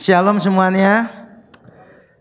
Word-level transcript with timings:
Shalom 0.00 0.40
semuanya. 0.40 1.12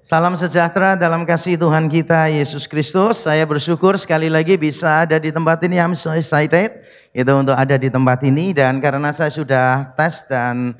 Salam 0.03 0.35
sejahtera 0.35 0.99
dalam 0.99 1.23
kasih 1.23 1.55
Tuhan 1.55 1.87
kita 1.87 2.27
Yesus 2.27 2.67
Kristus. 2.67 3.23
Saya 3.23 3.47
bersyukur 3.47 3.95
sekali 3.95 4.27
lagi 4.27 4.59
bisa 4.59 5.07
ada 5.07 5.15
di 5.15 5.31
tempat 5.31 5.63
ini. 5.63 5.79
I'm 5.79 5.95
so 5.95 6.11
excited 6.11 6.83
itu 7.15 7.31
untuk 7.31 7.55
ada 7.55 7.79
di 7.79 7.87
tempat 7.87 8.19
ini 8.27 8.51
dan 8.51 8.83
karena 8.83 9.15
saya 9.15 9.31
sudah 9.31 9.95
tes 9.95 10.27
dan 10.27 10.75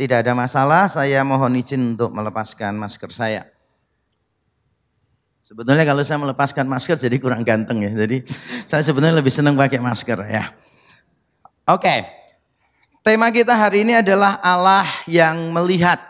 tidak 0.00 0.24
ada 0.24 0.32
masalah, 0.32 0.88
saya 0.88 1.20
mohon 1.28 1.60
izin 1.60 1.92
untuk 1.92 2.08
melepaskan 2.08 2.72
masker 2.72 3.12
saya. 3.12 3.44
Sebetulnya 5.44 5.84
kalau 5.84 6.00
saya 6.00 6.24
melepaskan 6.24 6.64
masker 6.64 6.96
jadi 6.96 7.20
kurang 7.20 7.44
ganteng 7.44 7.84
ya. 7.84 7.92
Jadi 7.92 8.24
saya 8.64 8.80
sebenarnya 8.80 9.20
lebih 9.20 9.28
senang 9.28 9.60
pakai 9.60 9.76
masker 9.76 10.24
ya. 10.24 10.56
Oke. 11.68 12.08
Tema 13.04 13.28
kita 13.28 13.52
hari 13.52 13.84
ini 13.84 14.00
adalah 14.00 14.40
Allah 14.40 14.88
yang 15.04 15.36
melihat. 15.52 16.09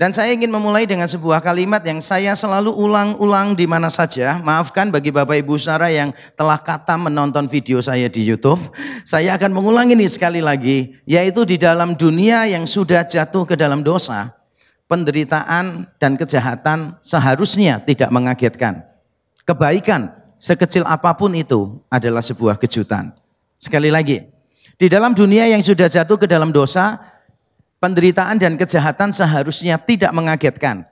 Dan 0.00 0.16
saya 0.16 0.32
ingin 0.32 0.48
memulai 0.48 0.88
dengan 0.88 1.04
sebuah 1.04 1.44
kalimat 1.44 1.84
yang 1.84 2.00
saya 2.00 2.32
selalu 2.32 2.72
ulang-ulang 2.72 3.52
di 3.52 3.68
mana 3.68 3.92
saja. 3.92 4.40
Maafkan 4.40 4.88
bagi 4.88 5.12
Bapak 5.12 5.44
Ibu 5.44 5.60
Saudara 5.60 5.92
yang 5.92 6.16
telah 6.32 6.56
kata 6.56 6.96
menonton 6.96 7.44
video 7.44 7.84
saya 7.84 8.08
di 8.08 8.24
YouTube. 8.24 8.56
Saya 9.04 9.36
akan 9.36 9.52
mengulang 9.52 9.92
ini 9.92 10.08
sekali 10.08 10.40
lagi, 10.40 10.96
yaitu 11.04 11.44
di 11.44 11.60
dalam 11.60 11.92
dunia 11.92 12.48
yang 12.48 12.64
sudah 12.64 13.04
jatuh 13.04 13.44
ke 13.44 13.60
dalam 13.60 13.84
dosa, 13.84 14.32
penderitaan 14.88 15.92
dan 16.00 16.16
kejahatan 16.16 16.96
seharusnya 17.04 17.84
tidak 17.84 18.08
mengagetkan. 18.08 18.80
Kebaikan 19.44 20.16
sekecil 20.40 20.88
apa 20.88 21.12
pun 21.12 21.36
itu 21.36 21.76
adalah 21.92 22.24
sebuah 22.24 22.56
kejutan. 22.56 23.12
Sekali 23.60 23.92
lagi, 23.92 24.24
di 24.80 24.88
dalam 24.88 25.12
dunia 25.12 25.44
yang 25.44 25.60
sudah 25.60 25.92
jatuh 25.92 26.16
ke 26.16 26.24
dalam 26.24 26.56
dosa, 26.56 26.96
penderitaan 27.80 28.36
dan 28.36 28.54
kejahatan 28.54 29.10
seharusnya 29.10 29.80
tidak 29.80 30.12
mengagetkan. 30.12 30.86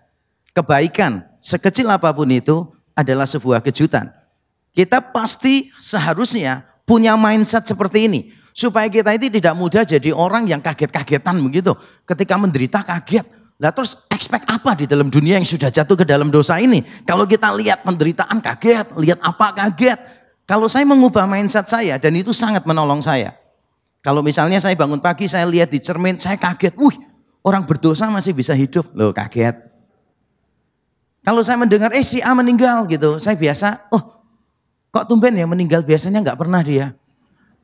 Kebaikan, 0.57 1.23
sekecil 1.39 1.87
apa 1.87 2.11
pun 2.11 2.27
itu, 2.33 2.67
adalah 2.99 3.29
sebuah 3.29 3.63
kejutan. 3.63 4.11
Kita 4.75 4.99
pasti 5.15 5.71
seharusnya 5.79 6.67
punya 6.83 7.15
mindset 7.15 7.69
seperti 7.69 8.11
ini. 8.11 8.21
Supaya 8.51 8.91
kita 8.91 9.15
itu 9.15 9.31
tidak 9.31 9.55
mudah 9.55 9.87
jadi 9.87 10.11
orang 10.11 10.51
yang 10.51 10.59
kaget-kagetan 10.59 11.39
begitu. 11.39 11.71
Ketika 12.03 12.35
menderita 12.35 12.83
kaget. 12.83 13.23
Nah 13.59 13.71
terus 13.71 14.03
expect 14.11 14.51
apa 14.51 14.75
di 14.75 14.91
dalam 14.91 15.07
dunia 15.07 15.39
yang 15.39 15.47
sudah 15.47 15.71
jatuh 15.71 15.95
ke 15.95 16.03
dalam 16.03 16.27
dosa 16.27 16.59
ini? 16.59 16.83
Kalau 17.07 17.23
kita 17.23 17.55
lihat 17.55 17.87
penderitaan 17.87 18.43
kaget, 18.43 18.99
lihat 18.99 19.23
apa 19.23 19.55
kaget. 19.55 19.99
Kalau 20.43 20.67
saya 20.67 20.83
mengubah 20.91 21.29
mindset 21.31 21.71
saya 21.71 22.03
dan 22.03 22.19
itu 22.19 22.35
sangat 22.35 22.67
menolong 22.67 22.99
saya. 22.99 23.31
Kalau 23.99 24.23
misalnya 24.23 24.63
saya 24.63 24.79
bangun 24.79 25.03
pagi, 25.03 25.27
saya 25.27 25.45
lihat 25.45 25.75
di 25.75 25.83
cermin, 25.83 26.17
saya 26.17 26.39
kaget. 26.39 26.79
Wih, 26.79 26.95
orang 27.43 27.67
berdosa 27.67 28.07
masih 28.09 28.31
bisa 28.31 28.55
hidup. 28.55 28.87
Loh 28.95 29.11
kaget. 29.11 29.59
Kalau 31.27 31.43
saya 31.43 31.59
mendengar, 31.59 31.91
eh 31.93 32.07
si 32.07 32.23
A 32.23 32.33
meninggal 32.33 32.87
gitu. 32.87 33.19
Saya 33.19 33.35
biasa, 33.35 33.91
oh 33.91 34.23
kok 34.89 35.05
tumben 35.11 35.35
ya 35.37 35.45
meninggal 35.45 35.85
biasanya 35.85 36.23
nggak 36.25 36.39
pernah 36.39 36.63
dia. 36.63 36.95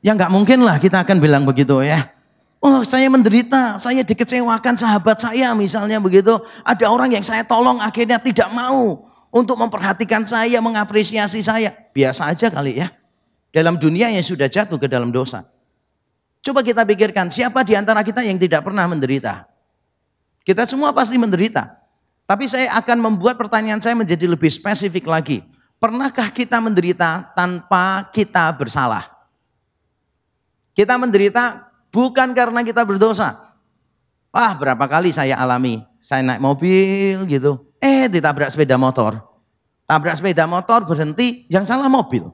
Ya 0.03 0.13
nggak 0.13 0.29
mungkin 0.29 0.61
lah 0.61 0.77
kita 0.77 1.01
akan 1.01 1.17
bilang 1.17 1.47
begitu 1.47 1.81
ya. 1.81 2.13
Oh 2.61 2.85
saya 2.85 3.09
menderita, 3.09 3.79
saya 3.81 4.05
dikecewakan 4.05 4.75
sahabat 4.77 5.17
saya 5.17 5.55
misalnya 5.57 5.97
begitu. 6.03 6.35
Ada 6.61 6.91
orang 6.91 7.15
yang 7.15 7.25
saya 7.25 7.41
tolong 7.41 7.79
akhirnya 7.81 8.21
tidak 8.21 8.51
mau 8.53 9.07
untuk 9.33 9.57
memperhatikan 9.57 10.21
saya, 10.27 10.61
mengapresiasi 10.61 11.41
saya. 11.41 11.73
Biasa 11.95 12.35
aja 12.35 12.47
kali 12.51 12.85
ya. 12.85 12.91
Dalam 13.55 13.79
dunia 13.79 14.11
yang 14.11 14.21
sudah 14.21 14.51
jatuh 14.51 14.77
ke 14.77 14.85
dalam 14.85 15.09
dosa. 15.09 15.54
Coba 16.45 16.61
kita 16.61 16.85
pikirkan 16.85 17.33
siapa 17.33 17.65
di 17.65 17.73
antara 17.73 18.05
kita 18.05 18.21
yang 18.21 18.37
tidak 18.37 18.61
pernah 18.61 18.85
menderita. 18.85 19.49
Kita 20.45 20.61
semua 20.69 20.93
pasti 20.93 21.17
menderita. 21.17 21.81
Tapi 22.29 22.45
saya 22.45 22.69
akan 22.77 23.01
membuat 23.01 23.33
pertanyaan 23.33 23.81
saya 23.81 23.97
menjadi 23.97 24.29
lebih 24.29 24.53
spesifik 24.53 25.09
lagi. 25.09 25.41
Pernahkah 25.81 26.29
kita 26.29 26.61
menderita 26.61 27.33
tanpa 27.33 28.05
kita 28.13 28.53
bersalah? 28.53 29.01
Kita 30.77 31.01
menderita 31.01 31.73
bukan 31.89 32.37
karena 32.37 32.61
kita 32.61 32.85
berdosa. 32.85 33.57
Wah 34.29 34.53
berapa 34.53 34.85
kali 34.85 35.09
saya 35.09 35.41
alami. 35.41 35.81
Saya 35.97 36.21
naik 36.21 36.45
mobil 36.45 37.25
gitu. 37.25 37.73
Eh 37.81 38.05
ditabrak 38.05 38.53
sepeda 38.53 38.77
motor. 38.77 39.17
Tabrak 39.89 40.13
sepeda 40.17 40.45
motor 40.45 40.85
berhenti 40.85 41.49
yang 41.49 41.65
salah 41.65 41.89
mobil. 41.89 42.29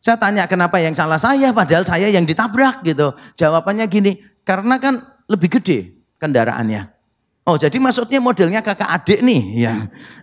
Saya 0.00 0.16
tanya 0.16 0.48
kenapa 0.48 0.80
yang 0.80 0.96
salah 0.96 1.20
saya 1.20 1.52
padahal 1.52 1.84
saya 1.84 2.08
yang 2.08 2.24
ditabrak 2.24 2.80
gitu. 2.88 3.12
Jawabannya 3.36 3.84
gini, 3.84 4.16
karena 4.48 4.80
kan 4.80 4.96
lebih 5.28 5.60
gede 5.60 5.92
kendaraannya. 6.16 6.88
Oh 7.48 7.56
jadi 7.56 7.76
maksudnya 7.80 8.20
modelnya 8.20 8.60
kakak 8.60 8.86
adik 9.00 9.20
nih 9.24 9.64
ya. 9.64 9.74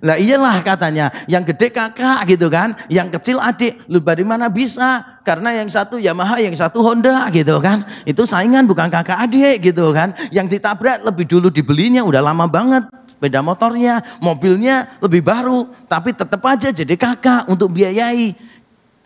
Lah 0.05 0.15
iyalah 0.21 0.61
katanya 0.61 1.09
yang 1.25 1.41
gede 1.45 1.73
kakak 1.73 2.23
gitu 2.29 2.47
kan. 2.47 2.77
Yang 2.87 3.19
kecil 3.19 3.37
adik. 3.41 3.83
Lu 3.89 3.99
dari 3.99 4.21
mana 4.21 4.47
bisa? 4.53 5.03
Karena 5.25 5.51
yang 5.51 5.67
satu 5.67 5.97
Yamaha 5.97 6.39
yang 6.39 6.53
satu 6.53 6.79
Honda 6.85 7.27
gitu 7.33 7.57
kan. 7.59 7.83
Itu 8.07 8.23
saingan 8.23 8.69
bukan 8.69 8.87
kakak 8.93 9.17
adik 9.27 9.59
gitu 9.59 9.91
kan. 9.91 10.13
Yang 10.29 10.57
ditabrak 10.57 11.03
lebih 11.03 11.25
dulu 11.25 11.49
dibelinya 11.49 12.05
udah 12.05 12.21
lama 12.21 12.45
banget. 12.47 12.85
Sepeda 13.09 13.41
motornya, 13.41 13.99
mobilnya 14.23 14.85
lebih 15.01 15.25
baru. 15.25 15.67
Tapi 15.89 16.13
tetap 16.13 16.39
aja 16.45 16.69
jadi 16.69 16.95
kakak 16.95 17.49
untuk 17.49 17.73
biayai. 17.75 18.56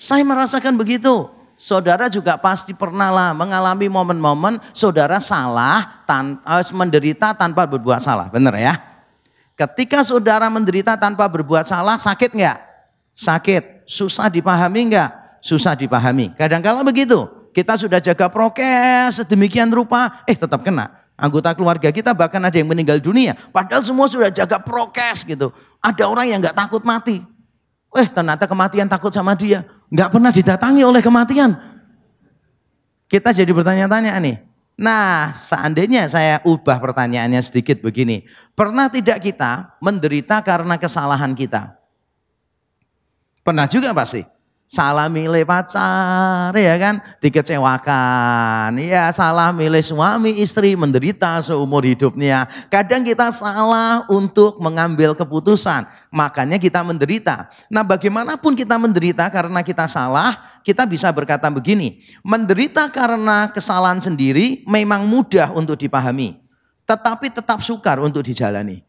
Saya 0.01 0.25
merasakan 0.25 0.81
begitu. 0.81 1.29
Saudara 1.61 2.09
juga 2.09 2.33
pasti 2.41 2.73
pernah 2.73 3.13
lah 3.13 3.37
mengalami 3.37 3.85
momen-momen 3.85 4.57
saudara 4.73 5.21
salah, 5.21 6.01
tan 6.09 6.41
eh, 6.41 6.65
menderita 6.73 7.37
tanpa 7.37 7.69
berbuat 7.69 8.01
salah. 8.01 8.25
Benar 8.33 8.57
ya? 8.57 8.81
Ketika 9.53 10.01
saudara 10.01 10.49
menderita 10.49 10.97
tanpa 10.97 11.29
berbuat 11.29 11.69
salah, 11.69 12.01
sakit 12.01 12.33
nggak? 12.33 12.57
Sakit. 13.13 13.85
Susah 13.85 14.25
dipahami 14.33 14.89
nggak? 14.89 15.37
Susah 15.37 15.77
dipahami. 15.77 16.33
Kadang-kala 16.33 16.81
begitu. 16.81 17.29
Kita 17.53 17.77
sudah 17.77 18.01
jaga 18.01 18.25
prokes 18.25 19.21
sedemikian 19.21 19.69
rupa, 19.69 20.25
eh 20.25 20.33
tetap 20.33 20.65
kena. 20.65 20.89
Anggota 21.13 21.53
keluarga 21.53 21.93
kita 21.93 22.17
bahkan 22.17 22.41
ada 22.41 22.57
yang 22.57 22.65
meninggal 22.65 22.97
dunia. 22.97 23.37
Padahal 23.53 23.85
semua 23.85 24.09
sudah 24.09 24.33
jaga 24.33 24.57
prokes 24.57 25.29
gitu. 25.29 25.53
Ada 25.77 26.09
orang 26.09 26.25
yang 26.25 26.41
nggak 26.41 26.57
takut 26.57 26.81
mati. 26.81 27.21
Eh 27.91 28.07
ternyata 28.07 28.47
kematian 28.47 28.87
takut 28.87 29.11
sama 29.11 29.35
dia. 29.35 29.67
Nggak 29.91 30.09
pernah 30.15 30.31
didatangi 30.31 30.81
oleh 30.87 31.03
kematian. 31.03 31.51
Kita 33.11 33.35
jadi 33.35 33.51
bertanya-tanya 33.51 34.15
nih. 34.23 34.39
Nah 34.79 35.35
seandainya 35.35 36.07
saya 36.07 36.39
ubah 36.47 36.79
pertanyaannya 36.79 37.43
sedikit 37.43 37.83
begini. 37.83 38.23
Pernah 38.55 38.87
tidak 38.87 39.19
kita 39.19 39.75
menderita 39.83 40.39
karena 40.39 40.79
kesalahan 40.79 41.35
kita? 41.35 41.75
Pernah 43.43 43.67
juga 43.67 43.91
pasti 43.91 44.23
salah 44.71 45.11
milih 45.11 45.43
pacar 45.43 46.55
ya 46.55 46.79
kan? 46.79 47.03
Dikecewakan. 47.19 48.79
Ya 48.79 49.11
salah 49.11 49.51
milih 49.51 49.83
suami 49.83 50.39
istri 50.39 50.79
menderita 50.79 51.43
seumur 51.43 51.83
hidupnya. 51.83 52.47
Kadang 52.71 53.03
kita 53.03 53.35
salah 53.35 54.07
untuk 54.07 54.63
mengambil 54.63 55.11
keputusan 55.11 55.83
makanya 56.07 56.55
kita 56.55 56.79
menderita. 56.87 57.51
Nah 57.67 57.83
bagaimanapun 57.83 58.55
kita 58.55 58.79
menderita 58.79 59.27
karena 59.27 59.59
kita 59.59 59.91
salah 59.91 60.31
kita 60.63 60.87
bisa 60.87 61.11
berkata 61.11 61.51
begini 61.51 61.99
menderita 62.23 62.87
karena 62.87 63.51
kesalahan 63.51 63.99
sendiri 63.99 64.63
memang 64.69 65.03
mudah 65.03 65.51
untuk 65.51 65.75
dipahami 65.75 66.39
tetapi 66.87 67.27
tetap 67.27 67.59
sukar 67.59 67.99
untuk 67.99 68.23
dijalani. 68.23 68.87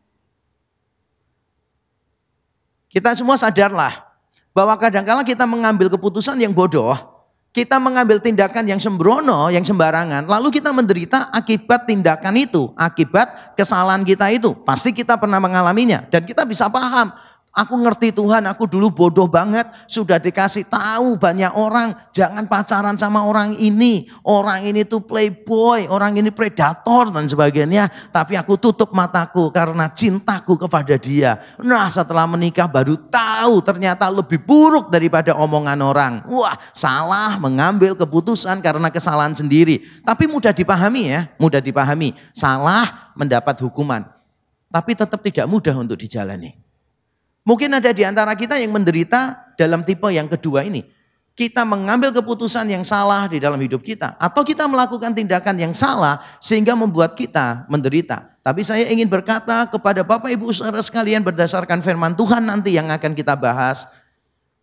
Kita 2.92 3.16
semua 3.16 3.40
sadarlah 3.40 4.11
bahwa 4.52 4.76
kadang-kala 4.76 5.24
kita 5.24 5.48
mengambil 5.48 5.88
keputusan 5.88 6.36
yang 6.40 6.52
bodoh, 6.52 6.92
kita 7.52 7.76
mengambil 7.76 8.16
tindakan 8.16 8.64
yang 8.64 8.80
sembrono, 8.80 9.52
yang 9.52 9.64
sembarangan, 9.64 10.24
lalu 10.24 10.48
kita 10.48 10.72
menderita 10.72 11.28
akibat 11.32 11.84
tindakan 11.84 12.32
itu, 12.40 12.72
akibat 12.76 13.56
kesalahan 13.56 14.00
kita 14.08 14.32
itu. 14.32 14.56
Pasti 14.64 14.96
kita 14.96 15.20
pernah 15.20 15.36
mengalaminya 15.36 16.04
dan 16.08 16.24
kita 16.24 16.48
bisa 16.48 16.72
paham 16.72 17.12
Aku 17.52 17.76
ngerti 17.76 18.16
Tuhan, 18.16 18.48
aku 18.48 18.64
dulu 18.64 18.88
bodoh 18.88 19.28
banget. 19.28 19.68
Sudah 19.84 20.16
dikasih 20.16 20.72
tahu 20.72 21.20
banyak 21.20 21.52
orang, 21.52 21.92
jangan 22.08 22.48
pacaran 22.48 22.96
sama 22.96 23.28
orang 23.28 23.52
ini. 23.60 24.08
Orang 24.24 24.64
ini 24.64 24.88
tuh 24.88 25.04
playboy, 25.04 25.84
orang 25.84 26.16
ini 26.16 26.32
predator 26.32 27.12
dan 27.12 27.28
sebagainya. 27.28 27.92
Tapi 28.08 28.40
aku 28.40 28.56
tutup 28.56 28.96
mataku 28.96 29.52
karena 29.52 29.92
cintaku 29.92 30.56
kepada 30.56 30.96
dia. 30.96 31.44
Nah 31.60 31.92
setelah 31.92 32.24
menikah 32.24 32.64
baru 32.64 32.96
tahu 32.96 33.60
ternyata 33.60 34.08
lebih 34.08 34.40
buruk 34.40 34.88
daripada 34.88 35.36
omongan 35.36 35.80
orang. 35.84 36.12
Wah 36.32 36.56
salah 36.72 37.36
mengambil 37.36 37.92
keputusan 37.92 38.64
karena 38.64 38.88
kesalahan 38.88 39.36
sendiri. 39.36 39.84
Tapi 40.08 40.24
mudah 40.24 40.56
dipahami 40.56 41.12
ya, 41.12 41.28
mudah 41.36 41.60
dipahami. 41.60 42.16
Salah 42.32 43.12
mendapat 43.12 43.60
hukuman. 43.60 44.08
Tapi 44.72 44.96
tetap 44.96 45.20
tidak 45.20 45.44
mudah 45.52 45.76
untuk 45.76 46.00
dijalani. 46.00 46.61
Mungkin 47.42 47.74
ada 47.74 47.90
di 47.90 48.06
antara 48.06 48.32
kita 48.38 48.54
yang 48.58 48.70
menderita 48.70 49.52
dalam 49.58 49.82
tipe 49.82 50.06
yang 50.10 50.30
kedua 50.30 50.62
ini. 50.62 50.86
kita 51.32 51.64
mengambil 51.64 52.12
keputusan 52.12 52.68
yang 52.68 52.84
salah 52.84 53.24
di 53.24 53.40
dalam 53.40 53.56
hidup 53.56 53.80
kita, 53.80 54.20
atau 54.20 54.44
kita 54.44 54.68
melakukan 54.68 55.16
tindakan 55.16 55.56
yang 55.56 55.72
salah 55.72 56.20
sehingga 56.44 56.76
membuat 56.76 57.16
kita 57.16 57.64
menderita. 57.72 58.36
Tapi 58.44 58.60
saya 58.60 58.84
ingin 58.92 59.08
berkata 59.08 59.64
kepada 59.70 60.04
Bapak 60.04 60.28
Ibu 60.28 60.52
saudara 60.52 60.84
sekalian 60.84 61.24
berdasarkan 61.24 61.80
firman 61.80 62.12
Tuhan 62.12 62.44
nanti 62.44 62.76
yang 62.76 62.92
akan 62.92 63.16
kita 63.16 63.32
bahas, 63.32 63.88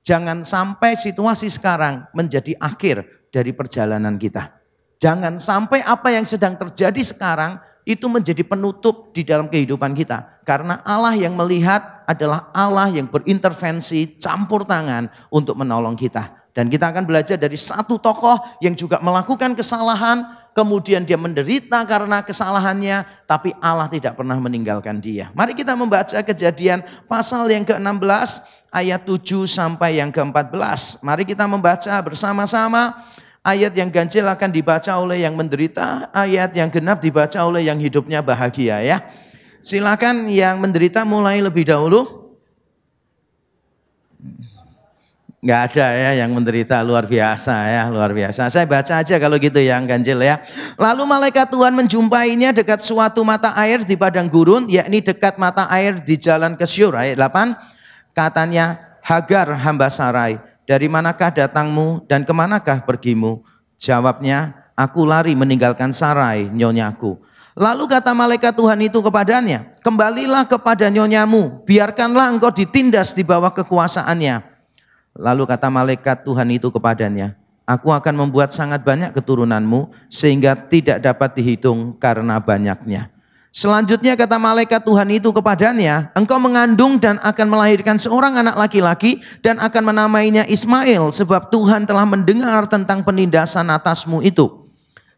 jangan 0.05 0.45
sampai 0.45 0.93
situasi 0.93 1.49
sekarang 1.49 2.05
menjadi 2.13 2.53
akhir 2.61 3.01
dari 3.33 3.49
perjalanan 3.49 4.13
kita. 4.21 4.53
Jangan 4.99 5.39
sampai 5.39 5.79
apa 5.81 6.11
yang 6.11 6.27
sedang 6.27 6.59
terjadi 6.59 7.01
sekarang 7.01 7.57
itu 7.87 8.05
menjadi 8.11 8.43
penutup 8.45 9.15
di 9.15 9.23
dalam 9.23 9.47
kehidupan 9.47 9.95
kita. 9.95 10.43
Karena 10.43 10.83
Allah 10.83 11.15
yang 11.15 11.39
melihat 11.39 11.98
adalah 12.09 12.49
Allah 12.49 12.89
yang 12.89 13.05
berintervensi, 13.05 14.17
campur 14.17 14.65
tangan 14.65 15.05
untuk 15.29 15.53
menolong 15.53 15.93
kita. 15.93 16.49
Dan 16.49 16.65
kita 16.65 16.89
akan 16.89 17.05
belajar 17.05 17.37
dari 17.37 17.53
satu 17.53 18.01
tokoh 18.01 18.41
yang 18.57 18.73
juga 18.73 18.97
melakukan 19.05 19.53
kesalahan, 19.53 20.25
kemudian 20.57 21.05
dia 21.05 21.15
menderita 21.15 21.85
karena 21.85 22.25
kesalahannya, 22.25 23.05
tapi 23.29 23.53
Allah 23.61 23.85
tidak 23.85 24.17
pernah 24.17 24.33
meninggalkan 24.41 24.97
dia. 24.97 25.29
Mari 25.37 25.53
kita 25.53 25.77
membaca 25.77 26.17
kejadian 26.25 26.81
pasal 27.05 27.45
yang 27.53 27.61
ke-16 27.61 28.49
ayat 28.73 29.05
7 29.05 29.45
sampai 29.45 30.01
yang 30.01 30.09
ke-14. 30.09 31.05
Mari 31.05 31.23
kita 31.29 31.45
membaca 31.45 31.93
bersama-sama. 32.01 32.97
Ayat 33.39 33.71
yang 33.71 33.87
ganjil 33.87 34.27
akan 34.27 34.51
dibaca 34.51 34.91
oleh 34.99 35.23
yang 35.23 35.31
menderita, 35.31 36.11
ayat 36.11 36.51
yang 36.59 36.67
genap 36.67 36.99
dibaca 36.99 37.39
oleh 37.39 37.71
yang 37.71 37.79
hidupnya 37.79 38.19
bahagia 38.19 38.83
ya. 38.83 38.99
Silakan 39.59 40.31
yang 40.31 40.63
menderita 40.63 41.03
mulai 41.03 41.43
lebih 41.43 41.67
dahulu. 41.67 42.19
Nggak 45.39 45.61
ada 45.71 45.87
ya 45.95 46.11
yang 46.19 46.35
menderita 46.35 46.83
luar 46.83 47.07
biasa 47.07 47.55
ya, 47.71 47.83
luar 47.87 48.11
biasa. 48.11 48.51
Saya 48.51 48.67
baca 48.67 48.99
aja 48.99 49.15
kalau 49.15 49.39
gitu 49.39 49.55
yang 49.63 49.87
ganjil 49.87 50.19
ya. 50.19 50.43
Lalu 50.75 51.07
malaikat 51.07 51.47
Tuhan 51.47 51.71
menjumpainya 51.79 52.51
dekat 52.51 52.83
suatu 52.83 53.23
mata 53.23 53.55
air 53.55 53.87
di 53.87 53.95
padang 53.95 54.27
gurun, 54.27 54.67
yakni 54.67 54.99
dekat 54.99 55.39
mata 55.39 55.63
air 55.71 55.95
di 56.03 56.19
jalan 56.19 56.59
ke 56.59 56.67
Syur. 56.67 56.91
Ayat 56.91 57.15
8, 57.15 57.55
katanya, 58.11 58.99
Hagar 58.99 59.55
hamba 59.63 59.87
Sarai, 59.87 60.43
dari 60.67 60.91
manakah 60.91 61.31
datangmu 61.31 62.03
dan 62.03 62.27
ke 62.27 62.35
manakah 62.35 62.83
pergimu? 62.83 63.39
Jawabnya, 63.79 64.67
aku 64.75 65.07
lari 65.07 65.39
meninggalkan 65.39 65.95
Sarai, 65.95 66.51
nyonyaku. 66.51 67.15
Lalu 67.59 67.91
kata 67.91 68.15
malaikat 68.15 68.55
Tuhan 68.55 68.79
itu 68.87 69.03
kepadanya, 69.03 69.67
kembalilah 69.83 70.47
kepada 70.47 70.87
nyonyamu, 70.87 71.59
biarkanlah 71.67 72.31
engkau 72.31 72.55
ditindas 72.55 73.11
di 73.11 73.27
bawah 73.27 73.51
kekuasaannya 73.51 74.59
Lalu 75.19 75.43
kata 75.43 75.67
malaikat 75.67 76.23
Tuhan 76.23 76.47
itu 76.55 76.71
kepadanya, 76.71 77.35
Aku 77.69 77.93
akan 77.93 78.25
membuat 78.25 78.49
sangat 78.49 78.81
banyak 78.81 79.13
keturunanmu 79.13 79.93
sehingga 80.09 80.57
tidak 80.57 81.05
dapat 81.05 81.37
dihitung 81.37 81.93
karena 82.01 82.41
banyaknya. 82.41 83.13
Selanjutnya 83.53 84.17
kata 84.17 84.41
malaikat 84.41 84.81
Tuhan 84.81 85.05
itu 85.13 85.29
kepadanya, 85.29 86.09
engkau 86.17 86.41
mengandung 86.41 86.97
dan 86.97 87.21
akan 87.21 87.45
melahirkan 87.45 88.01
seorang 88.01 88.41
anak 88.41 88.57
laki-laki 88.57 89.21
dan 89.45 89.61
akan 89.61 89.93
menamainya 89.93 90.49
Ismail 90.49 91.13
sebab 91.13 91.53
Tuhan 91.53 91.85
telah 91.85 92.09
mendengar 92.09 92.65
tentang 92.65 93.05
penindasan 93.05 93.69
atasmu 93.69 94.25
itu. 94.25 94.58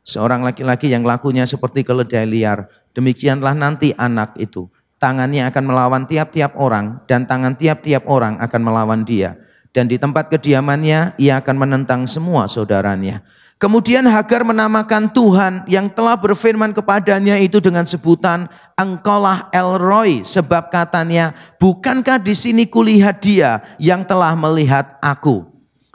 Seorang 0.01 0.41
laki-laki 0.41 0.89
yang 0.89 1.05
lakunya 1.05 1.45
seperti 1.45 1.85
keledai 1.85 2.25
liar, 2.25 2.65
demikianlah 2.97 3.53
nanti 3.53 3.93
anak 3.93 4.33
itu. 4.41 4.69
Tangannya 5.01 5.49
akan 5.49 5.63
melawan 5.65 6.03
tiap-tiap 6.05 6.57
orang 6.57 7.01
dan 7.09 7.25
tangan 7.25 7.57
tiap-tiap 7.57 8.05
orang 8.05 8.37
akan 8.37 8.61
melawan 8.61 9.01
dia 9.01 9.37
dan 9.71 9.87
di 9.87 9.95
tempat 9.95 10.27
kediamannya 10.27 11.15
ia 11.15 11.39
akan 11.39 11.55
menentang 11.55 12.03
semua 12.07 12.47
saudaranya. 12.47 13.23
Kemudian 13.61 14.09
Hagar 14.09 14.41
menamakan 14.41 15.13
Tuhan 15.13 15.69
yang 15.69 15.85
telah 15.85 16.17
berfirman 16.17 16.73
kepadanya 16.73 17.37
itu 17.37 17.61
dengan 17.61 17.85
sebutan 17.85 18.49
Engkaulah 18.73 19.53
El 19.53 19.77
Roy 19.77 20.25
sebab 20.25 20.73
katanya 20.73 21.37
bukankah 21.61 22.17
di 22.17 22.33
sini 22.33 22.65
kulihat 22.65 23.21
dia 23.21 23.61
yang 23.77 24.01
telah 24.01 24.33
melihat 24.33 24.97
aku. 24.97 25.50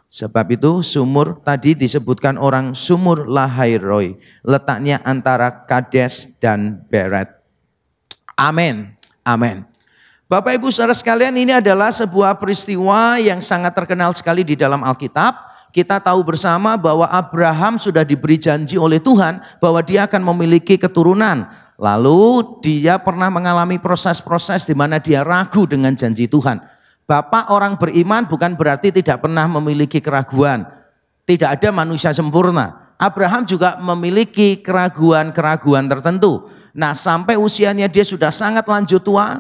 Sebab 0.07 0.55
itu 0.55 0.87
sumur 0.87 1.43
tadi 1.43 1.75
disebutkan 1.75 2.39
orang 2.39 2.79
sumur 2.79 3.27
Lahai 3.27 3.75
Roy 3.75 4.15
letaknya 4.47 5.03
antara 5.03 5.67
Kades 5.67 6.39
dan 6.39 6.87
Beret. 6.87 7.35
Amin. 8.39 8.95
Amin. 9.27 9.67
Bapak 10.31 10.59
Ibu 10.59 10.71
saudara 10.71 10.95
sekalian 10.95 11.35
ini 11.35 11.59
adalah 11.59 11.91
sebuah 11.91 12.39
peristiwa 12.39 13.19
yang 13.19 13.43
sangat 13.43 13.75
terkenal 13.75 14.15
sekali 14.15 14.47
di 14.47 14.55
dalam 14.55 14.83
Alkitab. 14.83 15.55
Kita 15.75 15.99
tahu 15.99 16.23
bersama 16.23 16.79
bahwa 16.79 17.11
Abraham 17.11 17.79
sudah 17.79 18.07
diberi 18.07 18.39
janji 18.39 18.79
oleh 18.79 19.03
Tuhan 19.03 19.43
bahwa 19.59 19.83
dia 19.83 20.07
akan 20.07 20.23
memiliki 20.23 20.79
keturunan. 20.79 21.51
Lalu 21.77 22.59
dia 22.65 22.97
pernah 22.97 23.29
mengalami 23.29 23.77
proses-proses 23.77 24.65
di 24.65 24.73
mana 24.73 24.97
dia 24.97 25.21
ragu 25.21 25.63
dengan 25.69 25.93
janji 25.93 26.25
Tuhan. 26.27 26.59
Bapak 27.07 27.55
orang 27.55 27.79
beriman 27.79 28.27
bukan 28.27 28.59
berarti 28.59 28.91
tidak 28.91 29.23
pernah 29.23 29.47
memiliki 29.47 30.03
keraguan. 30.03 30.67
Tidak 31.23 31.47
ada 31.47 31.71
manusia 31.71 32.11
sempurna. 32.11 32.95
Abraham 32.99 33.47
juga 33.47 33.79
memiliki 33.79 34.59
keraguan-keraguan 34.59 35.87
tertentu. 35.87 36.51
Nah 36.75 36.99
sampai 36.99 37.39
usianya 37.39 37.87
dia 37.87 38.03
sudah 38.03 38.35
sangat 38.35 38.67
lanjut 38.67 38.99
tua, 39.07 39.39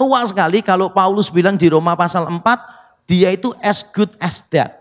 tua 0.00 0.24
sekali 0.24 0.64
kalau 0.64 0.88
Paulus 0.96 1.28
bilang 1.28 1.60
di 1.60 1.68
Roma 1.68 1.92
pasal 1.92 2.24
4, 2.24 2.40
dia 3.04 3.28
itu 3.36 3.52
as 3.60 3.84
good 3.84 4.08
as 4.16 4.40
dead. 4.48 4.72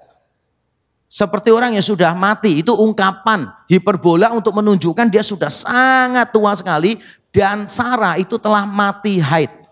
Seperti 1.13 1.53
orang 1.53 1.77
yang 1.77 1.85
sudah 1.85 2.15
mati, 2.17 2.65
itu 2.65 2.73
ungkapan 2.73 3.45
hiperbola 3.69 4.33
untuk 4.33 4.57
menunjukkan 4.57 5.13
dia 5.13 5.21
sudah 5.21 5.51
sangat 5.51 6.33
tua 6.33 6.55
sekali 6.57 6.97
dan 7.29 7.69
Sarah 7.69 8.17
itu 8.17 8.39
telah 8.41 8.65
mati 8.65 9.21
haid. 9.21 9.62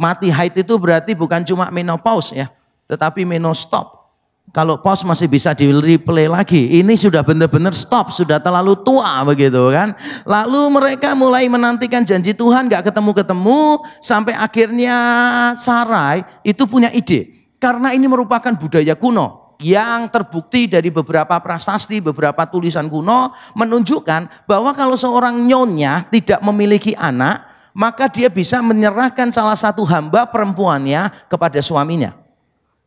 Mati 0.00 0.32
haid 0.32 0.56
itu 0.56 0.74
berarti 0.80 1.12
bukan 1.12 1.44
cuma 1.44 1.68
menopause 1.68 2.32
ya, 2.32 2.48
tetapi 2.88 3.28
menostop. 3.28 4.00
Kalau 4.50 4.80
pos 4.82 5.06
masih 5.06 5.30
bisa 5.30 5.54
di 5.54 5.70
replay 5.70 6.26
lagi. 6.26 6.82
Ini 6.82 6.96
sudah 6.98 7.22
benar-benar 7.22 7.70
stop, 7.70 8.10
sudah 8.10 8.42
terlalu 8.42 8.80
tua 8.82 9.22
begitu 9.22 9.70
kan. 9.70 9.94
Lalu 10.26 10.74
mereka 10.74 11.14
mulai 11.14 11.46
menantikan 11.46 12.02
janji 12.02 12.34
Tuhan 12.34 12.66
gak 12.66 12.90
ketemu-ketemu. 12.90 13.78
Sampai 14.02 14.34
akhirnya 14.34 14.96
Sarai 15.54 16.26
itu 16.42 16.66
punya 16.66 16.90
ide. 16.90 17.30
Karena 17.62 17.94
ini 17.94 18.10
merupakan 18.10 18.50
budaya 18.58 18.98
kuno 18.98 19.54
yang 19.62 20.08
terbukti 20.08 20.66
dari 20.66 20.88
beberapa 20.90 21.36
prasasti, 21.38 22.00
beberapa 22.00 22.48
tulisan 22.48 22.88
kuno 22.88 23.30
menunjukkan 23.54 24.48
bahwa 24.48 24.72
kalau 24.72 24.96
seorang 24.96 25.46
nyonya 25.46 26.08
tidak 26.10 26.40
memiliki 26.42 26.96
anak, 26.96 27.49
maka 27.74 28.10
dia 28.10 28.28
bisa 28.30 28.58
menyerahkan 28.60 29.30
salah 29.30 29.56
satu 29.56 29.86
hamba 29.86 30.26
perempuannya 30.28 31.30
kepada 31.30 31.58
suaminya. 31.62 32.16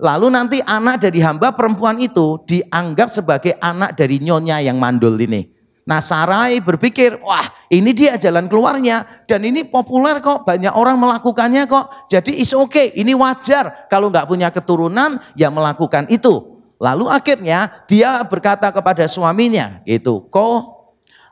Lalu 0.02 0.28
nanti 0.34 0.58
anak 0.60 1.00
dari 1.00 1.24
hamba 1.24 1.56
perempuan 1.56 1.96
itu 2.02 2.42
dianggap 2.44 3.14
sebagai 3.14 3.56
anak 3.62 3.96
dari 3.96 4.20
nyonya 4.20 4.60
yang 4.60 4.76
mandul 4.76 5.16
ini. 5.16 5.54
Nah 5.84 6.00
Sarai 6.00 6.64
berpikir, 6.64 7.20
wah 7.20 7.44
ini 7.68 7.92
dia 7.92 8.16
jalan 8.16 8.48
keluarnya. 8.48 9.28
Dan 9.28 9.44
ini 9.44 9.68
populer 9.68 10.24
kok, 10.24 10.48
banyak 10.48 10.72
orang 10.72 10.96
melakukannya 10.96 11.68
kok. 11.68 12.08
Jadi 12.08 12.40
is 12.40 12.56
oke, 12.56 12.72
okay, 12.72 12.88
ini 12.96 13.12
wajar. 13.12 13.88
Kalau 13.92 14.08
nggak 14.08 14.28
punya 14.28 14.48
keturunan, 14.52 15.20
ya 15.36 15.52
melakukan 15.52 16.08
itu. 16.08 16.64
Lalu 16.84 17.08
akhirnya 17.08 17.84
dia 17.88 18.24
berkata 18.28 18.72
kepada 18.72 19.08
suaminya, 19.08 19.84
gitu, 19.88 20.28
kok 20.28 20.83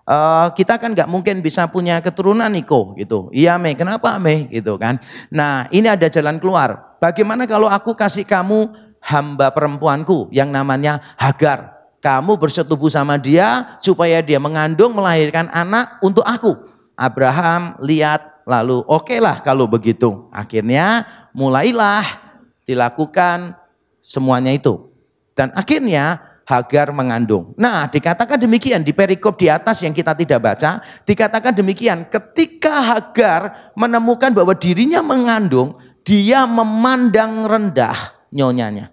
uh, 0.05 0.50
kita 0.53 0.77
kan 0.77 0.93
nggak 0.93 1.10
mungkin 1.10 1.41
bisa 1.43 1.67
punya 1.70 2.00
keturunan 2.01 2.50
Niko 2.50 2.93
gitu. 2.98 3.29
Iya 3.34 3.58
Me, 3.62 3.74
kenapa 3.75 4.17
Me 4.17 4.50
gitu 4.50 4.77
kan. 4.77 4.98
Nah 5.29 5.67
ini 5.70 5.89
ada 5.89 6.08
jalan 6.08 6.38
keluar. 6.38 6.98
Bagaimana 7.01 7.50
kalau 7.50 7.65
aku 7.65 7.98
kasih 7.98 8.25
kamu 8.25 8.72
hamba 9.01 9.50
perempuanku 9.51 10.29
yang 10.29 10.53
namanya 10.53 11.01
Hagar. 11.17 11.81
Kamu 12.01 12.34
bersetubuh 12.41 12.89
sama 12.89 13.22
dia 13.22 13.77
supaya 13.77 14.25
dia 14.25 14.41
mengandung 14.41 14.98
melahirkan 14.98 15.46
anak 15.53 16.01
untuk 16.01 16.25
aku. 16.25 16.58
Abraham 16.98 17.77
lihat 17.81 18.46
lalu 18.50 18.81
oke 18.89 19.05
okay 19.05 19.22
lah 19.22 19.38
kalau 19.46 19.70
begitu. 19.70 20.25
Akhirnya 20.34 21.05
mulailah 21.34 22.01
dilakukan 22.65 23.53
semuanya 24.01 24.50
itu. 24.50 24.89
Dan 25.38 25.53
akhirnya 25.53 26.30
Hagar 26.41 26.89
mengandung. 26.91 27.53
Nah, 27.55 27.88
dikatakan 27.88 28.36
demikian 28.36 28.81
di 28.81 28.91
perikop 28.91 29.38
di 29.38 29.48
atas 29.48 29.86
yang 29.86 29.93
kita 29.93 30.17
tidak 30.17 30.41
baca, 30.41 30.81
dikatakan 31.05 31.53
demikian, 31.53 32.10
ketika 32.10 32.98
Hagar 32.98 33.71
menemukan 33.77 34.33
bahwa 34.33 34.51
dirinya 34.57 35.00
mengandung, 35.05 35.77
dia 36.01 36.50
memandang 36.50 37.45
rendah 37.45 37.95
nyonyanya. 38.33 38.89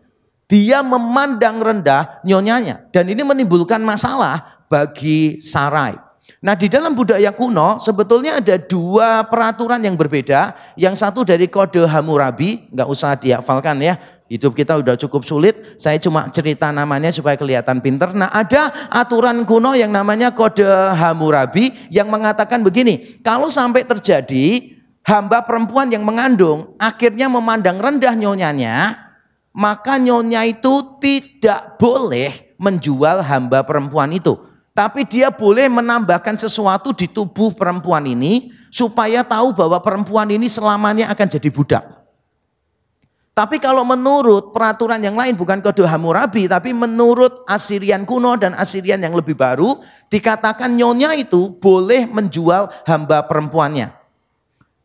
Dia 0.49 0.81
memandang 0.81 1.61
rendah 1.61 2.25
nyonyanya 2.25 2.89
dan 2.89 3.05
ini 3.05 3.21
menimbulkan 3.21 3.85
masalah 3.85 4.65
bagi 4.73 5.37
Sarai. 5.45 6.09
Nah 6.39 6.55
di 6.55 6.73
dalam 6.73 6.97
budaya 6.97 7.35
kuno 7.35 7.77
sebetulnya 7.83 8.41
ada 8.41 8.57
dua 8.57 9.29
peraturan 9.29 9.83
yang 9.83 9.99
berbeda. 9.99 10.57
Yang 10.79 11.05
satu 11.05 11.21
dari 11.27 11.53
kode 11.53 11.85
Hammurabi, 11.85 12.73
nggak 12.73 12.89
usah 12.89 13.19
dihafalkan 13.19 13.77
ya. 13.83 14.01
Hidup 14.29 14.53
kita 14.53 14.77
udah 14.77 14.93
cukup 15.01 15.25
sulit, 15.25 15.57
saya 15.81 15.97
cuma 15.97 16.29
cerita 16.29 16.69
namanya 16.69 17.09
supaya 17.09 17.33
kelihatan 17.41 17.81
pinter. 17.81 18.13
Nah 18.13 18.29
ada 18.29 18.69
aturan 18.93 19.41
kuno 19.49 19.73
yang 19.73 19.89
namanya 19.89 20.37
kode 20.37 20.69
Hammurabi 20.69 21.73
yang 21.89 22.13
mengatakan 22.13 22.61
begini, 22.61 23.25
kalau 23.25 23.49
sampai 23.49 23.89
terjadi 23.89 24.77
hamba 25.09 25.41
perempuan 25.49 25.89
yang 25.89 26.05
mengandung 26.05 26.77
akhirnya 26.77 27.33
memandang 27.33 27.81
rendah 27.81 28.13
nyonyanya, 28.13 29.09
maka 29.57 29.97
nyonya 29.97 30.45
itu 30.45 31.01
tidak 31.01 31.81
boleh 31.81 32.55
menjual 32.61 33.25
hamba 33.25 33.65
perempuan 33.65 34.13
itu. 34.13 34.37
Tapi 34.77 35.09
dia 35.09 35.33
boleh 35.33 35.67
menambahkan 35.67 36.39
sesuatu 36.39 36.95
di 36.95 37.11
tubuh 37.11 37.51
perempuan 37.51 38.07
ini 38.07 38.55
supaya 38.71 39.27
tahu 39.27 39.51
bahwa 39.51 39.83
perempuan 39.83 40.31
ini 40.31 40.47
selamanya 40.47 41.11
akan 41.11 41.27
jadi 41.27 41.51
budak. 41.51 41.98
Tapi 43.39 43.63
kalau 43.63 43.87
menurut 43.87 44.51
peraturan 44.51 44.99
yang 44.99 45.15
lain 45.15 45.39
bukan 45.39 45.63
kode 45.63 45.87
Hammurabi, 45.87 46.51
tapi 46.51 46.75
menurut 46.75 47.47
Asirian 47.47 48.03
kuno 48.03 48.35
dan 48.35 48.51
Asirian 48.59 48.99
yang 48.99 49.15
lebih 49.15 49.39
baru, 49.39 49.79
dikatakan 50.11 50.75
nyonya 50.75 51.15
itu 51.15 51.55
boleh 51.55 52.11
menjual 52.11 52.67
hamba 52.83 53.23
perempuannya. 53.31 53.95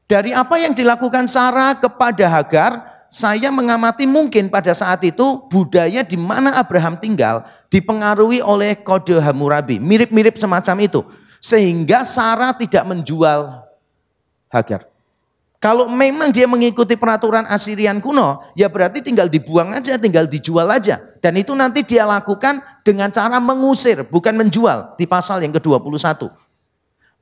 Dari 0.06 0.38
apa 0.38 0.62
yang 0.62 0.78
dilakukan 0.78 1.26
Sarah 1.26 1.82
kepada 1.82 2.30
Hagar, 2.30 2.72
saya 3.10 3.50
mengamati 3.50 4.06
mungkin 4.06 4.54
pada 4.54 4.70
saat 4.78 5.02
itu 5.02 5.50
budaya 5.50 6.06
di 6.06 6.14
mana 6.14 6.54
Abraham 6.54 7.02
tinggal 7.02 7.50
dipengaruhi 7.74 8.38
oleh 8.38 8.78
kode 8.78 9.18
Hammurabi, 9.18 9.82
mirip-mirip 9.82 10.38
semacam 10.38 10.78
itu. 10.86 11.02
Sehingga 11.42 12.06
Sarah 12.06 12.54
tidak 12.54 12.86
menjual 12.86 13.66
Hagar. 14.54 14.93
Kalau 15.64 15.88
memang 15.88 16.28
dia 16.36 16.44
mengikuti 16.44 17.00
peraturan 17.00 17.48
Asirian 17.48 18.04
kuno, 18.04 18.44
ya 18.52 18.68
berarti 18.68 19.00
tinggal 19.00 19.32
dibuang 19.32 19.72
aja, 19.72 19.96
tinggal 19.96 20.28
dijual 20.28 20.68
aja. 20.68 21.00
Dan 21.24 21.40
itu 21.40 21.56
nanti 21.56 21.88
dia 21.88 22.04
lakukan 22.04 22.60
dengan 22.84 23.08
cara 23.08 23.40
mengusir, 23.40 24.04
bukan 24.12 24.36
menjual 24.36 25.00
di 25.00 25.08
pasal 25.08 25.40
yang 25.40 25.56
ke-21. 25.56 26.28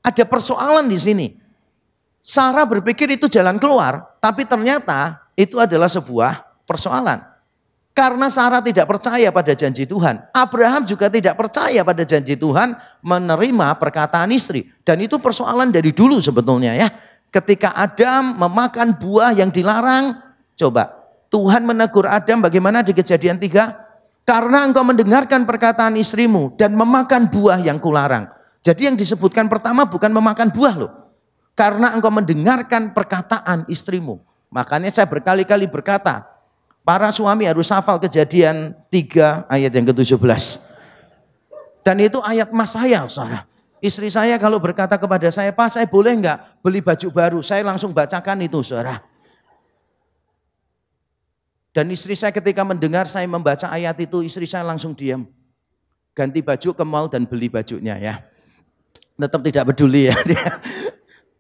Ada 0.02 0.26
persoalan 0.26 0.90
di 0.90 0.98
sini. 0.98 1.28
Sarah 2.18 2.66
berpikir 2.66 3.14
itu 3.14 3.30
jalan 3.30 3.62
keluar, 3.62 4.18
tapi 4.18 4.42
ternyata 4.50 5.22
itu 5.38 5.62
adalah 5.62 5.86
sebuah 5.86 6.66
persoalan. 6.66 7.22
Karena 7.94 8.26
Sarah 8.34 8.66
tidak 8.66 8.90
percaya 8.90 9.30
pada 9.30 9.54
janji 9.54 9.86
Tuhan. 9.86 10.18
Abraham 10.34 10.82
juga 10.90 11.14
tidak 11.14 11.38
percaya 11.38 11.86
pada 11.86 12.02
janji 12.02 12.34
Tuhan 12.34 12.74
menerima 13.06 13.78
perkataan 13.78 14.34
istri. 14.34 14.66
Dan 14.82 15.06
itu 15.06 15.22
persoalan 15.22 15.70
dari 15.70 15.94
dulu 15.94 16.18
sebetulnya 16.18 16.74
ya 16.74 16.90
ketika 17.32 17.74
Adam 17.74 18.38
memakan 18.38 18.94
buah 19.00 19.32
yang 19.34 19.50
dilarang, 19.50 20.20
coba 20.60 21.02
Tuhan 21.32 21.64
menegur 21.64 22.06
Adam 22.06 22.44
bagaimana 22.44 22.84
di 22.84 22.92
kejadian 22.92 23.40
tiga? 23.40 23.88
Karena 24.28 24.68
engkau 24.68 24.86
mendengarkan 24.86 25.48
perkataan 25.48 25.98
istrimu 25.98 26.54
dan 26.60 26.76
memakan 26.78 27.32
buah 27.32 27.58
yang 27.64 27.82
kularang. 27.82 28.30
Jadi 28.62 28.92
yang 28.92 28.96
disebutkan 29.00 29.50
pertama 29.50 29.90
bukan 29.90 30.14
memakan 30.14 30.54
buah 30.54 30.76
loh. 30.78 30.92
Karena 31.58 31.96
engkau 31.98 32.14
mendengarkan 32.14 32.94
perkataan 32.94 33.66
istrimu. 33.66 34.22
Makanya 34.54 34.94
saya 34.94 35.10
berkali-kali 35.10 35.66
berkata, 35.66 36.28
para 36.86 37.10
suami 37.10 37.50
harus 37.50 37.72
hafal 37.74 37.98
kejadian 37.98 38.78
3 38.94 39.50
ayat 39.50 39.72
yang 39.74 39.88
ke-17. 39.90 40.20
Dan 41.82 41.98
itu 41.98 42.22
ayat 42.22 42.54
mas 42.54 42.78
saya, 42.78 43.08
saudara. 43.10 43.48
Istri 43.82 44.14
saya 44.14 44.38
kalau 44.38 44.62
berkata 44.62 44.94
kepada 44.94 45.26
saya, 45.34 45.50
Pak 45.50 45.74
saya 45.74 45.90
boleh 45.90 46.14
enggak 46.14 46.62
beli 46.62 46.86
baju 46.86 47.08
baru? 47.10 47.40
Saya 47.42 47.66
langsung 47.66 47.90
bacakan 47.90 48.46
itu 48.46 48.62
saudara. 48.62 49.02
Dan 51.74 51.90
istri 51.90 52.14
saya 52.14 52.30
ketika 52.30 52.62
mendengar 52.62 53.10
saya 53.10 53.26
membaca 53.26 53.66
ayat 53.74 53.98
itu, 53.98 54.22
istri 54.22 54.46
saya 54.46 54.62
langsung 54.62 54.94
diam. 54.94 55.26
Ganti 56.14 56.46
baju 56.46 56.70
ke 56.78 56.84
mall 56.86 57.10
dan 57.10 57.26
beli 57.26 57.50
bajunya 57.50 57.98
ya. 57.98 58.22
Tetap 59.18 59.42
tidak 59.42 59.74
peduli 59.74 60.14
ya 60.14 60.18
dia. 60.30 60.46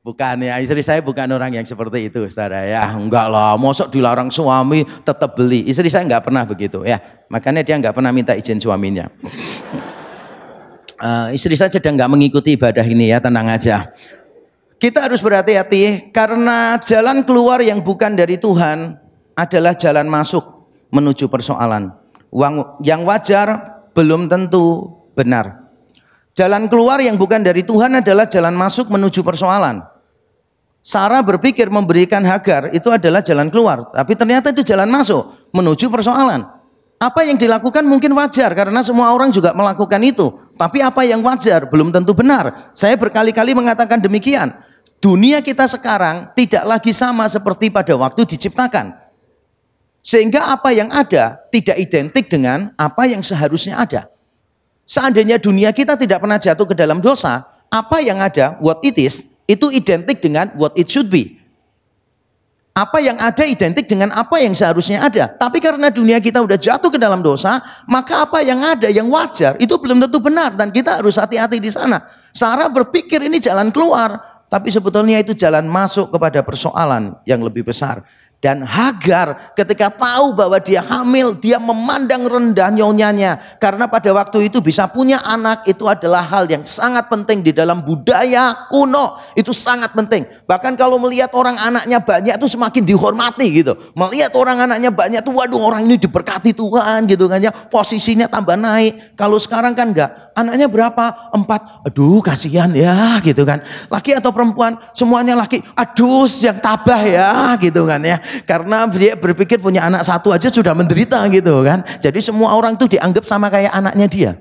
Bukan 0.01 0.41
ya, 0.41 0.57
istri 0.57 0.81
saya 0.81 0.98
bukan 1.05 1.29
orang 1.29 1.53
yang 1.53 1.62
seperti 1.62 2.10
itu, 2.10 2.25
saudara 2.25 2.65
ya. 2.65 2.89
Enggak 2.98 3.29
lah, 3.29 3.53
mosok 3.53 3.93
dilarang 3.93 4.33
suami 4.33 4.81
tetap 5.05 5.38
beli. 5.38 5.69
Istri 5.69 5.93
saya 5.93 6.10
enggak 6.10 6.25
pernah 6.25 6.41
begitu 6.41 6.81
ya. 6.81 6.98
Makanya 7.29 7.62
dia 7.62 7.77
enggak 7.77 7.93
pernah 7.93 8.10
minta 8.10 8.33
izin 8.33 8.57
suaminya. 8.57 9.05
Uh, 11.01 11.34
istri 11.34 11.58
saya 11.58 11.74
sedang 11.74 11.98
nggak 11.98 12.13
mengikuti 12.13 12.53
ibadah 12.53 12.86
ini 12.86 13.10
ya, 13.10 13.17
tenang 13.17 13.50
aja. 13.50 13.89
Kita 14.77 15.10
harus 15.10 15.17
berhati-hati 15.25 16.13
karena 16.13 16.77
jalan 16.77 17.25
keluar 17.25 17.58
yang 17.62 17.81
bukan 17.81 18.13
dari 18.13 18.38
Tuhan 18.38 19.01
adalah 19.34 19.74
jalan 19.74 20.05
masuk 20.05 20.46
menuju 20.93 21.25
persoalan. 21.25 21.89
Uang 22.29 22.81
yang 22.86 23.01
wajar 23.01 23.81
belum 23.98 24.29
tentu 24.29 24.93
benar. 25.17 25.74
Jalan 26.38 26.70
keluar 26.70 27.01
yang 27.01 27.17
bukan 27.17 27.43
dari 27.43 27.65
Tuhan 27.65 27.98
adalah 27.98 28.29
jalan 28.29 28.53
masuk 28.53 28.88
menuju 28.93 29.25
persoalan. 29.25 29.84
Sarah 30.81 31.22
berpikir 31.22 31.70
memberikan 31.70 32.25
Hagar 32.25 32.74
itu 32.74 32.89
adalah 32.89 33.22
jalan 33.22 33.53
keluar, 33.53 33.89
tapi 33.93 34.17
ternyata 34.17 34.50
itu 34.50 34.65
jalan 34.65 34.89
masuk 34.89 35.50
menuju 35.53 35.93
persoalan. 35.93 36.41
Apa 37.01 37.25
yang 37.25 37.38
dilakukan 37.38 37.81
mungkin 37.86 38.13
wajar 38.13 38.53
karena 38.53 38.81
semua 38.86 39.10
orang 39.13 39.34
juga 39.34 39.58
melakukan 39.58 40.01
itu. 40.05 40.29
Tapi 40.62 40.77
apa 40.77 41.01
yang 41.01 41.25
wajar 41.25 41.65
belum 41.65 41.89
tentu 41.89 42.13
benar. 42.13 42.70
Saya 42.77 42.94
berkali-kali 42.94 43.58
mengatakan 43.58 43.98
demikian. 43.98 44.53
Dunia 45.01 45.41
kita 45.41 45.65
sekarang 45.65 46.30
tidak 46.38 46.62
lagi 46.70 46.94
sama 46.94 47.25
seperti 47.25 47.74
pada 47.74 47.98
waktu 47.98 48.30
diciptakan. 48.30 48.94
Sehingga 50.06 50.53
apa 50.53 50.70
yang 50.70 50.94
ada 50.94 51.41
tidak 51.50 51.82
identik 51.82 52.30
dengan 52.30 52.77
apa 52.77 53.10
yang 53.10 53.25
seharusnya 53.25 53.82
ada. 53.82 54.13
Seandainya 54.86 55.41
dunia 55.41 55.74
kita 55.74 55.98
tidak 55.98 56.22
pernah 56.22 56.38
jatuh 56.38 56.70
ke 56.70 56.77
dalam 56.77 57.01
dosa, 57.01 57.41
apa 57.74 57.98
yang 58.06 58.22
ada, 58.22 58.62
what 58.62 58.86
it 58.86 59.01
is, 59.01 59.41
itu 59.50 59.74
identik 59.74 60.22
dengan 60.22 60.53
what 60.53 60.77
it 60.77 60.86
should 60.86 61.10
be. 61.10 61.40
Apa 62.72 63.04
yang 63.04 63.20
ada 63.20 63.44
identik 63.44 63.84
dengan 63.84 64.16
apa 64.16 64.40
yang 64.40 64.56
seharusnya 64.56 65.04
ada. 65.04 65.28
Tapi 65.28 65.60
karena 65.60 65.92
dunia 65.92 66.24
kita 66.24 66.40
udah 66.40 66.56
jatuh 66.56 66.88
ke 66.88 66.96
dalam 66.96 67.20
dosa, 67.20 67.60
maka 67.84 68.24
apa 68.24 68.40
yang 68.40 68.63
ada 68.63 68.88
yang 68.88 69.12
wajar 69.12 69.60
itu 69.60 69.75
belum 69.75 70.00
tentu 70.08 70.24
benar 70.24 70.56
dan 70.56 70.72
kita 70.72 71.04
harus 71.04 71.20
hati-hati 71.20 71.60
di 71.60 71.68
sana. 71.68 72.00
Sarah 72.32 72.72
berpikir 72.72 73.20
ini 73.28 73.44
jalan 73.44 73.75
keluar, 73.75 74.24
tapi 74.48 74.72
sebetulnya 74.72 75.20
itu 75.20 75.36
jalan 75.36 75.68
masuk 75.68 76.16
kepada 76.16 76.40
persoalan 76.48 77.20
yang 77.28 77.44
lebih 77.44 77.68
besar. 77.68 78.08
Dan 78.41 78.65
Hagar 78.65 79.53
ketika 79.53 79.93
tahu 79.93 80.33
bahwa 80.33 80.57
dia 80.57 80.81
hamil, 80.81 81.38
dia 81.38 81.62
memandang 81.62 82.25
rendah 82.25 82.74
nyonyanya. 82.74 83.38
Karena 83.62 83.86
pada 83.86 84.10
waktu 84.17 84.50
itu 84.50 84.57
bisa 84.65 84.89
punya 84.89 85.21
anak 85.21 85.69
itu 85.69 85.86
adalah 85.86 86.25
hal 86.25 86.50
yang 86.50 86.65
sangat 86.65 87.05
penting 87.05 87.45
di 87.45 87.53
dalam 87.53 87.86
budaya 87.86 88.65
kuno. 88.74 89.21
Itu 89.38 89.53
sangat 89.53 89.93
penting. 89.93 90.25
Bahkan 90.50 90.74
kalau 90.74 90.98
melihat 90.98 91.29
orang 91.38 91.53
anaknya 91.53 92.01
banyak 92.01 92.33
itu 92.41 92.50
semakin 92.50 92.81
dihormati 92.81 93.45
gitu. 93.62 93.77
Melihat 93.93 94.33
orang 94.33 94.65
anaknya 94.65 94.89
banyak 94.89 95.21
tuh 95.21 95.38
waduh 95.38 95.62
orang 95.62 95.86
ini 95.86 96.01
diberkati 96.01 96.57
Tuhan 96.57 97.05
gitu 97.05 97.29
kan 97.29 97.38
ya. 97.45 97.53
Posisinya 97.53 98.25
tambah 98.25 98.57
naik. 98.57 99.13
Kalau 99.13 99.38
sekarang 99.38 99.77
kan 99.77 99.93
enggak. 99.93 100.33
Anaknya 100.33 100.65
berapa? 100.65 101.29
Empat. 101.29 101.86
Aduh 101.86 102.25
kasihan 102.25 102.74
ya 102.74 103.21
gitu 103.21 103.45
kan. 103.45 103.62
Laki 103.86 104.17
atau 104.17 104.33
perempuan 104.33 104.81
semuanya 104.98 105.38
laki. 105.38 105.62
Aduh 105.77 106.25
yang 106.41 106.57
tabah 106.57 107.05
ya 107.05 107.53
gitu 107.62 107.86
kan 107.86 108.01
ya. 108.01 108.17
Karena 108.46 108.86
dia 108.90 109.18
berpikir 109.18 109.58
punya 109.58 109.88
anak 109.88 110.06
satu 110.06 110.32
aja 110.32 110.48
sudah 110.48 110.76
menderita 110.76 111.22
gitu 111.32 111.64
kan. 111.66 111.82
Jadi 112.00 112.20
semua 112.20 112.54
orang 112.54 112.78
tuh 112.78 112.92
dianggap 112.92 113.24
sama 113.26 113.52
kayak 113.52 113.72
anaknya 113.74 114.08
dia. 114.08 114.32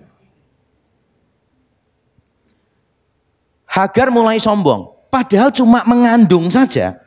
Hagar 3.71 4.11
mulai 4.11 4.43
sombong. 4.43 4.91
Padahal 5.11 5.51
cuma 5.51 5.83
mengandung 5.87 6.51
saja. 6.51 6.99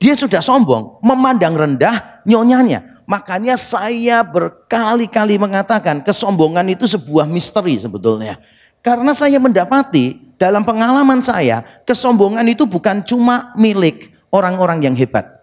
Dia 0.00 0.14
sudah 0.16 0.40
sombong, 0.40 1.02
memandang 1.02 1.52
rendah 1.52 2.22
nyonyanya. 2.24 3.02
Makanya 3.10 3.58
saya 3.58 4.22
berkali-kali 4.22 5.34
mengatakan 5.34 6.00
kesombongan 6.00 6.62
itu 6.70 6.86
sebuah 6.86 7.26
misteri 7.26 7.74
sebetulnya. 7.74 8.38
Karena 8.80 9.12
saya 9.12 9.36
mendapati 9.42 10.30
dalam 10.40 10.64
pengalaman 10.64 11.20
saya, 11.20 11.60
kesombongan 11.84 12.46
itu 12.48 12.64
bukan 12.64 13.04
cuma 13.04 13.52
milik 13.58 14.14
orang-orang 14.32 14.86
yang 14.86 14.94
hebat. 14.96 15.39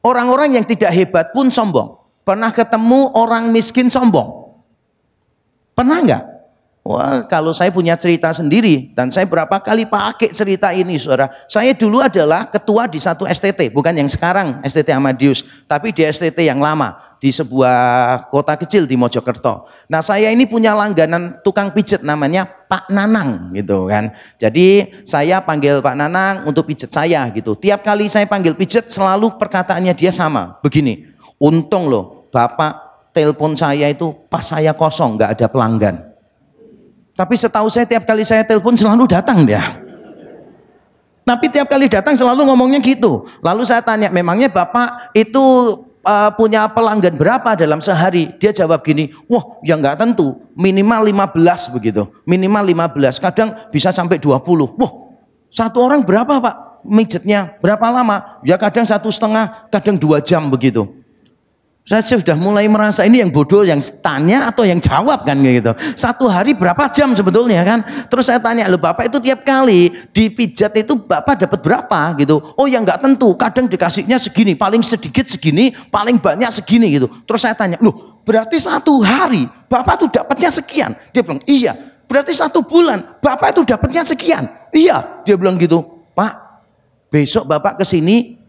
Orang-orang 0.00 0.56
yang 0.56 0.64
tidak 0.64 0.92
hebat 0.96 1.32
pun 1.36 1.52
sombong. 1.52 2.00
Pernah 2.24 2.52
ketemu 2.52 3.12
orang 3.16 3.52
miskin 3.52 3.92
sombong? 3.92 4.54
Pernah 5.76 5.98
enggak? 6.00 6.24
Wah, 6.80 7.28
kalau 7.28 7.52
saya 7.52 7.68
punya 7.68 7.92
cerita 7.92 8.32
sendiri 8.32 8.96
dan 8.96 9.12
saya 9.12 9.28
berapa 9.28 9.60
kali 9.60 9.84
pakai 9.84 10.32
cerita 10.32 10.72
ini, 10.72 10.96
Saudara. 10.96 11.28
Saya 11.44 11.76
dulu 11.76 12.00
adalah 12.00 12.48
ketua 12.48 12.88
di 12.88 12.96
satu 12.96 13.28
STT, 13.28 13.68
bukan 13.68 13.92
yang 13.92 14.08
sekarang 14.08 14.64
STT 14.64 14.88
Amadius, 14.96 15.44
tapi 15.68 15.92
di 15.92 16.00
STT 16.08 16.48
yang 16.48 16.56
lama 16.56 17.09
di 17.20 17.28
sebuah 17.28 18.26
kota 18.32 18.56
kecil 18.56 18.88
di 18.88 18.96
Mojokerto. 18.96 19.68
Nah 19.92 20.00
saya 20.00 20.32
ini 20.32 20.48
punya 20.48 20.72
langganan 20.72 21.36
tukang 21.44 21.68
pijet 21.76 22.00
namanya 22.00 22.48
Pak 22.48 22.88
Nanang 22.88 23.52
gitu 23.52 23.92
kan. 23.92 24.08
Jadi 24.40 24.88
saya 25.04 25.44
panggil 25.44 25.84
Pak 25.84 25.94
Nanang 26.00 26.48
untuk 26.48 26.64
pijet 26.64 26.88
saya 26.88 27.28
gitu. 27.28 27.52
Tiap 27.52 27.84
kali 27.84 28.08
saya 28.08 28.24
panggil 28.24 28.56
pijet 28.56 28.88
selalu 28.88 29.36
perkataannya 29.36 29.92
dia 29.92 30.08
sama. 30.08 30.56
Begini, 30.64 31.04
Untung 31.36 31.92
loh, 31.92 32.24
Bapak 32.32 33.12
telepon 33.12 33.52
saya 33.52 33.92
itu 33.92 34.16
pas 34.32 34.42
saya 34.42 34.72
kosong, 34.72 35.20
nggak 35.20 35.30
ada 35.36 35.46
pelanggan. 35.52 35.96
Tapi 37.12 37.36
setahu 37.36 37.68
saya 37.68 37.84
tiap 37.84 38.08
kali 38.08 38.24
saya 38.24 38.48
telepon 38.48 38.72
selalu 38.80 39.04
datang 39.04 39.44
dia. 39.44 39.60
Tapi 41.20 41.52
tiap 41.52 41.68
kali 41.68 41.84
datang 41.84 42.16
selalu 42.16 42.48
ngomongnya 42.48 42.80
gitu. 42.80 43.28
Lalu 43.44 43.62
saya 43.68 43.84
tanya, 43.84 44.08
memangnya 44.08 44.48
Bapak 44.48 45.12
itu 45.12 45.44
uh, 46.04 46.30
punya 46.36 46.68
pelanggan 46.70 47.16
berapa 47.16 47.56
dalam 47.56 47.80
sehari? 47.80 48.32
Dia 48.36 48.52
jawab 48.52 48.84
gini, 48.84 49.10
wah 49.26 49.60
ya 49.64 49.76
nggak 49.76 49.96
tentu, 50.00 50.36
minimal 50.52 51.08
15 51.08 51.74
begitu. 51.76 52.08
Minimal 52.28 52.92
15, 52.94 53.18
kadang 53.20 53.48
bisa 53.72 53.90
sampai 53.90 54.20
20. 54.20 54.36
Wah 54.76 54.92
satu 55.50 55.82
orang 55.82 56.06
berapa 56.06 56.38
Pak? 56.38 56.56
Mijetnya 56.86 57.60
berapa 57.60 57.82
lama? 57.92 58.40
Ya 58.46 58.56
kadang 58.56 58.88
satu 58.88 59.12
setengah, 59.12 59.68
kadang 59.68 60.00
dua 60.00 60.22
jam 60.22 60.48
begitu. 60.48 60.99
Saya 61.80 62.04
sudah 62.04 62.36
mulai 62.36 62.68
merasa 62.68 63.02
ini 63.08 63.24
yang 63.24 63.32
bodoh 63.32 63.64
yang 63.64 63.80
tanya 64.04 64.46
atau 64.46 64.68
yang 64.68 64.78
jawab 64.78 65.24
kan 65.24 65.34
gitu. 65.40 65.72
Satu 65.96 66.28
hari 66.28 66.52
berapa 66.52 66.86
jam 66.92 67.16
sebetulnya 67.16 67.64
kan? 67.64 67.80
Terus 68.06 68.28
saya 68.28 68.38
tanya, 68.38 68.68
lo 68.68 68.76
bapak 68.76 69.08
itu 69.08 69.18
tiap 69.18 69.42
kali 69.42 69.90
dipijat 70.12 70.76
itu 70.76 70.94
bapak 70.94 71.48
dapat 71.48 71.58
berapa 71.58 72.14
gitu? 72.20 72.38
Oh 72.60 72.68
yang 72.68 72.84
nggak 72.84 73.00
tentu, 73.00 73.32
kadang 73.34 73.66
dikasihnya 73.66 74.20
segini, 74.20 74.54
paling 74.54 74.84
sedikit 74.84 75.24
segini, 75.24 75.72
paling 75.90 76.20
banyak 76.20 76.52
segini 76.52 77.00
gitu. 77.00 77.08
Terus 77.24 77.48
saya 77.48 77.56
tanya, 77.56 77.80
loh 77.80 78.22
berarti 78.28 78.60
satu 78.60 79.00
hari 79.00 79.48
bapak 79.66 80.04
tuh 80.04 80.08
dapatnya 80.12 80.52
sekian? 80.52 80.92
Dia 81.10 81.24
bilang, 81.24 81.40
iya. 81.48 81.72
Berarti 82.06 82.36
satu 82.36 82.60
bulan 82.66 83.18
bapak 83.18 83.56
itu 83.56 83.62
dapatnya 83.66 84.02
sekian? 84.04 84.44
Iya. 84.70 85.24
Dia 85.24 85.34
bilang 85.34 85.56
gitu, 85.56 85.80
Pak, 86.12 86.32
besok 87.08 87.48
bapak 87.48 87.80
ke 87.80 87.84
sini 87.88 88.39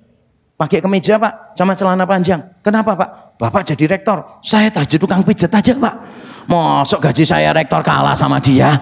Pakai 0.62 0.78
kemeja 0.78 1.18
pak, 1.18 1.58
sama 1.58 1.74
celana 1.74 2.06
panjang. 2.06 2.38
Kenapa 2.62 2.94
pak? 2.94 3.10
Bapak 3.42 3.66
jadi 3.66 3.98
rektor, 3.98 4.22
saya 4.46 4.70
tak 4.70 4.86
jadi 4.86 5.02
tukang 5.02 5.26
pijat 5.26 5.50
aja 5.50 5.74
pak. 5.74 5.96
Masuk 6.46 7.02
gaji 7.02 7.26
saya 7.26 7.50
rektor 7.50 7.82
kalah 7.82 8.14
sama 8.14 8.38
dia. 8.38 8.78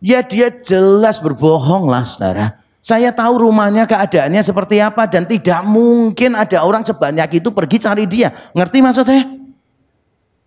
Ya 0.00 0.24
dia 0.24 0.48
jelas 0.48 1.20
berbohong 1.20 1.84
lah 1.84 2.08
saudara. 2.08 2.56
Saya 2.80 3.12
tahu 3.12 3.44
rumahnya 3.44 3.84
keadaannya 3.84 4.40
seperti 4.40 4.80
apa 4.80 5.04
dan 5.04 5.28
tidak 5.28 5.60
mungkin 5.68 6.32
ada 6.32 6.64
orang 6.64 6.80
sebanyak 6.80 7.44
itu 7.44 7.52
pergi 7.52 7.76
cari 7.76 8.08
dia. 8.08 8.32
Ngerti 8.56 8.80
maksud 8.80 9.04
saya? 9.04 9.28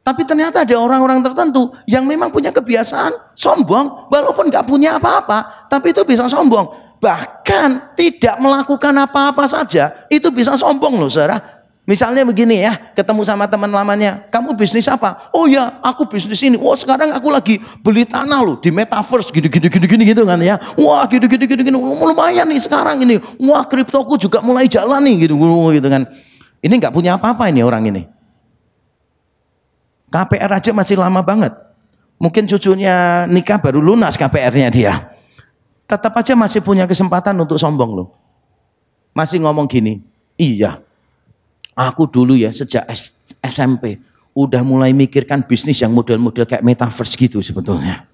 Tapi 0.02 0.26
ternyata 0.26 0.66
ada 0.66 0.76
orang-orang 0.82 1.22
tertentu 1.22 1.70
yang 1.86 2.10
memang 2.10 2.34
punya 2.34 2.50
kebiasaan 2.50 3.38
sombong 3.38 4.10
walaupun 4.10 4.50
nggak 4.50 4.66
punya 4.66 4.98
apa-apa, 4.98 5.70
tapi 5.70 5.94
itu 5.94 6.02
bisa 6.02 6.26
sombong 6.26 6.92
bahkan 7.02 7.94
tidak 7.98 8.38
melakukan 8.38 8.94
apa-apa 8.94 9.50
saja, 9.50 10.06
itu 10.08 10.30
bisa 10.30 10.54
sombong 10.54 11.02
loh 11.02 11.10
saudara. 11.10 11.42
Misalnya 11.90 12.22
begini 12.22 12.62
ya, 12.62 12.78
ketemu 12.94 13.26
sama 13.26 13.50
teman 13.50 13.68
lamanya, 13.74 14.22
kamu 14.30 14.54
bisnis 14.54 14.86
apa? 14.86 15.34
Oh 15.34 15.50
ya, 15.50 15.82
aku 15.82 16.06
bisnis 16.06 16.38
ini. 16.46 16.54
Wah 16.54 16.78
sekarang 16.78 17.10
aku 17.10 17.34
lagi 17.34 17.58
beli 17.82 18.06
tanah 18.06 18.38
loh 18.46 18.56
di 18.62 18.70
metaverse, 18.70 19.34
gini 19.34 19.50
gitu 19.50 20.22
kan 20.24 20.38
ya. 20.38 20.62
Wah 20.78 21.10
gini 21.10 21.26
gini 21.26 21.50
gini 21.50 21.62
gini, 21.66 21.78
lumayan 21.82 22.46
nih 22.46 22.62
sekarang 22.62 23.02
ini. 23.02 23.18
Wah 23.42 23.66
kriptoku 23.66 24.14
juga 24.22 24.46
mulai 24.46 24.70
jalan 24.70 25.02
nih 25.02 25.26
gitu 25.26 25.36
gitu 25.74 25.90
kan. 25.90 26.06
Ini 26.62 26.74
nggak 26.78 26.94
punya 26.94 27.18
apa-apa 27.18 27.50
ini 27.50 27.66
orang 27.66 27.90
ini. 27.90 28.21
KPR 30.12 30.52
aja 30.60 30.72
masih 30.76 31.00
lama 31.00 31.24
banget. 31.24 31.56
Mungkin 32.22 32.46
cucunya 32.46 33.26
nikah 33.26 33.58
baru 33.58 33.82
lunas 33.82 34.14
KPR-nya 34.14 34.70
dia 34.70 34.94
tetap 35.92 36.16
aja 36.16 36.34
masih 36.40 36.64
punya 36.64 36.88
kesempatan 36.88 37.36
untuk 37.36 37.60
sombong 37.60 37.92
loh. 37.92 38.08
Masih 39.12 39.44
ngomong 39.44 39.68
gini, 39.68 40.00
iya, 40.40 40.80
aku 41.76 42.08
dulu 42.08 42.40
ya 42.40 42.48
sejak 42.48 42.88
SMP 43.44 44.00
udah 44.32 44.64
mulai 44.64 44.96
mikirkan 44.96 45.44
bisnis 45.44 45.84
yang 45.84 45.92
model-model 45.92 46.48
kayak 46.48 46.64
metaverse 46.64 47.20
gitu 47.20 47.44
sebetulnya. 47.44 48.08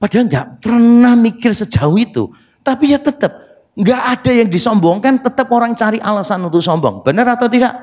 Padahal 0.00 0.24
nggak 0.24 0.64
pernah 0.64 1.12
mikir 1.20 1.52
sejauh 1.52 2.00
itu. 2.00 2.32
Tapi 2.64 2.96
ya 2.96 2.98
tetap 3.02 3.36
nggak 3.76 4.02
ada 4.16 4.30
yang 4.32 4.48
disombongkan, 4.48 5.20
tetap 5.20 5.52
orang 5.52 5.76
cari 5.76 6.00
alasan 6.00 6.48
untuk 6.48 6.64
sombong. 6.64 7.04
Benar 7.04 7.36
atau 7.36 7.44
tidak? 7.52 7.76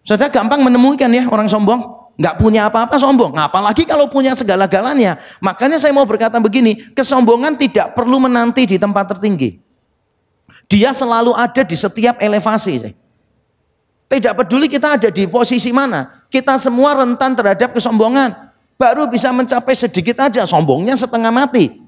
Saudara 0.00 0.32
gampang 0.32 0.64
menemukan 0.64 1.08
ya 1.12 1.28
orang 1.28 1.46
sombong 1.46 2.00
nggak 2.20 2.36
punya 2.36 2.68
apa-apa 2.68 3.00
sombong. 3.00 3.32
Nah, 3.32 3.48
apalagi 3.48 3.88
kalau 3.88 4.04
punya 4.12 4.36
segala-galanya. 4.36 5.16
Makanya 5.40 5.80
saya 5.80 5.96
mau 5.96 6.04
berkata 6.04 6.36
begini, 6.36 6.76
kesombongan 6.92 7.56
tidak 7.56 7.96
perlu 7.96 8.20
menanti 8.20 8.68
di 8.68 8.76
tempat 8.76 9.16
tertinggi. 9.16 9.56
Dia 10.68 10.92
selalu 10.92 11.32
ada 11.32 11.64
di 11.64 11.72
setiap 11.72 12.20
elevasi. 12.20 12.92
Tidak 14.10 14.32
peduli 14.36 14.68
kita 14.68 15.00
ada 15.00 15.08
di 15.08 15.24
posisi 15.24 15.72
mana, 15.72 16.26
kita 16.28 16.60
semua 16.60 16.92
rentan 16.92 17.32
terhadap 17.32 17.72
kesombongan. 17.72 18.52
Baru 18.76 19.08
bisa 19.08 19.32
mencapai 19.32 19.72
sedikit 19.72 20.20
aja, 20.20 20.44
sombongnya 20.44 21.00
setengah 21.00 21.32
mati. 21.32 21.79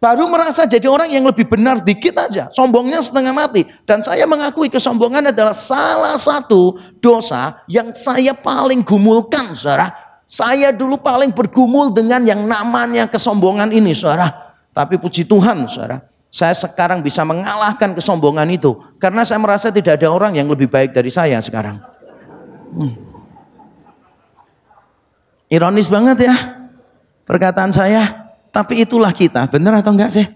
Baru 0.00 0.32
merasa 0.32 0.64
jadi 0.64 0.88
orang 0.88 1.12
yang 1.12 1.28
lebih 1.28 1.44
benar 1.44 1.84
dikit 1.84 2.16
aja. 2.16 2.48
Sombongnya 2.56 3.04
setengah 3.04 3.36
mati. 3.36 3.68
Dan 3.84 4.00
saya 4.00 4.24
mengakui 4.24 4.72
kesombongan 4.72 5.28
adalah 5.28 5.52
salah 5.52 6.16
satu 6.16 6.72
dosa 7.04 7.60
yang 7.68 7.92
saya 7.92 8.32
paling 8.32 8.80
gumulkan, 8.80 9.52
saudara. 9.52 9.92
Saya 10.24 10.72
dulu 10.72 10.96
paling 10.96 11.36
bergumul 11.36 11.92
dengan 11.92 12.24
yang 12.24 12.40
namanya 12.48 13.12
kesombongan 13.12 13.68
ini, 13.76 13.92
saudara. 13.92 14.56
Tapi 14.72 14.96
puji 14.96 15.28
Tuhan, 15.28 15.68
saudara. 15.68 16.00
Saya 16.32 16.56
sekarang 16.56 17.04
bisa 17.04 17.20
mengalahkan 17.28 17.92
kesombongan 17.92 18.48
itu. 18.48 18.72
Karena 18.96 19.20
saya 19.28 19.36
merasa 19.36 19.68
tidak 19.68 20.00
ada 20.00 20.08
orang 20.08 20.32
yang 20.32 20.48
lebih 20.48 20.72
baik 20.72 20.96
dari 20.96 21.12
saya 21.12 21.44
sekarang. 21.44 21.76
Hmm. 22.72 22.94
Ironis 25.50 25.90
banget 25.90 26.30
ya 26.30 26.34
perkataan 27.26 27.74
saya. 27.74 28.19
Tapi 28.50 28.82
itulah 28.82 29.14
kita, 29.14 29.46
benar 29.46 29.78
atau 29.78 29.94
enggak 29.94 30.10
sih? 30.10 30.26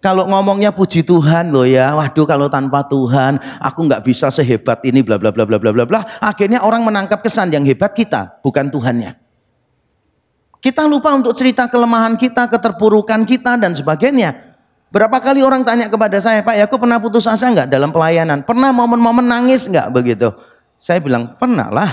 Kalau 0.00 0.24
ngomongnya 0.24 0.72
puji 0.72 1.04
Tuhan 1.04 1.52
loh 1.52 1.68
ya, 1.68 1.92
waduh 1.92 2.24
kalau 2.24 2.48
tanpa 2.48 2.88
Tuhan 2.88 3.36
aku 3.60 3.84
nggak 3.84 4.00
bisa 4.00 4.32
sehebat 4.32 4.80
ini 4.88 5.04
bla 5.04 5.20
bla 5.20 5.28
bla 5.28 5.44
bla 5.44 5.60
bla 5.60 5.76
bla 5.76 5.84
bla. 5.84 6.00
Akhirnya 6.24 6.64
orang 6.64 6.88
menangkap 6.88 7.20
kesan 7.20 7.52
yang 7.52 7.68
hebat 7.68 7.92
kita, 7.92 8.40
bukan 8.40 8.72
Tuhannya. 8.72 9.12
Kita 10.60 10.88
lupa 10.88 11.12
untuk 11.12 11.36
cerita 11.36 11.68
kelemahan 11.68 12.16
kita, 12.16 12.48
keterpurukan 12.48 13.28
kita 13.28 13.60
dan 13.60 13.76
sebagainya. 13.76 14.56
Berapa 14.88 15.20
kali 15.20 15.44
orang 15.44 15.68
tanya 15.68 15.92
kepada 15.92 16.16
saya, 16.16 16.40
Pak, 16.40 16.54
ya 16.56 16.64
aku 16.64 16.80
pernah 16.80 16.96
putus 16.96 17.28
asa 17.28 17.52
nggak 17.52 17.68
dalam 17.68 17.92
pelayanan? 17.92 18.40
Pernah 18.40 18.72
momen-momen 18.72 19.28
nangis 19.28 19.68
nggak 19.68 19.92
begitu? 19.92 20.32
Saya 20.80 21.04
bilang, 21.04 21.36
pernah 21.36 21.68
lah. 21.68 21.90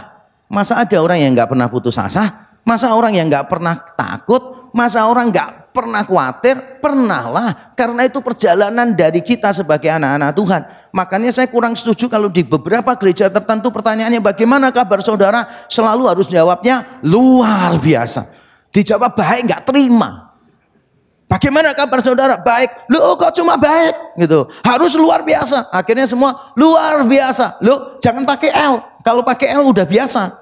Masa 0.48 0.80
ada 0.80 0.96
orang 1.04 1.20
yang 1.20 1.36
nggak 1.36 1.52
pernah 1.52 1.68
putus 1.68 2.00
asa? 2.00 2.56
Masa 2.64 2.96
orang 2.96 3.20
yang 3.20 3.28
nggak 3.28 3.52
pernah 3.52 3.76
takut? 4.00 4.57
Masa 4.78 5.10
orang 5.10 5.34
nggak 5.34 5.74
pernah 5.74 6.06
khawatir? 6.06 6.78
Pernahlah. 6.78 7.74
Karena 7.74 8.06
itu 8.06 8.22
perjalanan 8.22 8.94
dari 8.94 9.26
kita 9.26 9.50
sebagai 9.50 9.90
anak-anak 9.90 10.32
Tuhan. 10.38 10.62
Makanya 10.94 11.34
saya 11.34 11.50
kurang 11.50 11.74
setuju 11.74 12.06
kalau 12.06 12.30
di 12.30 12.46
beberapa 12.46 12.94
gereja 12.94 13.26
tertentu 13.26 13.74
pertanyaannya 13.74 14.22
bagaimana 14.22 14.70
kabar 14.70 15.02
saudara? 15.02 15.50
Selalu 15.66 16.06
harus 16.06 16.30
jawabnya 16.30 17.02
luar 17.02 17.74
biasa. 17.82 18.30
Dijawab 18.70 19.18
baik 19.18 19.50
nggak 19.50 19.66
terima. 19.66 20.30
Bagaimana 21.26 21.74
kabar 21.74 22.06
saudara? 22.06 22.38
Baik. 22.38 22.86
Lu 22.94 23.02
kok 23.18 23.34
cuma 23.34 23.58
baik 23.58 24.14
gitu. 24.22 24.46
Harus 24.62 24.94
luar 24.94 25.26
biasa. 25.26 25.74
Akhirnya 25.74 26.06
semua 26.06 26.54
luar 26.54 27.02
biasa. 27.02 27.58
Lu 27.66 27.98
jangan 27.98 28.30
pakai 28.30 28.54
L. 28.54 28.78
Kalau 29.02 29.26
pakai 29.26 29.58
L 29.58 29.74
udah 29.74 29.90
biasa. 29.90 30.38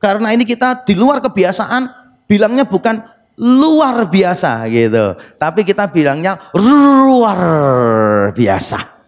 Karena 0.00 0.32
ini 0.32 0.48
kita 0.48 0.88
di 0.88 0.96
luar 0.96 1.20
kebiasaan 1.20 1.84
bilangnya 2.24 2.64
bukan 2.64 3.17
luar 3.38 4.10
biasa 4.10 4.66
gitu. 4.66 5.14
Tapi 5.38 5.62
kita 5.62 5.86
bilangnya 5.88 6.36
luar 6.58 7.40
biasa. 8.34 8.98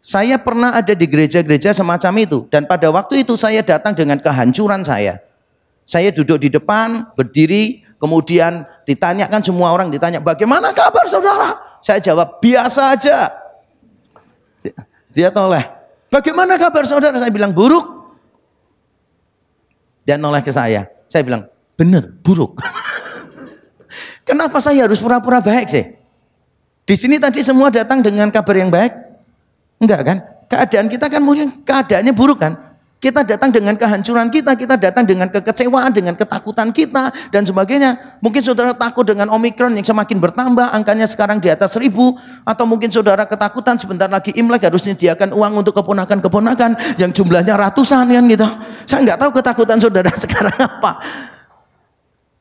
Saya 0.00 0.40
pernah 0.40 0.76
ada 0.76 0.92
di 0.96 1.04
gereja-gereja 1.04 1.76
semacam 1.76 2.12
itu 2.24 2.38
dan 2.48 2.64
pada 2.64 2.88
waktu 2.88 3.24
itu 3.24 3.36
saya 3.36 3.60
datang 3.60 3.92
dengan 3.96 4.20
kehancuran 4.20 4.84
saya. 4.84 5.20
Saya 5.84 6.14
duduk 6.14 6.40
di 6.40 6.48
depan, 6.52 7.12
berdiri, 7.18 7.82
kemudian 7.98 8.64
ditanyakan 8.86 9.42
semua 9.42 9.74
orang 9.74 9.90
ditanya, 9.90 10.22
"Bagaimana 10.22 10.70
kabar 10.70 11.04
saudara?" 11.10 11.58
Saya 11.82 11.98
jawab, 11.98 12.38
"Biasa 12.38 12.94
aja." 12.94 13.28
Dia 15.10 15.34
toleh, 15.34 15.66
"Bagaimana 16.08 16.54
kabar 16.56 16.86
saudara?" 16.86 17.18
Saya 17.18 17.32
bilang, 17.34 17.50
"Buruk." 17.50 18.14
Dan 20.06 20.22
noleh 20.22 20.40
ke 20.40 20.54
saya. 20.54 20.88
Saya 21.10 21.26
bilang, 21.26 21.50
"Benar, 21.80 22.12
buruk." 22.20 22.60
Kenapa 24.28 24.60
saya 24.60 24.84
harus 24.84 25.00
pura-pura 25.00 25.40
baik 25.40 25.66
sih? 25.72 25.84
Di 26.84 26.94
sini 26.98 27.16
tadi 27.16 27.40
semua 27.40 27.72
datang 27.72 28.04
dengan 28.04 28.28
kabar 28.28 28.52
yang 28.52 28.68
baik? 28.68 28.92
Enggak 29.80 30.00
kan? 30.04 30.18
Keadaan 30.50 30.86
kita 30.92 31.06
kan 31.08 31.22
mungkin 31.24 31.64
keadaannya 31.64 32.12
buruk 32.12 32.42
kan? 32.42 32.70
Kita 33.00 33.24
datang 33.24 33.48
dengan 33.48 33.80
kehancuran 33.80 34.28
kita, 34.28 34.52
kita 34.60 34.76
datang 34.76 35.08
dengan 35.08 35.32
kekecewaan, 35.32 35.88
dengan 35.88 36.12
ketakutan 36.12 36.68
kita, 36.68 37.08
dan 37.32 37.48
sebagainya. 37.48 38.20
Mungkin 38.20 38.44
saudara 38.44 38.76
takut 38.76 39.08
dengan 39.08 39.32
Omikron 39.32 39.72
yang 39.72 39.88
semakin 39.88 40.20
bertambah, 40.20 40.68
angkanya 40.68 41.08
sekarang 41.08 41.40
di 41.40 41.48
atas 41.48 41.80
seribu. 41.80 42.12
Atau 42.44 42.68
mungkin 42.68 42.92
saudara 42.92 43.24
ketakutan 43.24 43.80
sebentar 43.80 44.04
lagi 44.04 44.36
Imlek 44.36 44.68
harus 44.68 44.84
menyediakan 44.84 45.32
uang 45.32 45.64
untuk 45.64 45.80
keponakan-keponakan 45.80 47.00
yang 47.00 47.08
jumlahnya 47.08 47.56
ratusan 47.56 48.04
kan 48.04 48.24
gitu. 48.28 48.44
Saya 48.84 49.00
nggak 49.08 49.18
tahu 49.24 49.30
ketakutan 49.32 49.80
saudara 49.80 50.12
sekarang 50.28 50.58
apa. 50.60 50.92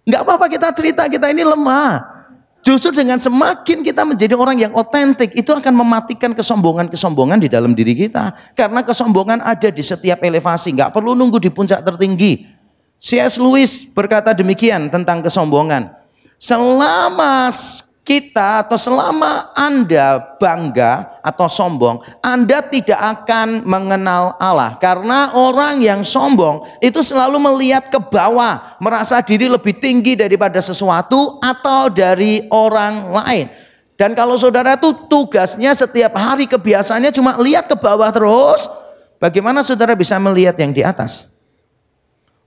Nggak 0.08 0.22
apa-apa 0.24 0.46
kita 0.48 0.68
cerita, 0.76 1.04
kita 1.08 1.32
ini 1.32 1.44
lemah. 1.44 2.20
Justru 2.60 2.92
dengan 2.92 3.16
semakin 3.16 3.88
kita 3.88 4.04
menjadi 4.04 4.36
orang 4.36 4.60
yang 4.60 4.74
otentik, 4.76 5.32
itu 5.32 5.48
akan 5.48 5.74
mematikan 5.74 6.36
kesombongan-kesombongan 6.36 7.40
di 7.40 7.48
dalam 7.48 7.72
diri 7.72 7.96
kita. 7.96 8.36
Karena 8.52 8.84
kesombongan 8.84 9.40
ada 9.40 9.72
di 9.72 9.80
setiap 9.80 10.20
elevasi, 10.20 10.76
nggak 10.76 10.92
perlu 10.92 11.16
nunggu 11.16 11.40
di 11.40 11.48
puncak 11.48 11.80
tertinggi. 11.82 12.46
C.S. 13.00 13.40
Lewis 13.40 13.88
berkata 13.96 14.36
demikian 14.36 14.92
tentang 14.92 15.24
kesombongan. 15.24 15.88
Selama 16.36 17.48
kita 18.10 18.66
atau 18.66 18.74
selama 18.74 19.54
Anda 19.54 20.18
bangga 20.42 21.22
atau 21.22 21.46
sombong, 21.46 22.02
Anda 22.26 22.66
tidak 22.66 22.98
akan 22.98 23.62
mengenal 23.70 24.34
Allah. 24.42 24.82
Karena 24.82 25.38
orang 25.38 25.78
yang 25.78 26.02
sombong 26.02 26.66
itu 26.82 27.06
selalu 27.06 27.38
melihat 27.38 27.94
ke 27.94 28.02
bawah, 28.02 28.82
merasa 28.82 29.22
diri 29.22 29.46
lebih 29.46 29.78
tinggi 29.78 30.18
daripada 30.18 30.58
sesuatu 30.58 31.38
atau 31.38 31.94
dari 31.94 32.50
orang 32.50 33.14
lain. 33.14 33.46
Dan 33.94 34.18
kalau 34.18 34.34
saudara 34.42 34.74
itu 34.74 34.90
tugasnya 35.06 35.70
setiap 35.78 36.18
hari 36.18 36.50
kebiasaannya 36.50 37.14
cuma 37.14 37.38
lihat 37.38 37.70
ke 37.70 37.78
bawah 37.78 38.10
terus, 38.10 38.66
bagaimana 39.22 39.62
saudara 39.62 39.94
bisa 39.94 40.18
melihat 40.18 40.58
yang 40.58 40.74
di 40.74 40.82
atas? 40.82 41.39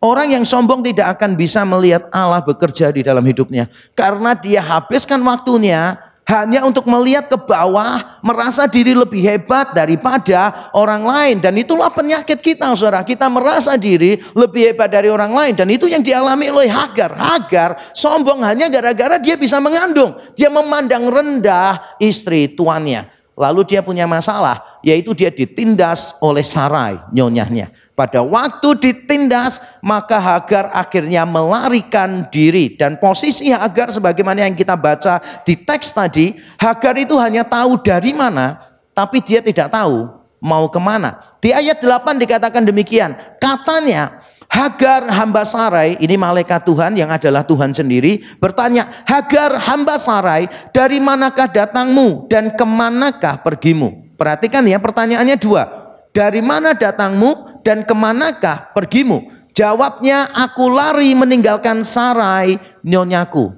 Orang 0.03 0.35
yang 0.35 0.43
sombong 0.43 0.83
tidak 0.83 1.15
akan 1.15 1.39
bisa 1.39 1.63
melihat 1.63 2.11
Allah 2.11 2.43
bekerja 2.43 2.91
di 2.91 3.07
dalam 3.07 3.23
hidupnya. 3.23 3.71
Karena 3.95 4.35
dia 4.35 4.59
habiskan 4.59 5.23
waktunya 5.23 5.95
hanya 6.27 6.67
untuk 6.67 6.91
melihat 6.91 7.31
ke 7.31 7.39
bawah, 7.39 8.19
merasa 8.19 8.67
diri 8.67 8.99
lebih 8.99 9.23
hebat 9.23 9.71
daripada 9.71 10.71
orang 10.75 11.07
lain. 11.07 11.37
Dan 11.39 11.55
itulah 11.55 11.87
penyakit 11.95 12.43
kita 12.43 12.75
saudara. 12.75 13.07
Kita 13.07 13.31
merasa 13.31 13.79
diri 13.79 14.19
lebih 14.35 14.75
hebat 14.75 14.91
dari 14.91 15.07
orang 15.07 15.31
lain. 15.31 15.55
Dan 15.55 15.71
itu 15.71 15.87
yang 15.87 16.03
dialami 16.03 16.51
oleh 16.51 16.67
Hagar. 16.67 17.15
Hagar 17.15 17.71
sombong 17.95 18.43
hanya 18.43 18.67
gara-gara 18.71 19.23
dia 19.23 19.39
bisa 19.39 19.63
mengandung. 19.63 20.19
Dia 20.35 20.51
memandang 20.51 21.11
rendah 21.11 21.79
istri 22.03 22.51
tuannya. 22.51 23.07
Lalu 23.33 23.65
dia 23.65 23.81
punya 23.81 24.05
masalah, 24.05 24.83
yaitu 24.85 25.17
dia 25.17 25.33
ditindas 25.33 26.21
oleh 26.21 26.45
Sarai, 26.45 27.01
nyonyahnya. 27.17 27.73
Pada 28.03 28.19
waktu 28.19 28.83
ditindas, 28.83 29.63
maka 29.79 30.19
Hagar 30.19 30.75
akhirnya 30.75 31.23
melarikan 31.23 32.27
diri. 32.35 32.75
Dan 32.75 32.99
posisi 32.99 33.55
Hagar 33.55 33.95
sebagaimana 33.95 34.43
yang 34.43 34.59
kita 34.59 34.75
baca 34.75 35.23
di 35.47 35.55
teks 35.55 35.95
tadi, 35.95 36.35
Hagar 36.59 36.99
itu 36.99 37.15
hanya 37.15 37.47
tahu 37.47 37.79
dari 37.79 38.11
mana, 38.11 38.59
tapi 38.91 39.23
dia 39.23 39.39
tidak 39.39 39.71
tahu 39.71 40.11
mau 40.43 40.67
ke 40.67 40.83
mana. 40.83 41.39
Di 41.39 41.55
ayat 41.55 41.79
8 41.79 42.19
dikatakan 42.19 42.67
demikian, 42.67 43.15
katanya 43.39 44.19
Hagar 44.51 45.07
hamba 45.07 45.47
Sarai, 45.47 45.95
ini 46.03 46.19
malaikat 46.19 46.67
Tuhan 46.67 46.99
yang 46.99 47.15
adalah 47.15 47.47
Tuhan 47.47 47.71
sendiri, 47.71 48.19
bertanya, 48.43 48.91
Hagar 49.07 49.63
hamba 49.63 49.95
Sarai, 50.03 50.51
dari 50.75 50.99
manakah 50.99 51.47
datangmu 51.47 52.27
dan 52.27 52.51
ke 52.51 52.67
manakah 52.67 53.39
pergimu? 53.47 54.11
Perhatikan 54.19 54.67
ya 54.67 54.83
pertanyaannya 54.83 55.39
dua. 55.39 55.65
Dari 56.13 56.45
mana 56.45 56.77
datangmu 56.77 57.52
dan 57.63 57.87
ke 57.87 57.95
manakah 57.95 58.71
pergimu? 58.75 59.31
Jawabnya, 59.53 60.33
aku 60.33 60.69
lari 60.73 61.13
meninggalkan 61.13 61.85
sarai 61.85 62.57
nyonyaku. 62.83 63.53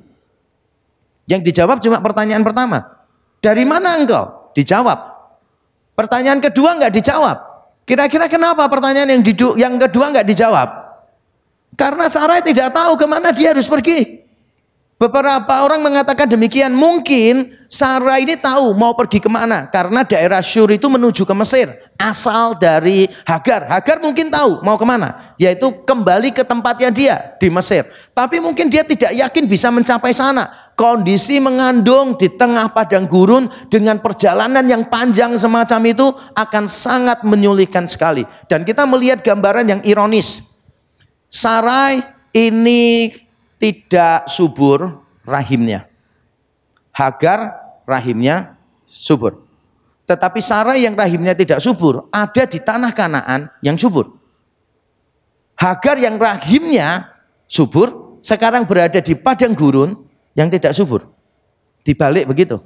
Yang 1.25 1.41
dijawab 1.53 1.79
cuma 1.81 2.03
pertanyaan 2.03 2.43
pertama. 2.43 2.85
Dari 3.41 3.65
mana 3.65 3.97
engkau? 3.97 4.53
Dijawab. 4.53 4.99
Pertanyaan 5.95 6.43
kedua 6.43 6.77
enggak 6.77 6.93
dijawab. 6.93 7.39
Kira-kira 7.85 8.27
kenapa 8.27 8.67
pertanyaan 8.67 9.09
yang, 9.13 9.23
didu, 9.23 9.55
yang 9.55 9.77
kedua 9.79 10.11
enggak 10.11 10.27
dijawab? 10.27 10.69
Karena 11.75 12.07
Sarai 12.11 12.43
tidak 12.43 12.71
tahu 12.75 12.99
ke 12.99 13.07
mana 13.07 13.31
dia 13.31 13.55
harus 13.55 13.67
pergi. 13.67 14.25
Beberapa 14.95 15.67
orang 15.67 15.83
mengatakan 15.83 16.25
demikian. 16.25 16.73
Mungkin 16.73 17.53
Sarah 17.67 18.23
ini 18.23 18.39
tahu 18.39 18.73
mau 18.73 18.95
pergi 18.97 19.21
ke 19.21 19.29
mana. 19.29 19.67
Karena 19.69 20.07
daerah 20.07 20.41
Syur 20.41 20.71
itu 20.71 20.87
menuju 20.87 21.27
ke 21.27 21.35
Mesir. 21.35 21.69
Asal 21.95 22.59
dari 22.59 23.07
Hagar. 23.23 23.71
Hagar 23.71 24.03
mungkin 24.03 24.27
tahu 24.27 24.61
mau 24.67 24.75
ke 24.75 24.83
mana. 24.83 25.35
Yaitu 25.39 25.71
kembali 25.87 26.35
ke 26.35 26.43
tempatnya 26.43 26.91
dia 26.91 27.15
di 27.39 27.47
Mesir. 27.49 27.87
Tapi 28.11 28.43
mungkin 28.43 28.67
dia 28.67 28.83
tidak 28.83 29.15
yakin 29.15 29.45
bisa 29.47 29.71
mencapai 29.71 30.11
sana. 30.11 30.51
Kondisi 30.75 31.39
mengandung 31.39 32.19
di 32.19 32.27
tengah 32.35 32.75
padang 32.75 33.07
gurun 33.07 33.47
dengan 33.71 34.03
perjalanan 34.03 34.67
yang 34.67 34.91
panjang 34.91 35.39
semacam 35.39 35.81
itu 35.87 36.07
akan 36.35 36.65
sangat 36.67 37.23
menyulitkan 37.23 37.87
sekali. 37.87 38.27
Dan 38.51 38.67
kita 38.67 38.83
melihat 38.85 39.23
gambaran 39.23 39.71
yang 39.71 39.81
ironis. 39.87 40.59
Sarai 41.31 42.03
ini 42.35 43.15
tidak 43.57 44.27
subur 44.27 44.99
rahimnya. 45.23 45.87
Hagar 46.91 47.55
rahimnya 47.87 48.59
subur. 48.85 49.44
Tetapi 50.05 50.41
Sarah 50.45 50.77
yang 50.77 50.93
rahimnya 50.93 51.33
tidak 51.33 51.65
subur 51.65 52.13
ada 52.13 52.45
di 52.45 52.61
tanah 52.61 52.93
Kanaan 52.93 53.49
yang 53.65 53.81
subur. 53.81 54.21
Hagar 55.57 55.97
yang 55.97 56.21
rahimnya 56.21 57.09
subur 57.49 58.19
sekarang 58.21 58.69
berada 58.69 59.01
di 59.01 59.17
padang 59.17 59.57
gurun 59.57 59.97
yang 60.37 60.53
tidak 60.53 60.77
subur. 60.77 61.09
Dibalik 61.85 62.29
begitu. 62.29 62.61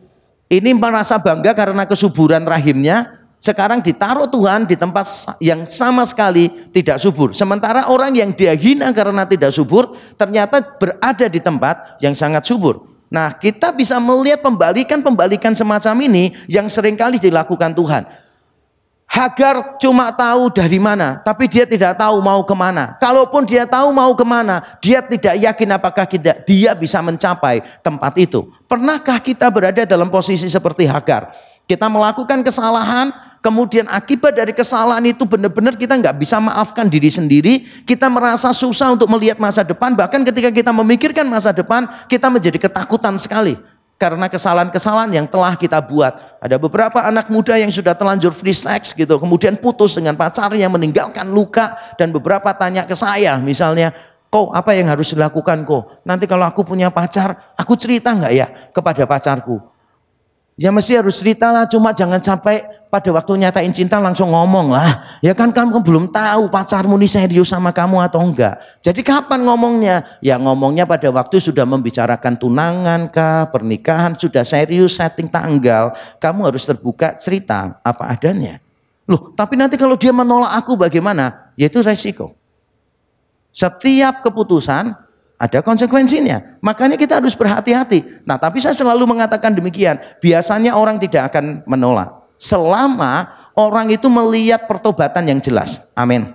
Ini 0.49 0.73
merasa 0.73 1.21
bangga 1.21 1.53
karena 1.53 1.85
kesuburan 1.85 2.49
rahimnya, 2.49 3.29
sekarang 3.37 3.85
ditaruh 3.85 4.27
Tuhan 4.33 4.65
di 4.65 4.75
tempat 4.75 5.37
yang 5.45 5.69
sama 5.69 6.09
sekali 6.09 6.49
tidak 6.73 6.97
subur. 6.97 7.37
Sementara 7.37 7.87
orang 7.93 8.17
yang 8.17 8.33
dia 8.33 8.57
hina 8.57 8.91
karena 8.97 9.29
tidak 9.29 9.53
subur 9.53 9.93
ternyata 10.17 10.59
berada 10.59 11.29
di 11.29 11.39
tempat 11.39 12.01
yang 12.01 12.17
sangat 12.17 12.49
subur. 12.49 12.88
Nah 13.09 13.33
kita 13.33 13.73
bisa 13.73 13.97
melihat 13.97 14.45
pembalikan-pembalikan 14.45 15.57
semacam 15.57 15.97
ini 16.05 16.37
yang 16.47 16.69
sering 16.69 16.97
kali 16.97 17.17
dilakukan 17.17 17.73
Tuhan. 17.73 18.05
Hagar 19.09 19.81
cuma 19.81 20.13
tahu 20.13 20.53
dari 20.53 20.77
mana, 20.77 21.17
tapi 21.17 21.49
dia 21.49 21.65
tidak 21.65 21.97
tahu 21.97 22.21
mau 22.21 22.45
ke 22.45 22.53
mana. 22.53 22.93
Kalaupun 23.01 23.49
dia 23.49 23.65
tahu 23.65 23.89
mau 23.89 24.13
ke 24.13 24.21
mana, 24.21 24.61
dia 24.85 25.01
tidak 25.01 25.33
yakin 25.33 25.81
apakah 25.81 26.05
kita, 26.05 26.45
dia 26.45 26.77
bisa 26.77 27.01
mencapai 27.01 27.65
tempat 27.81 28.13
itu. 28.21 28.53
Pernahkah 28.69 29.17
kita 29.17 29.49
berada 29.49 29.89
dalam 29.89 30.13
posisi 30.13 30.45
seperti 30.45 30.85
Hagar? 30.85 31.33
Kita 31.65 31.89
melakukan 31.89 32.45
kesalahan, 32.45 33.09
kemudian 33.41 33.87
akibat 33.91 34.37
dari 34.37 34.53
kesalahan 34.55 35.03
itu 35.07 35.25
benar-benar 35.25 35.75
kita 35.75 35.99
nggak 35.99 36.17
bisa 36.19 36.39
maafkan 36.39 36.87
diri 36.87 37.11
sendiri, 37.11 37.65
kita 37.87 38.07
merasa 38.07 38.51
susah 38.51 38.95
untuk 38.95 39.07
melihat 39.11 39.39
masa 39.43 39.67
depan, 39.67 39.95
bahkan 39.95 40.23
ketika 40.23 40.51
kita 40.53 40.71
memikirkan 40.71 41.27
masa 41.27 41.55
depan, 41.55 41.87
kita 42.11 42.29
menjadi 42.29 42.59
ketakutan 42.59 43.17
sekali. 43.17 43.59
Karena 43.99 44.31
kesalahan-kesalahan 44.31 45.11
yang 45.11 45.27
telah 45.27 45.59
kita 45.59 45.83
buat. 45.83 46.39
Ada 46.39 46.55
beberapa 46.55 47.03
anak 47.03 47.27
muda 47.35 47.59
yang 47.59 47.67
sudah 47.67 47.99
telanjur 47.99 48.31
free 48.31 48.55
sex 48.55 48.95
gitu. 48.95 49.19
Kemudian 49.19 49.59
putus 49.59 49.99
dengan 49.99 50.15
pacarnya, 50.15 50.71
meninggalkan 50.71 51.27
luka. 51.27 51.75
Dan 51.99 52.15
beberapa 52.15 52.55
tanya 52.55 52.87
ke 52.87 52.95
saya 52.95 53.43
misalnya, 53.43 53.91
Kok 54.29 54.53
apa 54.53 54.77
yang 54.77 54.93
harus 54.93 55.17
dilakukan 55.17 55.65
kok? 55.65 56.05
Nanti 56.05 56.29
kalau 56.29 56.45
aku 56.45 56.61
punya 56.61 56.93
pacar, 56.93 57.57
aku 57.57 57.73
cerita 57.81 58.13
nggak 58.13 58.33
ya 58.37 58.47
kepada 58.77 59.09
pacarku? 59.09 59.57
Ya 60.59 60.75
mesti 60.75 60.99
harus 60.99 61.23
cerita 61.23 61.55
lah, 61.55 61.71
cuma 61.71 61.95
jangan 61.95 62.19
sampai 62.19 62.67
pada 62.91 63.15
waktu 63.15 63.47
nyatain 63.47 63.71
cinta 63.71 64.03
langsung 64.03 64.35
ngomong 64.35 64.75
lah. 64.75 65.07
Ya 65.23 65.31
kan 65.31 65.55
kamu 65.55 65.87
belum 65.87 66.11
tahu 66.11 66.51
pacarmu 66.51 66.99
ini 66.99 67.07
serius 67.07 67.55
sama 67.55 67.71
kamu 67.71 68.03
atau 68.03 68.27
enggak. 68.27 68.59
Jadi 68.83 69.07
kapan 69.07 69.47
ngomongnya? 69.47 70.03
Ya 70.19 70.35
ngomongnya 70.35 70.83
pada 70.83 71.07
waktu 71.15 71.39
sudah 71.39 71.63
membicarakan 71.63 72.35
tunangan 72.35 73.07
kah, 73.07 73.47
pernikahan, 73.55 74.19
sudah 74.19 74.43
serius 74.43 74.99
setting 74.99 75.31
tanggal. 75.31 75.95
Kamu 76.19 76.51
harus 76.51 76.67
terbuka 76.67 77.15
cerita 77.15 77.79
apa 77.87 78.11
adanya. 78.11 78.59
Loh 79.07 79.31
tapi 79.39 79.55
nanti 79.55 79.79
kalau 79.79 79.95
dia 79.95 80.11
menolak 80.11 80.59
aku 80.59 80.75
bagaimana? 80.75 81.55
Ya 81.55 81.71
itu 81.71 81.79
resiko. 81.87 82.35
Setiap 83.55 84.27
keputusan 84.27 85.08
ada 85.39 85.63
konsekuensinya. 85.63 86.59
Makanya 86.59 86.99
kita 86.99 87.23
harus 87.23 87.39
berhati-hati. 87.39 88.27
Nah, 88.27 88.37
tapi 88.37 88.59
saya 88.59 88.75
selalu 88.75 89.07
mengatakan 89.07 89.55
demikian. 89.55 90.03
Biasanya 90.19 90.75
orang 90.75 90.99
tidak 90.99 91.31
akan 91.33 91.63
menolak. 91.63 92.11
Selama 92.35 93.31
orang 93.55 93.95
itu 93.95 94.11
melihat 94.11 94.67
pertobatan 94.67 95.31
yang 95.31 95.39
jelas. 95.39 95.95
Amin. 95.95 96.35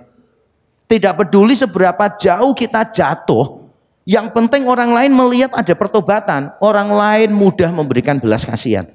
Tidak 0.88 1.12
peduli 1.16 1.52
seberapa 1.52 2.08
jauh 2.16 2.56
kita 2.56 2.88
jatuh. 2.88 3.68
Yang 4.04 4.36
penting 4.36 4.68
orang 4.68 4.92
lain 4.92 5.12
melihat 5.12 5.52
ada 5.52 5.72
pertobatan. 5.76 6.52
Orang 6.60 6.92
lain 6.92 7.32
mudah 7.32 7.72
memberikan 7.72 8.16
belas 8.16 8.44
kasihan. 8.44 8.88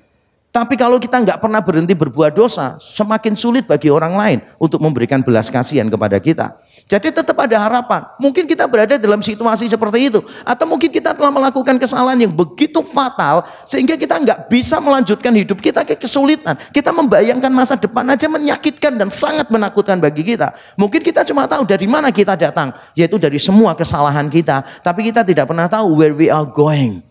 Tapi 0.49 0.73
kalau 0.81 0.97
kita 0.97 1.21
nggak 1.21 1.45
pernah 1.45 1.61
berhenti 1.61 1.93
berbuat 1.93 2.33
dosa, 2.33 2.73
semakin 2.81 3.37
sulit 3.37 3.69
bagi 3.69 3.93
orang 3.93 4.17
lain 4.17 4.39
untuk 4.57 4.81
memberikan 4.81 5.21
belas 5.21 5.45
kasihan 5.45 5.85
kepada 5.85 6.17
kita. 6.17 6.57
Jadi 6.89 7.13
tetap 7.13 7.37
ada 7.37 7.53
harapan. 7.61 8.01
Mungkin 8.17 8.49
kita 8.49 8.65
berada 8.65 8.97
dalam 8.97 9.21
situasi 9.21 9.69
seperti 9.69 10.09
itu. 10.09 10.25
Atau 10.41 10.65
mungkin 10.65 10.89
kita 10.89 11.13
telah 11.13 11.29
melakukan 11.29 11.77
kesalahan 11.77 12.17
yang 12.17 12.33
begitu 12.33 12.81
fatal 12.81 13.45
sehingga 13.61 13.93
kita 13.93 14.17
nggak 14.17 14.49
bisa 14.49 14.81
melanjutkan 14.81 15.29
hidup 15.37 15.61
kita 15.61 15.85
ke 15.85 15.93
kesulitan. 15.93 16.57
Kita 16.73 16.89
membayangkan 16.97 17.53
masa 17.53 17.77
depan 17.77 18.09
aja 18.09 18.25
menyakitkan 18.25 18.97
dan 18.97 19.13
sangat 19.13 19.53
menakutkan 19.53 20.01
bagi 20.01 20.25
kita. 20.25 20.49
Mungkin 20.81 21.05
kita 21.05 21.21
cuma 21.29 21.45
tahu 21.45 21.61
dari 21.61 21.85
mana 21.85 22.09
kita 22.09 22.33
datang. 22.33 22.73
Yaitu 22.97 23.21
dari 23.21 23.37
semua 23.37 23.77
kesalahan 23.77 24.25
kita. 24.25 24.65
Tapi 24.81 25.13
kita 25.13 25.21
tidak 25.21 25.45
pernah 25.45 25.69
tahu 25.69 25.93
where 25.93 26.17
we 26.17 26.25
are 26.25 26.49
going. 26.49 27.08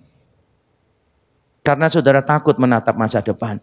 Karena 1.69 1.93
saudara 1.93 2.25
takut 2.25 2.57
menatap 2.57 2.97
masa 2.97 3.21
depan. 3.21 3.61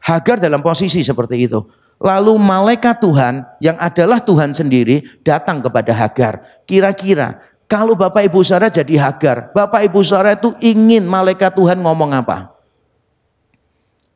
Hagar 0.00 0.40
dalam 0.40 0.64
posisi 0.64 1.04
seperti 1.04 1.44
itu. 1.44 1.60
Lalu 2.00 2.40
malaikat 2.40 3.04
Tuhan 3.04 3.44
yang 3.60 3.76
adalah 3.76 4.24
Tuhan 4.24 4.56
sendiri 4.56 5.04
datang 5.20 5.60
kepada 5.60 5.92
Hagar. 5.92 6.64
Kira-kira 6.64 7.36
kalau 7.68 7.92
Bapak 7.92 8.24
Ibu 8.32 8.40
Saudara 8.40 8.72
jadi 8.72 8.96
Hagar, 8.96 9.52
Bapak 9.52 9.84
Ibu 9.92 10.00
Saudara 10.00 10.32
itu 10.32 10.56
ingin 10.64 11.04
malaikat 11.04 11.52
Tuhan 11.52 11.84
ngomong 11.84 12.16
apa? 12.16 12.56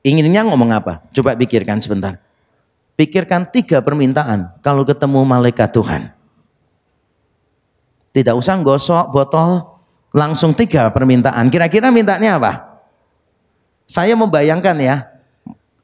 Inginnya 0.01 0.49
ngomong 0.49 0.73
apa? 0.73 1.05
Coba 1.13 1.37
pikirkan 1.37 1.85
sebentar. 1.85 2.17
Pikirkan 2.97 3.45
tiga 3.53 3.85
permintaan 3.85 4.57
kalau 4.65 4.89
ketemu 4.89 5.21
malaikat 5.21 5.69
Tuhan. 5.69 6.17
Tidak 8.17 8.33
usah 8.33 8.57
gosok 8.65 9.13
botol, 9.13 9.61
langsung 10.17 10.57
tiga 10.57 10.89
permintaan. 10.89 11.53
Kira-kira 11.53 11.93
mintanya 11.93 12.41
apa? 12.41 12.76
Saya 13.87 14.19
membayangkan 14.19 14.77
ya, 14.83 14.97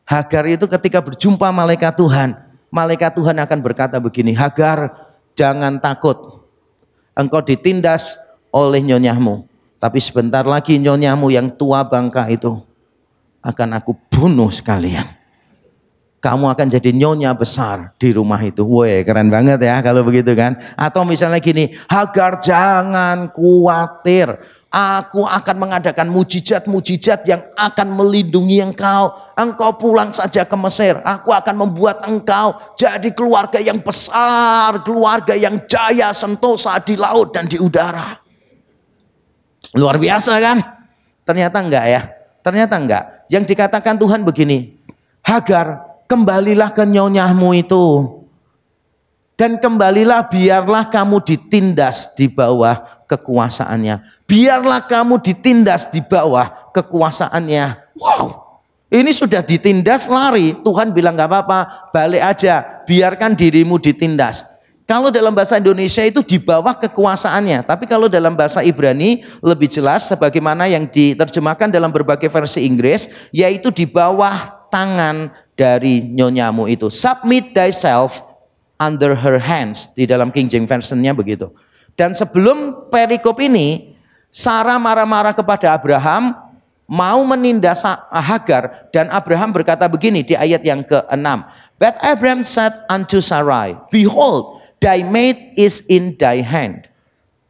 Hagar 0.02 0.44
itu 0.50 0.66
ketika 0.66 0.98
berjumpa 0.98 1.48
malaikat 1.54 1.94
Tuhan, 1.94 2.34
malaikat 2.68 3.14
Tuhan 3.14 3.38
akan 3.38 3.58
berkata 3.62 4.02
begini, 4.02 4.34
Hagar 4.34 4.90
jangan 5.38 5.78
takut, 5.78 6.42
engkau 7.14 7.40
ditindas 7.40 8.18
oleh 8.50 8.82
nyonyahmu. 8.82 9.46
Tapi 9.78 9.98
sebentar 9.98 10.42
lagi 10.46 10.78
nyonyahmu 10.78 11.30
yang 11.30 11.50
tua 11.54 11.86
bangka 11.86 12.26
itu 12.30 12.58
akan 13.42 13.68
aku 13.78 13.94
bunuh 14.10 14.50
sekalian. 14.50 15.06
Kamu 16.22 16.46
akan 16.54 16.70
jadi 16.70 16.94
nyonya 16.94 17.34
besar 17.34 17.98
di 17.98 18.14
rumah 18.14 18.38
itu. 18.38 18.62
Woi 18.62 19.02
keren 19.02 19.26
banget 19.26 19.58
ya 19.58 19.82
kalau 19.82 20.06
begitu 20.06 20.38
kan. 20.38 20.54
Atau 20.78 21.02
misalnya 21.02 21.42
gini, 21.42 21.74
Hagar 21.90 22.38
jangan 22.38 23.26
khawatir. 23.34 24.38
Aku 24.72 25.28
akan 25.28 25.56
mengadakan 25.60 26.08
mujizat-mujizat 26.08 27.28
yang 27.28 27.44
akan 27.60 27.92
melindungi 27.92 28.64
engkau. 28.64 29.12
Engkau 29.36 29.76
pulang 29.76 30.16
saja 30.16 30.48
ke 30.48 30.56
Mesir. 30.56 30.96
Aku 31.04 31.28
akan 31.28 31.68
membuat 31.68 32.00
engkau 32.08 32.56
jadi 32.80 33.12
keluarga 33.12 33.60
yang 33.60 33.84
besar. 33.84 34.80
Keluarga 34.80 35.36
yang 35.36 35.60
jaya 35.68 36.16
sentosa 36.16 36.80
di 36.80 36.96
laut 36.96 37.36
dan 37.36 37.44
di 37.44 37.60
udara. 37.60 38.16
Luar 39.76 40.00
biasa 40.00 40.40
kan? 40.40 40.64
Ternyata 41.28 41.60
enggak 41.60 41.84
ya. 41.92 42.02
Ternyata 42.40 42.74
enggak. 42.80 43.04
Yang 43.28 43.44
dikatakan 43.52 44.00
Tuhan 44.00 44.24
begini. 44.24 44.72
Hagar 45.20 45.84
kembalilah 46.08 46.72
ke 46.72 46.88
nyonyahmu 46.88 47.60
itu. 47.60 47.84
Dan 49.32 49.56
kembalilah 49.56 50.28
biarlah 50.28 50.92
kamu 50.92 51.24
ditindas 51.24 52.12
di 52.14 52.28
bawah 52.28 53.04
kekuasaannya. 53.08 54.24
Biarlah 54.28 54.84
kamu 54.84 55.18
ditindas 55.24 55.88
di 55.88 56.04
bawah 56.04 56.72
kekuasaannya. 56.72 57.96
Wow. 57.96 58.42
Ini 58.92 59.08
sudah 59.08 59.40
ditindas 59.40 60.04
lari. 60.04 60.52
Tuhan 60.60 60.92
bilang 60.92 61.16
gak 61.16 61.32
apa-apa, 61.32 61.58
balik 61.96 62.20
aja. 62.20 62.84
Biarkan 62.84 63.32
dirimu 63.32 63.80
ditindas. 63.80 64.44
Kalau 64.84 65.08
dalam 65.08 65.32
bahasa 65.32 65.56
Indonesia 65.56 66.04
itu 66.04 66.20
di 66.20 66.36
bawah 66.36 66.76
kekuasaannya. 66.76 67.64
Tapi 67.64 67.88
kalau 67.88 68.12
dalam 68.12 68.36
bahasa 68.36 68.60
Ibrani 68.60 69.24
lebih 69.40 69.72
jelas 69.72 70.12
sebagaimana 70.12 70.68
yang 70.68 70.84
diterjemahkan 70.84 71.72
dalam 71.72 71.88
berbagai 71.88 72.28
versi 72.28 72.68
Inggris. 72.68 73.08
Yaitu 73.32 73.72
di 73.72 73.88
bawah 73.88 74.68
tangan 74.68 75.32
dari 75.56 76.12
nyonyamu 76.12 76.68
itu. 76.68 76.92
Submit 76.92 77.56
thyself 77.56 78.31
under 78.82 79.14
her 79.14 79.38
hands. 79.38 79.94
Di 79.94 80.10
dalam 80.10 80.34
King 80.34 80.50
James 80.50 80.66
Version-nya 80.66 81.14
begitu. 81.14 81.54
Dan 81.94 82.18
sebelum 82.18 82.90
perikop 82.90 83.38
ini, 83.38 83.94
Sarah 84.26 84.82
marah-marah 84.82 85.36
kepada 85.36 85.76
Abraham, 85.76 86.34
mau 86.90 87.22
menindas 87.22 87.86
Hagar 88.10 88.90
dan 88.90 89.06
Abraham 89.14 89.54
berkata 89.54 89.86
begini 89.86 90.26
di 90.26 90.34
ayat 90.34 90.64
yang 90.66 90.82
ke-6. 90.82 91.26
But 91.78 91.94
Abraham 92.02 92.42
said 92.42 92.74
unto 92.90 93.22
Sarai, 93.22 93.78
Behold, 93.92 94.64
thy 94.82 95.06
maid 95.06 95.54
is 95.54 95.86
in 95.86 96.18
thy 96.18 96.42
hand. 96.42 96.90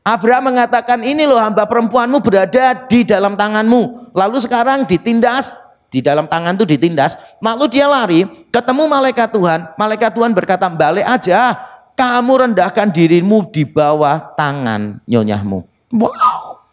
Abraham 0.02 0.54
mengatakan 0.54 1.06
ini 1.06 1.22
loh 1.22 1.38
hamba 1.38 1.62
perempuanmu 1.70 2.18
berada 2.18 2.74
di 2.90 3.06
dalam 3.06 3.38
tanganmu. 3.38 4.10
Lalu 4.10 4.38
sekarang 4.42 4.82
ditindas 4.82 5.54
di 5.92 6.00
dalam 6.00 6.24
tangan 6.24 6.56
itu 6.56 6.64
ditindas. 6.64 7.20
Lalu 7.44 7.68
dia 7.68 7.84
lari, 7.84 8.24
ketemu 8.48 8.88
malaikat 8.88 9.28
Tuhan. 9.28 9.76
Malaikat 9.76 10.10
Tuhan 10.16 10.32
berkata, 10.32 10.72
balik 10.72 11.04
aja 11.04 11.60
kamu 11.92 12.48
rendahkan 12.48 12.88
dirimu 12.88 13.44
di 13.52 13.68
bawah 13.68 14.32
tangan 14.32 15.04
nyonyahmu. 15.04 15.68
Wow. 15.92 16.64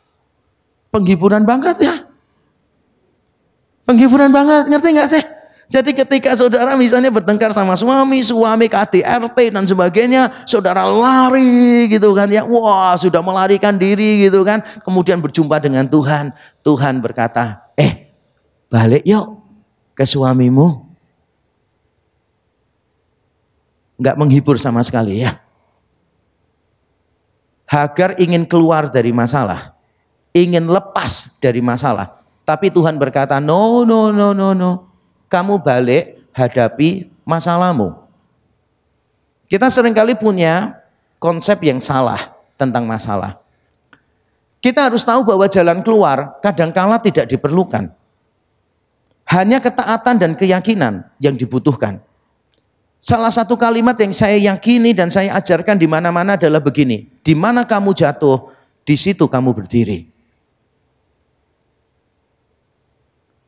Penghiburan 0.89 1.43
banget 1.43 1.83
ya. 1.83 1.95
Penghiburan 3.83 4.31
banget, 4.31 4.71
ngerti 4.71 4.87
nggak 4.95 5.09
sih? 5.11 5.23
Jadi 5.69 5.93
ketika 5.93 6.33
saudara 6.33 6.73
misalnya 6.73 7.13
bertengkar 7.13 7.53
sama 7.53 7.77
suami, 7.77 8.25
suami 8.25 8.65
KDRT 8.65 9.53
dan 9.53 9.69
sebagainya, 9.69 10.33
saudara 10.49 10.81
lari 10.89 11.85
gitu 11.93 12.09
kan 12.17 12.25
ya. 12.25 12.41
Wah, 12.41 12.97
sudah 12.97 13.21
melarikan 13.21 13.77
diri 13.77 14.25
gitu 14.25 14.41
kan. 14.41 14.65
Kemudian 14.81 15.21
berjumpa 15.21 15.61
dengan 15.61 15.85
Tuhan. 15.85 16.33
Tuhan 16.65 17.05
berkata, 17.05 17.69
"Eh, 17.77 18.08
balik 18.69 19.03
yuk 19.03 19.41
ke 19.97 20.05
suamimu." 20.07 20.89
nggak 23.99 24.15
menghibur 24.15 24.55
sama 24.55 24.79
sekali 24.81 25.21
ya. 25.27 25.35
Hagar 27.69 28.17
ingin 28.17 28.47
keluar 28.49 28.89
dari 28.89 29.13
masalah, 29.13 29.77
ingin 30.33 30.65
lepas 30.65 31.37
dari 31.37 31.61
masalah. 31.61 32.17
Tapi 32.47 32.73
Tuhan 32.73 32.97
berkata, 32.97 33.37
no, 33.37 33.85
no, 33.85 34.09
no, 34.09 34.33
no, 34.33 34.57
no. 34.57 34.89
Kamu 35.29 35.61
balik 35.61 36.33
hadapi 36.33 37.05
masalahmu. 37.21 37.93
Kita 39.45 39.69
sering 39.69 39.93
kali 39.93 40.17
punya 40.17 40.81
konsep 41.21 41.61
yang 41.61 41.77
salah 41.77 42.17
tentang 42.57 42.89
masalah. 42.89 43.37
Kita 44.57 44.89
harus 44.89 45.05
tahu 45.05 45.21
bahwa 45.21 45.45
jalan 45.45 45.85
keluar 45.85 46.41
kadangkala 46.41 46.97
tidak 46.97 47.29
diperlukan. 47.29 47.93
Hanya 49.29 49.61
ketaatan 49.61 50.17
dan 50.17 50.31
keyakinan 50.33 51.05
yang 51.21 51.37
dibutuhkan. 51.37 52.01
Salah 52.97 53.29
satu 53.29 53.53
kalimat 53.55 53.93
yang 54.01 54.09
saya 54.09 54.35
yakini 54.41 54.91
dan 54.91 55.13
saya 55.13 55.37
ajarkan 55.37 55.77
di 55.77 55.85
mana-mana 55.85 56.33
adalah 56.33 56.57
begini. 56.59 57.05
Di 57.21 57.37
mana 57.37 57.61
kamu 57.61 57.93
jatuh, 57.93 58.49
di 58.81 58.97
situ 58.97 59.29
kamu 59.29 59.53
berdiri. 59.53 60.09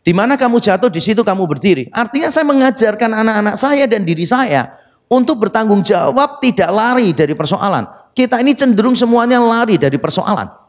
Di 0.02 0.14
mana 0.14 0.38
kamu 0.38 0.62
jatuh, 0.62 0.94
di 0.94 1.02
situ 1.02 1.26
kamu 1.26 1.50
berdiri. 1.50 1.90
Artinya 1.90 2.30
saya 2.30 2.46
mengajarkan 2.46 3.12
anak-anak 3.18 3.56
saya 3.58 3.90
dan 3.90 4.06
diri 4.06 4.26
saya 4.30 4.78
untuk 5.10 5.42
bertanggung 5.50 5.82
jawab 5.82 6.38
tidak 6.46 6.70
lari 6.70 7.10
dari 7.10 7.34
persoalan. 7.34 7.90
Kita 8.14 8.38
ini 8.38 8.54
cenderung 8.54 8.94
semuanya 8.94 9.42
lari 9.42 9.82
dari 9.82 9.98
persoalan. 9.98 10.61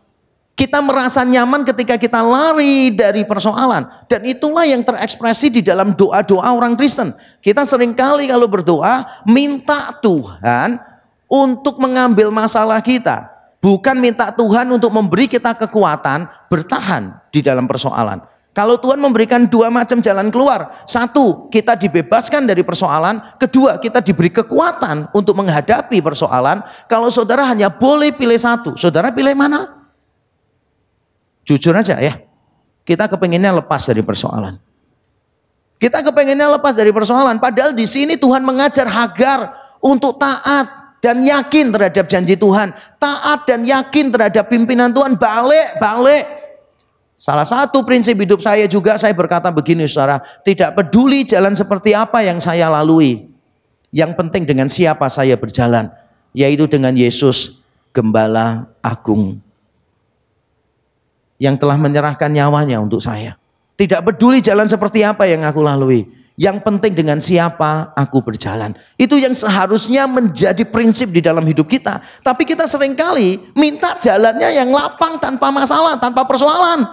Kita 0.63 0.79
merasa 0.79 1.27
nyaman 1.27 1.67
ketika 1.67 1.99
kita 1.99 2.23
lari 2.23 2.95
dari 2.95 3.27
persoalan. 3.27 3.83
Dan 4.07 4.23
itulah 4.23 4.63
yang 4.63 4.87
terekspresi 4.87 5.51
di 5.51 5.59
dalam 5.59 5.91
doa-doa 5.91 6.55
orang 6.55 6.79
Kristen. 6.79 7.11
Kita 7.43 7.67
sering 7.67 7.99
kali 7.99 8.31
kalau 8.31 8.47
berdoa 8.47 9.27
minta 9.27 9.91
Tuhan 9.99 10.79
untuk 11.27 11.83
mengambil 11.83 12.31
masalah 12.31 12.79
kita. 12.79 13.27
Bukan 13.59 13.99
minta 13.99 14.31
Tuhan 14.31 14.71
untuk 14.71 14.95
memberi 14.95 15.27
kita 15.27 15.51
kekuatan 15.59 16.31
bertahan 16.47 17.11
di 17.35 17.43
dalam 17.43 17.67
persoalan. 17.67 18.23
Kalau 18.55 18.79
Tuhan 18.79 19.03
memberikan 19.03 19.51
dua 19.51 19.67
macam 19.67 19.99
jalan 19.99 20.31
keluar. 20.31 20.79
Satu, 20.87 21.51
kita 21.51 21.75
dibebaskan 21.75 22.47
dari 22.47 22.63
persoalan. 22.63 23.19
Kedua, 23.35 23.83
kita 23.83 23.99
diberi 23.99 24.31
kekuatan 24.31 25.11
untuk 25.11 25.35
menghadapi 25.43 25.99
persoalan. 25.99 26.63
Kalau 26.87 27.11
saudara 27.11 27.51
hanya 27.51 27.67
boleh 27.67 28.15
pilih 28.15 28.39
satu, 28.39 28.79
saudara 28.79 29.11
pilih 29.11 29.35
mana? 29.35 29.82
Jujur 31.43 31.75
aja 31.75 31.99
ya, 31.99 32.23
kita 32.87 33.11
kepengennya 33.11 33.63
lepas 33.63 33.83
dari 33.87 34.03
persoalan. 34.03 34.59
Kita 35.83 35.99
kepengennya 35.99 36.47
lepas 36.59 36.79
dari 36.79 36.95
persoalan. 36.95 37.43
Padahal 37.43 37.75
di 37.75 37.83
sini 37.91 38.15
Tuhan 38.15 38.47
mengajar 38.47 38.87
Hagar 38.87 39.51
untuk 39.83 40.15
taat 40.15 40.99
dan 41.03 41.27
yakin 41.27 41.75
terhadap 41.75 42.07
janji 42.07 42.39
Tuhan. 42.39 42.71
Taat 43.03 43.51
dan 43.51 43.67
yakin 43.67 44.15
terhadap 44.15 44.47
pimpinan 44.47 44.95
Tuhan. 44.95 45.19
Balik, 45.19 45.83
balik. 45.83 46.25
Salah 47.19 47.47
satu 47.47 47.83
prinsip 47.83 48.15
hidup 48.15 48.39
saya 48.43 48.67
juga 48.71 48.95
saya 48.99 49.15
berkata 49.15 49.51
begini 49.51 49.87
saudara, 49.87 50.23
tidak 50.47 50.75
peduli 50.79 51.27
jalan 51.27 51.55
seperti 51.55 51.95
apa 51.95 52.23
yang 52.23 52.39
saya 52.39 52.71
lalui. 52.71 53.31
Yang 53.95 54.19
penting 54.19 54.43
dengan 54.43 54.67
siapa 54.67 55.07
saya 55.07 55.39
berjalan, 55.39 55.91
yaitu 56.35 56.67
dengan 56.67 56.95
Yesus, 56.95 57.63
gembala 57.95 58.71
agung. 58.83 59.39
Yang 61.43 61.67
telah 61.67 61.75
menyerahkan 61.75 62.31
nyawanya 62.31 62.79
untuk 62.79 63.03
saya. 63.03 63.35
Tidak 63.75 63.99
peduli 64.07 64.39
jalan 64.39 64.71
seperti 64.71 65.03
apa 65.03 65.27
yang 65.27 65.43
aku 65.43 65.59
lalui. 65.59 66.07
Yang 66.39 66.65
penting 66.65 66.95
dengan 66.95 67.19
siapa 67.19 67.93
aku 67.93 68.23
berjalan. 68.23 68.73
Itu 68.97 69.19
yang 69.19 69.37
seharusnya 69.37 70.07
menjadi 70.07 70.65
prinsip 70.65 71.11
di 71.11 71.19
dalam 71.19 71.43
hidup 71.43 71.67
kita. 71.67 71.99
Tapi 72.25 72.47
kita 72.47 72.65
sering 72.65 72.97
kali 72.97 73.43
minta 73.53 73.99
jalannya 73.99 74.55
yang 74.55 74.71
lapang 74.73 75.21
tanpa 75.21 75.53
masalah, 75.53 76.01
tanpa 76.01 76.25
persoalan. 76.25 76.89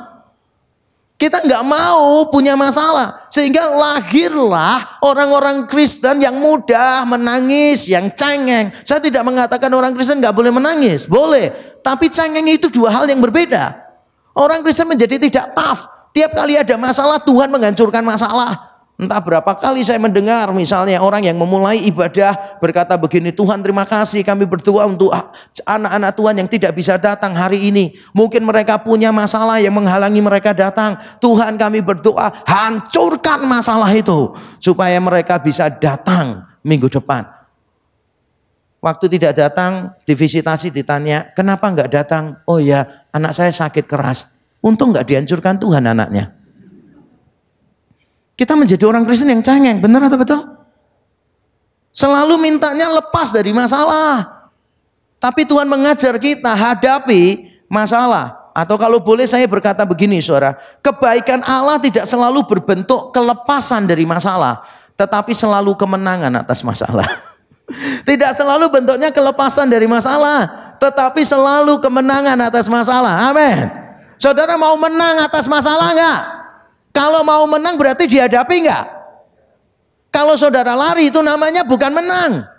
Kita 1.19 1.43
nggak 1.43 1.63
mau 1.67 2.27
punya 2.31 2.55
masalah. 2.55 3.27
Sehingga 3.27 3.67
lahirlah 3.69 4.99
orang-orang 5.03 5.67
Kristen 5.67 6.19
yang 6.23 6.39
mudah 6.39 7.03
menangis, 7.07 7.87
yang 7.91 8.07
cengeng. 8.15 8.71
Saya 8.87 9.03
tidak 9.03 9.23
mengatakan 9.27 9.71
orang 9.71 9.95
Kristen 9.95 10.19
nggak 10.19 10.35
boleh 10.35 10.51
menangis. 10.51 11.07
Boleh. 11.07 11.51
Tapi 11.79 12.11
cengeng 12.11 12.47
itu 12.47 12.71
dua 12.71 12.91
hal 12.91 13.05
yang 13.07 13.19
berbeda. 13.19 13.88
Orang 14.33 14.61
Kristen 14.61 14.87
menjadi 14.89 15.17
tidak 15.17 15.51
tough. 15.57 15.87
Tiap 16.09 16.33
kali 16.33 16.57
ada 16.57 16.75
masalah 16.75 17.21
Tuhan 17.21 17.53
menghancurkan 17.53 18.01
masalah. 18.01 18.69
Entah 18.99 19.23
berapa 19.23 19.55
kali 19.55 19.79
saya 19.79 19.95
mendengar 19.95 20.51
misalnya 20.51 20.99
orang 20.99 21.23
yang 21.23 21.39
memulai 21.39 21.79
ibadah 21.87 22.59
berkata 22.59 22.99
begini, 22.99 23.31
Tuhan 23.31 23.63
terima 23.63 23.87
kasih 23.87 24.27
kami 24.27 24.43
berdoa 24.43 24.83
untuk 24.91 25.15
anak-anak 25.63 26.11
Tuhan 26.19 26.35
yang 26.35 26.49
tidak 26.51 26.75
bisa 26.75 26.99
datang 26.99 27.31
hari 27.31 27.71
ini. 27.71 27.95
Mungkin 28.11 28.43
mereka 28.43 28.75
punya 28.75 29.15
masalah 29.15 29.63
yang 29.63 29.71
menghalangi 29.71 30.19
mereka 30.19 30.51
datang. 30.51 30.99
Tuhan 31.23 31.55
kami 31.55 31.79
berdoa 31.79 32.43
hancurkan 32.43 33.47
masalah 33.47 33.87
itu 33.95 34.35
supaya 34.59 34.99
mereka 34.99 35.39
bisa 35.39 35.71
datang 35.71 36.43
minggu 36.59 36.91
depan. 36.91 37.38
Waktu 38.79 39.19
tidak 39.19 39.35
datang, 39.35 39.91
divisitasi 40.07 40.71
ditanya, 40.71 41.35
kenapa 41.35 41.67
enggak 41.67 41.91
datang? 41.91 42.39
Oh 42.47 42.63
ya, 42.63 42.87
anak 43.11 43.35
saya 43.35 43.51
sakit 43.51 43.83
keras. 43.83 44.39
Untung 44.63 44.95
enggak 44.95 45.03
dihancurkan 45.03 45.59
Tuhan 45.59 45.83
anaknya. 45.83 46.31
Kita 48.39 48.55
menjadi 48.55 48.87
orang 48.87 49.03
Kristen 49.03 49.27
yang 49.27 49.43
cengeng, 49.43 49.83
benar 49.83 50.07
atau 50.07 50.15
betul? 50.15 50.39
Selalu 51.91 52.39
mintanya 52.39 52.87
lepas 52.87 53.35
dari 53.35 53.51
masalah. 53.51 54.47
Tapi 55.19 55.43
Tuhan 55.43 55.67
mengajar 55.67 56.15
kita 56.15 56.55
hadapi 56.55 57.51
masalah. 57.67 58.39
Atau 58.55 58.79
kalau 58.79 59.03
boleh 59.03 59.27
saya 59.27 59.43
berkata 59.43 59.83
begini 59.83 60.23
saudara. 60.23 60.55
Kebaikan 60.79 61.43
Allah 61.43 61.83
tidak 61.83 62.07
selalu 62.07 62.47
berbentuk 62.47 63.11
kelepasan 63.11 63.83
dari 63.83 64.07
masalah. 64.07 64.63
Tetapi 64.95 65.35
selalu 65.35 65.75
kemenangan 65.75 66.31
atas 66.39 66.63
masalah. 66.63 67.07
Tidak 68.09 68.31
selalu 68.33 68.73
bentuknya 68.73 69.13
kelepasan 69.13 69.69
dari 69.69 69.85
masalah. 69.85 70.73
Tetapi 70.81 71.21
selalu 71.21 71.77
kemenangan 71.77 72.41
atas 72.41 72.65
masalah. 72.65 73.29
Amin. 73.29 73.69
Saudara 74.17 74.57
mau 74.57 74.73
menang 74.81 75.21
atas 75.21 75.45
masalah 75.45 75.93
enggak? 75.93 76.21
Kalau 76.89 77.21
mau 77.21 77.45
menang 77.45 77.77
berarti 77.77 78.09
dihadapi 78.09 78.65
enggak? 78.65 78.89
Kalau 80.09 80.33
saudara 80.33 80.73
lari 80.73 81.13
itu 81.13 81.21
namanya 81.21 81.61
bukan 81.61 81.93
menang. 81.93 82.49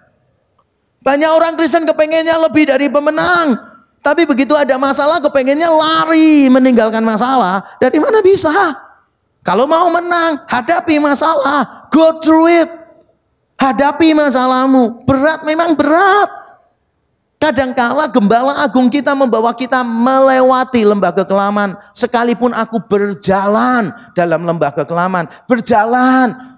Banyak 1.02 1.30
orang 1.34 1.58
Kristen 1.58 1.82
kepengennya 1.82 2.38
lebih 2.38 2.70
dari 2.70 2.86
pemenang. 2.86 3.58
Tapi 4.06 4.30
begitu 4.30 4.54
ada 4.54 4.78
masalah 4.78 5.18
kepengennya 5.18 5.66
lari 5.66 6.46
meninggalkan 6.46 7.02
masalah. 7.02 7.74
Dari 7.82 7.98
mana 7.98 8.22
bisa? 8.22 8.54
Kalau 9.42 9.66
mau 9.66 9.90
menang, 9.90 10.46
hadapi 10.46 11.02
masalah. 11.02 11.90
Go 11.90 12.22
through 12.22 12.46
it. 12.46 12.79
Hadapi 13.80 14.12
masalahmu. 14.12 15.08
Berat 15.08 15.40
memang 15.40 15.72
berat. 15.72 16.28
Kadangkala 17.40 18.12
gembala 18.12 18.60
agung 18.60 18.92
kita 18.92 19.16
membawa 19.16 19.56
kita 19.56 19.80
melewati 19.80 20.84
lembah 20.84 21.08
kekelaman. 21.16 21.72
Sekalipun 21.96 22.52
aku 22.52 22.76
berjalan 22.84 23.88
dalam 24.12 24.44
lembah 24.44 24.76
kekelaman. 24.76 25.24
Berjalan. 25.48 26.49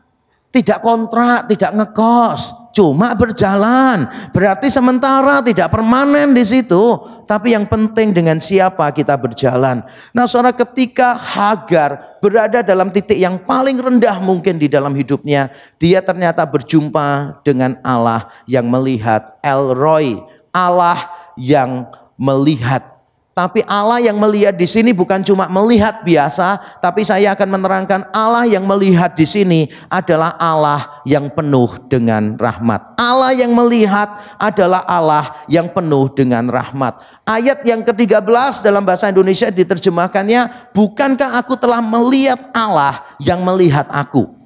Tidak 0.52 0.84
kontrak, 0.84 1.48
tidak 1.48 1.72
ngekos. 1.72 2.60
Cuma 2.76 3.12
berjalan. 3.16 4.08
Berarti 4.32 4.68
sementara 4.68 5.40
tidak 5.44 5.72
permanen 5.72 6.32
di 6.32 6.44
situ. 6.44 7.00
Tapi 7.28 7.56
yang 7.56 7.68
penting 7.68 8.12
dengan 8.12 8.40
siapa 8.40 8.88
kita 8.92 9.16
berjalan. 9.16 9.84
Nah 10.12 10.24
saudara 10.28 10.52
ketika 10.56 11.16
Hagar 11.16 12.20
berada 12.20 12.60
dalam 12.60 12.88
titik 12.92 13.16
yang 13.16 13.40
paling 13.40 13.76
rendah 13.80 14.20
mungkin 14.20 14.56
di 14.60 14.68
dalam 14.68 14.92
hidupnya. 14.92 15.52
Dia 15.80 16.04
ternyata 16.04 16.44
berjumpa 16.48 17.40
dengan 17.44 17.76
Allah 17.84 18.28
yang 18.48 18.68
melihat 18.68 19.40
El 19.44 19.72
Roy 19.72 20.20
Allah 20.52 21.00
yang 21.40 21.88
melihat. 22.20 22.91
Tapi 23.32 23.64
Allah 23.64 23.96
yang 23.96 24.20
melihat 24.20 24.52
di 24.52 24.68
sini 24.68 24.92
bukan 24.92 25.24
cuma 25.24 25.48
melihat 25.48 26.04
biasa, 26.04 26.60
tapi 26.84 27.00
saya 27.00 27.32
akan 27.32 27.48
menerangkan 27.48 28.00
Allah 28.12 28.44
yang 28.44 28.68
melihat 28.68 29.16
di 29.16 29.24
sini 29.24 29.60
adalah 29.88 30.36
Allah 30.36 31.00
yang 31.08 31.32
penuh 31.32 31.80
dengan 31.88 32.36
rahmat. 32.36 32.92
Allah 33.00 33.32
yang 33.32 33.56
melihat 33.56 34.20
adalah 34.36 34.84
Allah 34.84 35.24
yang 35.48 35.72
penuh 35.72 36.12
dengan 36.12 36.44
rahmat. 36.44 37.00
Ayat 37.24 37.64
yang 37.64 37.80
ke-13 37.80 38.60
dalam 38.60 38.84
bahasa 38.84 39.08
Indonesia 39.08 39.48
diterjemahkannya, 39.48 40.72
bukankah 40.76 41.40
aku 41.40 41.56
telah 41.56 41.80
melihat 41.80 42.52
Allah 42.52 43.00
yang 43.16 43.40
melihat 43.40 43.88
aku? 43.88 44.41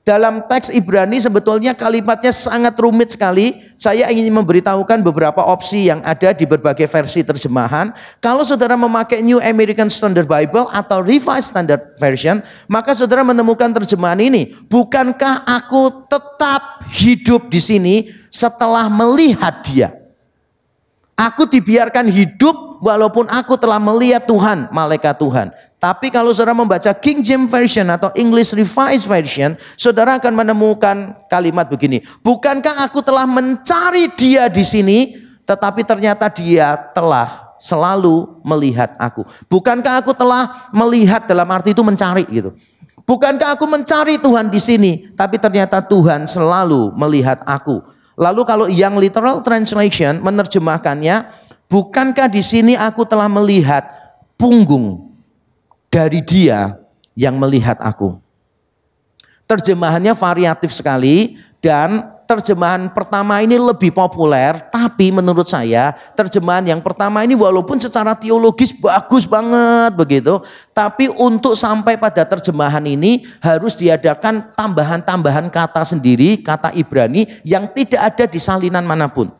Dalam 0.00 0.48
teks 0.48 0.72
Ibrani 0.72 1.20
sebetulnya 1.20 1.76
kalimatnya 1.76 2.32
sangat 2.32 2.72
rumit 2.80 3.12
sekali. 3.12 3.68
Saya 3.76 4.08
ingin 4.08 4.32
memberitahukan 4.32 5.04
beberapa 5.04 5.44
opsi 5.44 5.92
yang 5.92 6.00
ada 6.00 6.32
di 6.32 6.48
berbagai 6.48 6.88
versi 6.88 7.20
terjemahan. 7.20 7.92
Kalau 8.20 8.40
saudara 8.40 8.80
memakai 8.80 9.20
New 9.20 9.40
American 9.40 9.92
Standard 9.92 10.24
Bible 10.24 10.68
atau 10.72 11.04
Revised 11.04 11.52
Standard 11.52 11.96
Version, 12.00 12.40
maka 12.64 12.96
saudara 12.96 13.20
menemukan 13.24 13.72
terjemahan 13.76 14.20
ini. 14.20 14.56
Bukankah 14.72 15.44
aku 15.44 16.08
tetap 16.08 16.84
hidup 16.96 17.52
di 17.52 17.60
sini 17.60 17.94
setelah 18.32 18.88
melihat 18.88 19.60
dia? 19.68 20.00
Aku 21.16 21.44
dibiarkan 21.44 22.08
hidup 22.08 22.80
walaupun 22.80 23.28
aku 23.28 23.60
telah 23.60 23.76
melihat 23.76 24.24
Tuhan, 24.24 24.72
malaikat 24.72 25.20
Tuhan. 25.20 25.52
Tapi 25.80 26.12
kalau 26.12 26.28
saudara 26.36 26.52
membaca 26.52 26.92
King 26.92 27.24
James 27.24 27.48
Version 27.48 27.88
atau 27.88 28.12
English 28.12 28.52
Revised 28.52 29.08
Version, 29.08 29.56
saudara 29.80 30.20
akan 30.20 30.44
menemukan 30.44 31.16
kalimat 31.32 31.64
begini. 31.72 32.04
Bukankah 32.20 32.84
aku 32.84 33.00
telah 33.00 33.24
mencari 33.24 34.12
dia 34.12 34.52
di 34.52 34.60
sini, 34.60 35.16
tetapi 35.48 35.80
ternyata 35.88 36.28
dia 36.28 36.76
telah 36.92 37.56
selalu 37.56 38.28
melihat 38.44 38.92
aku. 39.00 39.24
Bukankah 39.48 40.04
aku 40.04 40.12
telah 40.12 40.68
melihat 40.68 41.24
dalam 41.24 41.48
arti 41.48 41.72
itu 41.72 41.80
mencari 41.80 42.28
gitu. 42.28 42.52
Bukankah 43.08 43.56
aku 43.56 43.64
mencari 43.64 44.20
Tuhan 44.20 44.52
di 44.52 44.60
sini, 44.60 44.92
tapi 45.16 45.40
ternyata 45.40 45.80
Tuhan 45.80 46.28
selalu 46.28 46.92
melihat 46.92 47.40
aku. 47.48 47.80
Lalu 48.20 48.42
kalau 48.44 48.68
yang 48.68 49.00
literal 49.00 49.40
translation 49.40 50.20
menerjemahkannya, 50.20 51.24
bukankah 51.72 52.28
di 52.28 52.44
sini 52.44 52.76
aku 52.76 53.08
telah 53.08 53.32
melihat 53.32 53.88
punggung 54.36 55.09
dari 55.90 56.22
dia 56.22 56.78
yang 57.18 57.36
melihat 57.36 57.76
aku. 57.82 58.16
Terjemahannya 59.50 60.14
variatif 60.14 60.70
sekali 60.70 61.34
dan 61.58 62.06
terjemahan 62.30 62.86
pertama 62.94 63.42
ini 63.42 63.58
lebih 63.58 63.90
populer, 63.90 64.54
tapi 64.70 65.10
menurut 65.10 65.50
saya 65.50 65.90
terjemahan 66.14 66.62
yang 66.62 66.78
pertama 66.78 67.26
ini 67.26 67.34
walaupun 67.34 67.82
secara 67.82 68.14
teologis 68.14 68.70
bagus 68.70 69.26
banget 69.26 69.90
begitu, 69.98 70.38
tapi 70.70 71.10
untuk 71.18 71.58
sampai 71.58 71.98
pada 71.98 72.22
terjemahan 72.22 72.86
ini 72.86 73.26
harus 73.42 73.74
diadakan 73.74 74.54
tambahan-tambahan 74.54 75.50
kata 75.50 75.82
sendiri, 75.82 76.38
kata 76.38 76.70
Ibrani 76.78 77.26
yang 77.42 77.66
tidak 77.74 78.14
ada 78.14 78.24
di 78.30 78.38
salinan 78.38 78.86
mana 78.86 79.10
pun. 79.10 79.39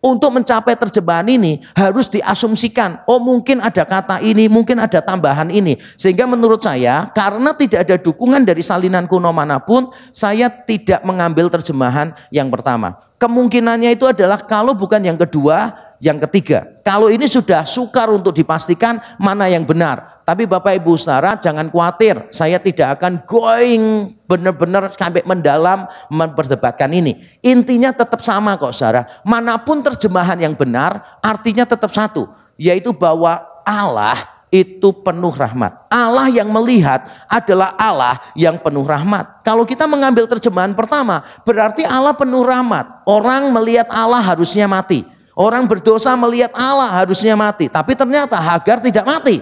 Untuk 0.00 0.32
mencapai 0.32 0.80
terjemahan 0.80 1.28
ini 1.28 1.60
harus 1.76 2.08
diasumsikan, 2.08 3.04
oh 3.04 3.20
mungkin 3.20 3.60
ada 3.60 3.84
kata 3.84 4.24
ini, 4.24 4.48
mungkin 4.48 4.80
ada 4.80 4.96
tambahan 5.04 5.52
ini. 5.52 5.76
Sehingga 5.92 6.24
menurut 6.24 6.64
saya 6.64 7.12
karena 7.12 7.52
tidak 7.52 7.84
ada 7.84 8.00
dukungan 8.00 8.40
dari 8.48 8.64
salinan 8.64 9.04
kuno 9.04 9.28
mana 9.28 9.60
pun, 9.60 9.92
saya 10.08 10.48
tidak 10.48 11.04
mengambil 11.04 11.52
terjemahan 11.52 12.16
yang 12.32 12.48
pertama. 12.48 12.96
Kemungkinannya 13.20 13.92
itu 13.92 14.08
adalah 14.08 14.40
kalau 14.40 14.72
bukan 14.72 15.04
yang 15.04 15.20
kedua, 15.20 15.89
yang 16.00 16.16
ketiga. 16.26 16.80
Kalau 16.80 17.12
ini 17.12 17.28
sudah 17.28 17.62
sukar 17.68 18.08
untuk 18.08 18.32
dipastikan 18.32 18.98
mana 19.20 19.46
yang 19.46 19.68
benar. 19.68 20.24
Tapi 20.24 20.48
Bapak 20.48 20.78
Ibu 20.80 20.94
Saudara 20.96 21.36
jangan 21.36 21.68
khawatir, 21.68 22.30
saya 22.32 22.56
tidak 22.62 22.98
akan 22.98 23.26
going 23.26 24.14
benar-benar 24.24 24.88
sampai 24.94 25.26
mendalam 25.26 25.84
memperdebatkan 26.08 26.88
ini. 26.90 27.18
Intinya 27.44 27.90
tetap 27.92 28.22
sama 28.24 28.56
kok 28.56 28.72
Saudara. 28.72 29.06
Mana 29.26 29.60
pun 29.60 29.84
terjemahan 29.84 30.38
yang 30.40 30.54
benar, 30.54 31.20
artinya 31.20 31.66
tetap 31.66 31.90
satu, 31.90 32.30
yaitu 32.54 32.94
bahwa 32.94 33.42
Allah 33.66 34.16
itu 34.50 34.90
penuh 34.90 35.30
rahmat. 35.30 35.86
Allah 35.90 36.26
yang 36.30 36.50
melihat 36.50 37.06
adalah 37.30 37.74
Allah 37.78 38.18
yang 38.34 38.58
penuh 38.58 38.82
rahmat. 38.82 39.46
Kalau 39.46 39.62
kita 39.62 39.86
mengambil 39.86 40.26
terjemahan 40.26 40.74
pertama, 40.74 41.22
berarti 41.46 41.86
Allah 41.86 42.14
penuh 42.14 42.42
rahmat. 42.42 43.06
Orang 43.06 43.54
melihat 43.54 43.86
Allah 43.94 44.22
harusnya 44.22 44.66
mati. 44.66 45.06
Orang 45.40 45.64
berdosa 45.64 46.12
melihat 46.20 46.52
Allah 46.52 47.00
harusnya 47.00 47.32
mati. 47.32 47.72
Tapi 47.72 47.96
ternyata 47.96 48.36
Hagar 48.36 48.84
tidak 48.84 49.08
mati. 49.08 49.40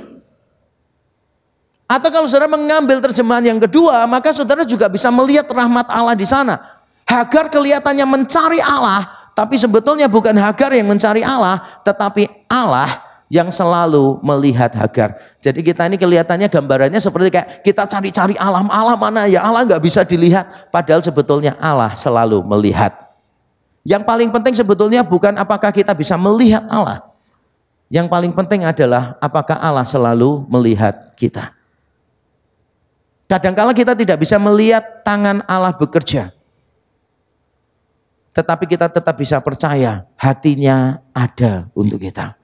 Atau 1.91 2.15
kalau 2.15 2.31
saudara 2.31 2.47
mengambil 2.47 3.03
terjemahan 3.03 3.43
yang 3.43 3.59
kedua, 3.59 4.07
maka 4.07 4.31
saudara 4.31 4.63
juga 4.63 4.87
bisa 4.87 5.11
melihat 5.11 5.51
rahmat 5.51 5.91
Allah 5.91 6.15
di 6.15 6.23
sana. 6.23 6.55
Hagar 7.03 7.51
kelihatannya 7.51 8.07
mencari 8.07 8.63
Allah, 8.63 9.11
tapi 9.35 9.59
sebetulnya 9.59 10.07
bukan 10.07 10.37
Hagar 10.39 10.71
yang 10.71 10.87
mencari 10.87 11.25
Allah, 11.27 11.59
tetapi 11.83 12.47
Allah 12.47 12.87
yang 13.33 13.49
selalu 13.49 14.21
melihat 14.21 14.71
Hagar. 14.79 15.19
Jadi 15.41 15.65
kita 15.65 15.89
ini 15.89 15.97
kelihatannya 15.97 16.47
gambarannya 16.53 17.01
seperti 17.01 17.33
kayak 17.33 17.49
kita 17.65 17.89
cari-cari 17.89 18.37
alam, 18.37 18.69
alam 18.69 19.01
mana 19.01 19.25
ya 19.25 19.43
Allah 19.43 19.65
nggak 19.65 19.83
bisa 19.83 20.05
dilihat. 20.05 20.69
Padahal 20.69 21.03
sebetulnya 21.03 21.57
Allah 21.57 21.97
selalu 21.97 22.45
melihat. 22.45 23.08
Yang 23.89 24.05
paling 24.05 24.29
penting 24.29 24.53
sebetulnya 24.53 25.01
bukan 25.01 25.33
apakah 25.41 25.73
kita 25.73 25.97
bisa 25.97 26.21
melihat 26.21 26.61
Allah. 26.69 27.09
Yang 27.89 28.13
paling 28.13 28.37
penting 28.37 28.69
adalah 28.69 29.17
apakah 29.17 29.57
Allah 29.57 29.89
selalu 29.89 30.45
melihat 30.53 31.17
kita. 31.17 31.57
Kadangkala 33.25 33.73
kita 33.73 33.97
tidak 33.97 34.21
bisa 34.21 34.37
melihat 34.37 34.85
tangan 35.01 35.41
Allah 35.49 35.73
bekerja. 35.73 36.37
Tetapi 38.37 38.69
kita 38.69 38.93
tetap 38.93 39.17
bisa 39.17 39.41
percaya 39.41 40.05
hatinya 40.21 41.01
ada 41.17 41.73
untuk 41.73 42.05
kita. 42.05 42.37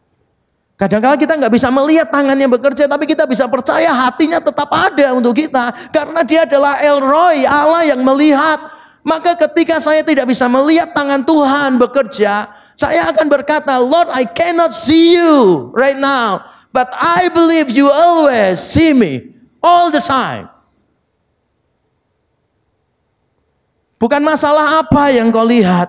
Kadang-kadang 0.81 1.21
kita 1.21 1.39
nggak 1.39 1.55
bisa 1.55 1.69
melihat 1.71 2.09
tangannya 2.09 2.49
bekerja, 2.51 2.89
tapi 2.89 3.05
kita 3.05 3.29
bisa 3.29 3.47
percaya 3.47 3.93
hatinya 3.93 4.41
tetap 4.41 4.67
ada 4.73 5.13
untuk 5.13 5.37
kita. 5.37 5.93
Karena 5.93 6.25
dia 6.25 6.49
adalah 6.49 6.81
El 6.81 6.99
Roy, 7.05 7.45
Allah 7.45 7.85
yang 7.85 8.01
melihat. 8.01 8.74
Maka 9.05 9.37
ketika 9.37 9.79
saya 9.85 10.01
tidak 10.01 10.33
bisa 10.33 10.49
melihat 10.49 10.97
tangan 10.97 11.21
Tuhan 11.21 11.77
bekerja, 11.77 12.49
saya 12.73 13.13
akan 13.13 13.29
berkata, 13.29 13.77
Lord 13.77 14.09
I 14.11 14.25
cannot 14.25 14.73
see 14.73 15.21
you 15.21 15.69
right 15.77 16.01
now. 16.01 16.41
But 16.75 16.91
I 16.97 17.31
believe 17.31 17.71
you 17.71 17.87
always 17.87 18.59
see 18.59 18.97
me 18.97 19.31
all 19.63 19.93
the 19.93 20.03
time. 20.03 20.51
Bukan 24.01 24.25
masalah 24.25 24.83
apa 24.83 25.13
yang 25.15 25.31
kau 25.31 25.47
lihat, 25.47 25.87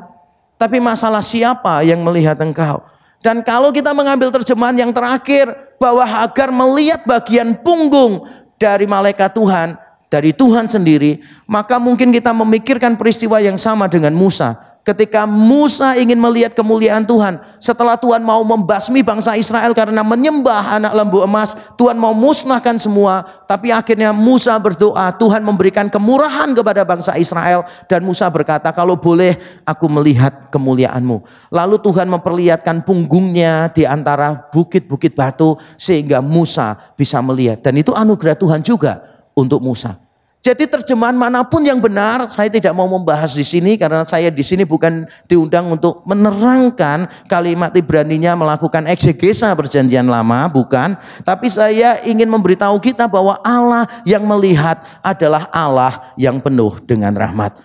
tapi 0.56 0.78
masalah 0.78 1.26
siapa 1.26 1.82
yang 1.82 2.06
melihat 2.06 2.38
engkau. 2.38 2.84
Dan 3.24 3.42
kalau 3.42 3.74
kita 3.74 3.96
mengambil 3.98 4.30
terjemahan 4.30 4.78
yang 4.78 4.92
terakhir 4.94 5.50
bahwa 5.82 6.06
Hagar 6.06 6.54
melihat 6.54 7.02
bagian 7.10 7.58
punggung 7.60 8.22
dari 8.62 8.86
malaikat 8.86 9.34
Tuhan, 9.34 9.74
dari 10.10 10.32
Tuhan 10.32 10.70
sendiri, 10.70 11.22
maka 11.50 11.82
mungkin 11.82 12.14
kita 12.14 12.32
memikirkan 12.32 12.96
peristiwa 12.96 13.42
yang 13.42 13.58
sama 13.58 13.90
dengan 13.90 14.14
Musa. 14.14 14.76
Ketika 14.86 15.26
Musa 15.26 15.98
ingin 15.98 16.22
melihat 16.22 16.54
kemuliaan 16.54 17.10
Tuhan, 17.10 17.42
setelah 17.58 17.98
Tuhan 17.98 18.22
mau 18.22 18.46
membasmi 18.46 19.02
bangsa 19.02 19.34
Israel 19.34 19.74
karena 19.74 20.06
menyembah 20.06 20.78
anak 20.78 20.94
lembu 20.94 21.26
emas, 21.26 21.58
Tuhan 21.74 21.98
mau 21.98 22.14
musnahkan 22.14 22.78
semua, 22.78 23.26
tapi 23.50 23.74
akhirnya 23.74 24.14
Musa 24.14 24.54
berdoa, 24.62 25.10
Tuhan 25.18 25.42
memberikan 25.42 25.90
kemurahan 25.90 26.54
kepada 26.54 26.86
bangsa 26.86 27.18
Israel 27.18 27.66
dan 27.90 28.06
Musa 28.06 28.30
berkata, 28.30 28.70
"Kalau 28.70 28.94
boleh 28.94 29.42
aku 29.66 29.90
melihat 29.90 30.54
kemuliaanmu." 30.54 31.50
Lalu 31.50 31.82
Tuhan 31.82 32.06
memperlihatkan 32.06 32.86
punggungnya 32.86 33.74
di 33.74 33.90
antara 33.90 34.54
bukit-bukit 34.54 35.18
batu 35.18 35.58
sehingga 35.82 36.22
Musa 36.22 36.78
bisa 36.94 37.18
melihat 37.26 37.58
dan 37.66 37.74
itu 37.74 37.90
anugerah 37.90 38.38
Tuhan 38.38 38.62
juga 38.62 39.15
untuk 39.36 39.62
Musa. 39.62 40.02
Jadi 40.46 40.70
terjemahan 40.70 41.18
mana 41.18 41.42
pun 41.42 41.66
yang 41.66 41.82
benar, 41.82 42.30
saya 42.30 42.54
tidak 42.54 42.70
mau 42.78 42.86
membahas 42.86 43.34
di 43.34 43.42
sini 43.42 43.82
karena 43.82 44.06
saya 44.06 44.30
di 44.30 44.46
sini 44.46 44.62
bukan 44.62 45.10
diundang 45.26 45.74
untuk 45.74 46.06
menerangkan 46.06 47.10
kalimat 47.26 47.74
Ibraninya 47.74 48.38
melakukan 48.38 48.86
eksegesa 48.86 49.50
perjanjian 49.58 50.06
lama, 50.06 50.46
bukan. 50.46 50.94
Tapi 51.26 51.50
saya 51.50 51.98
ingin 52.06 52.30
memberitahu 52.30 52.78
kita 52.78 53.10
bahwa 53.10 53.42
Allah 53.42 53.90
yang 54.06 54.22
melihat 54.22 54.86
adalah 55.02 55.50
Allah 55.50 56.14
yang 56.14 56.38
penuh 56.38 56.78
dengan 56.86 57.18
rahmat. 57.18 57.58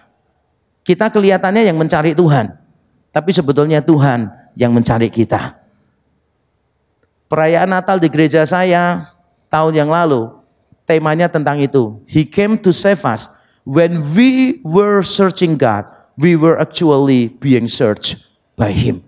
Kita 0.81 1.13
kelihatannya 1.13 1.69
yang 1.69 1.77
mencari 1.77 2.17
Tuhan, 2.17 2.57
tapi 3.13 3.29
sebetulnya 3.29 3.85
Tuhan 3.85 4.33
yang 4.57 4.73
mencari 4.73 5.13
kita. 5.13 5.53
Perayaan 7.29 7.69
Natal 7.69 8.01
di 8.01 8.09
gereja 8.09 8.49
saya 8.49 9.13
tahun 9.53 9.85
yang 9.85 9.93
lalu 9.93 10.40
temanya 10.91 11.31
tentang 11.31 11.63
itu. 11.63 12.03
He 12.11 12.27
came 12.27 12.59
to 12.67 12.75
save 12.75 13.07
us. 13.07 13.31
When 13.63 14.03
we 14.19 14.59
were 14.67 15.07
searching 15.07 15.55
God, 15.55 15.87
we 16.19 16.35
were 16.35 16.59
actually 16.59 17.31
being 17.39 17.71
searched 17.71 18.19
by 18.59 18.75
Him. 18.75 19.07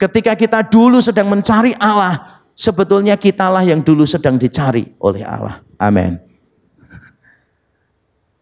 Ketika 0.00 0.32
kita 0.32 0.64
dulu 0.64 1.04
sedang 1.04 1.28
mencari 1.28 1.76
Allah, 1.76 2.40
sebetulnya 2.56 3.20
kitalah 3.20 3.60
yang 3.60 3.84
dulu 3.84 4.08
sedang 4.08 4.40
dicari 4.40 4.88
oleh 4.96 5.20
Allah. 5.28 5.60
Amin. 5.76 6.16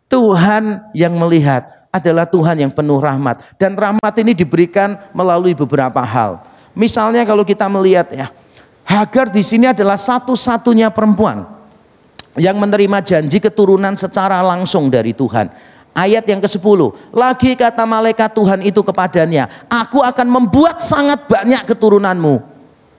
Tuhan 0.07 0.87
yang 0.95 1.19
melihat 1.19 1.91
adalah 1.91 2.31
Tuhan 2.31 2.63
yang 2.63 2.71
penuh 2.71 3.03
rahmat 3.03 3.59
dan 3.59 3.75
rahmat 3.75 4.15
ini 4.23 4.39
diberikan 4.39 4.95
melalui 5.11 5.51
beberapa 5.51 5.99
hal. 5.99 6.47
Misalnya 6.79 7.27
kalau 7.27 7.43
kita 7.43 7.67
melihat 7.67 8.07
ya, 8.15 8.31
Hagar 8.87 9.35
di 9.35 9.43
sini 9.43 9.67
adalah 9.67 9.99
satu-satunya 9.99 10.95
perempuan 10.95 11.56
yang 12.37 12.57
menerima 12.61 13.01
janji 13.03 13.41
keturunan 13.41 13.97
secara 13.97 14.41
langsung 14.45 14.93
dari 14.93 15.17
Tuhan. 15.17 15.49
Ayat 15.97 16.29
yang 16.29 16.45
ke-10, 16.45 16.81
lagi 17.17 17.57
kata 17.57 17.89
malaikat 17.89 18.37
Tuhan 18.37 18.61
itu 18.61 18.85
kepadanya, 18.85 19.49
aku 19.73 20.05
akan 20.05 20.29
membuat 20.29 20.77
sangat 20.85 21.25
banyak 21.25 21.65
keturunanmu, 21.65 22.45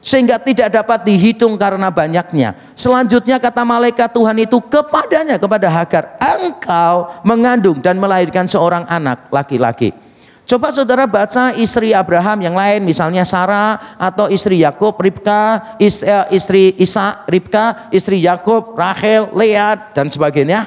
sehingga 0.01 0.41
tidak 0.41 0.73
dapat 0.73 1.05
dihitung 1.05 1.61
karena 1.61 1.93
banyaknya. 1.93 2.57
Selanjutnya 2.73 3.37
kata 3.37 3.61
malaikat 3.61 4.09
Tuhan 4.09 4.41
itu 4.41 4.57
kepadanya, 4.65 5.37
kepada 5.37 5.69
Hagar, 5.69 6.17
engkau 6.17 7.13
mengandung 7.21 7.77
dan 7.85 8.01
melahirkan 8.01 8.49
seorang 8.49 8.81
anak 8.89 9.29
laki-laki. 9.29 10.06
Coba 10.47 10.71
saudara 10.71 11.03
baca 11.03 11.51
istri 11.59 11.91
Abraham 11.91 12.39
yang 12.39 12.55
lain, 12.55 12.87
misalnya 12.87 13.27
Sarah 13.27 13.99
atau 13.99 14.31
istri 14.31 14.63
Yakub, 14.63 14.95
Ribka, 14.95 15.75
eh, 15.75 15.91
istri 16.31 16.71
Isa, 16.79 17.27
Ribka, 17.27 17.91
istri 17.91 18.23
Yakub, 18.23 18.71
Rachel, 18.71 19.27
Leah 19.35 19.91
dan 19.91 20.07
sebagainya. 20.07 20.63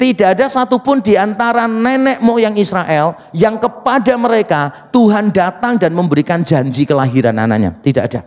Tidak 0.00 0.24
ada 0.24 0.48
satupun 0.48 1.04
di 1.04 1.20
antara 1.20 1.68
nenek 1.68 2.24
moyang 2.24 2.56
Israel 2.56 3.12
yang 3.36 3.60
kepada 3.60 4.16
mereka 4.16 4.88
Tuhan 4.88 5.28
datang 5.28 5.76
dan 5.76 5.92
memberikan 5.92 6.40
janji 6.40 6.88
kelahiran 6.88 7.36
anaknya. 7.36 7.76
Tidak 7.76 8.02
ada. 8.08 8.24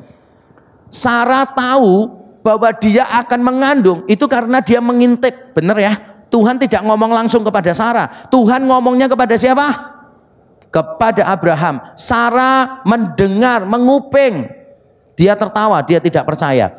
Sarah 0.93 1.57
tahu 1.57 2.05
bahwa 2.45 2.69
dia 2.77 3.03
akan 3.17 3.39
mengandung 3.41 3.99
itu 4.05 4.29
karena 4.29 4.61
dia 4.61 4.77
mengintip. 4.77 5.57
Benar 5.57 5.77
ya? 5.81 5.93
Tuhan 6.29 6.61
tidak 6.61 6.85
ngomong 6.85 7.17
langsung 7.17 7.41
kepada 7.41 7.73
Sarah. 7.73 8.29
Tuhan 8.29 8.69
ngomongnya 8.69 9.09
kepada 9.09 9.33
siapa? 9.33 9.96
Kepada 10.77 11.25
Abraham. 11.25 11.81
Sarah 11.97 12.85
mendengar, 12.85 13.65
menguping. 13.65 14.45
Dia 15.17 15.33
tertawa, 15.33 15.81
dia 15.81 15.97
tidak 15.97 16.29
percaya. 16.29 16.69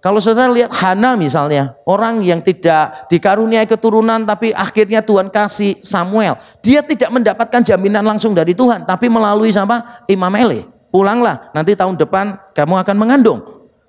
Kalau 0.00 0.18
saudara 0.18 0.50
lihat 0.50 0.72
Hana 0.74 1.14
misalnya, 1.14 1.76
orang 1.86 2.24
yang 2.24 2.40
tidak 2.42 3.06
dikaruniai 3.12 3.68
keturunan 3.68 4.24
tapi 4.24 4.50
akhirnya 4.50 5.04
Tuhan 5.04 5.30
kasih 5.30 5.78
Samuel. 5.84 6.34
Dia 6.64 6.82
tidak 6.82 7.12
mendapatkan 7.14 7.60
jaminan 7.62 8.02
langsung 8.02 8.34
dari 8.34 8.56
Tuhan, 8.56 8.88
tapi 8.88 9.06
melalui 9.06 9.52
sama 9.54 10.02
Imam 10.10 10.32
Eli. 10.34 10.66
Pulanglah, 10.90 11.54
nanti 11.54 11.78
tahun 11.78 11.94
depan 11.94 12.34
kamu 12.56 12.74
akan 12.82 12.96
mengandung. 12.98 13.38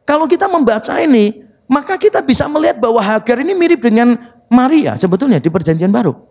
Kalau 0.05 0.29
kita 0.29 0.45
membaca 0.51 0.99
ini, 1.01 1.41
maka 1.65 1.95
kita 1.97 2.21
bisa 2.21 2.45
melihat 2.51 2.77
bahwa 2.77 3.01
Hagar 3.01 3.41
ini 3.41 3.55
mirip 3.55 3.81
dengan 3.81 4.19
Maria 4.51 4.99
sebetulnya 4.99 5.39
di 5.39 5.47
perjanjian 5.47 5.89
baru. 5.89 6.30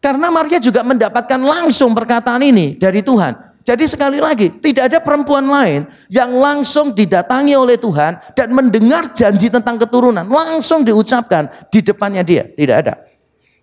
Karena 0.00 0.32
Maria 0.32 0.56
juga 0.56 0.80
mendapatkan 0.80 1.36
langsung 1.36 1.92
perkataan 1.92 2.40
ini 2.40 2.74
dari 2.80 3.04
Tuhan. 3.04 3.36
Jadi 3.60 3.84
sekali 3.84 4.16
lagi, 4.16 4.48
tidak 4.48 4.88
ada 4.88 4.98
perempuan 5.04 5.44
lain 5.44 5.84
yang 6.08 6.32
langsung 6.32 6.96
didatangi 6.96 7.52
oleh 7.52 7.76
Tuhan 7.76 8.16
dan 8.32 8.48
mendengar 8.56 9.12
janji 9.12 9.52
tentang 9.52 9.76
keturunan. 9.76 10.24
Langsung 10.24 10.80
diucapkan 10.80 11.52
di 11.68 11.84
depannya 11.84 12.24
dia. 12.24 12.48
Tidak 12.48 12.76
ada. 12.80 13.04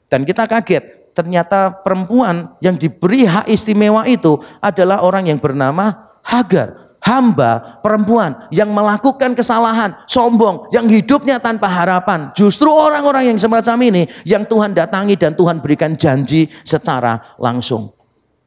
Dan 0.08 0.24
kita 0.24 0.46
kaget, 0.46 1.12
ternyata 1.18 1.74
perempuan 1.74 2.54
yang 2.62 2.78
diberi 2.78 3.26
hak 3.26 3.50
istimewa 3.50 4.06
itu 4.06 4.38
adalah 4.62 5.02
orang 5.02 5.34
yang 5.34 5.42
bernama 5.42 6.08
Hagar 6.22 6.87
hamba 7.08 7.80
perempuan 7.80 8.36
yang 8.52 8.68
melakukan 8.76 9.32
kesalahan, 9.32 9.96
sombong, 10.04 10.68
yang 10.76 10.92
hidupnya 10.92 11.40
tanpa 11.40 11.72
harapan. 11.72 12.36
Justru 12.36 12.68
orang-orang 12.68 13.32
yang 13.32 13.40
semacam 13.40 13.78
ini 13.88 14.04
yang 14.28 14.44
Tuhan 14.44 14.76
datangi 14.76 15.16
dan 15.16 15.32
Tuhan 15.32 15.64
berikan 15.64 15.96
janji 15.96 16.52
secara 16.68 17.40
langsung. 17.40 17.96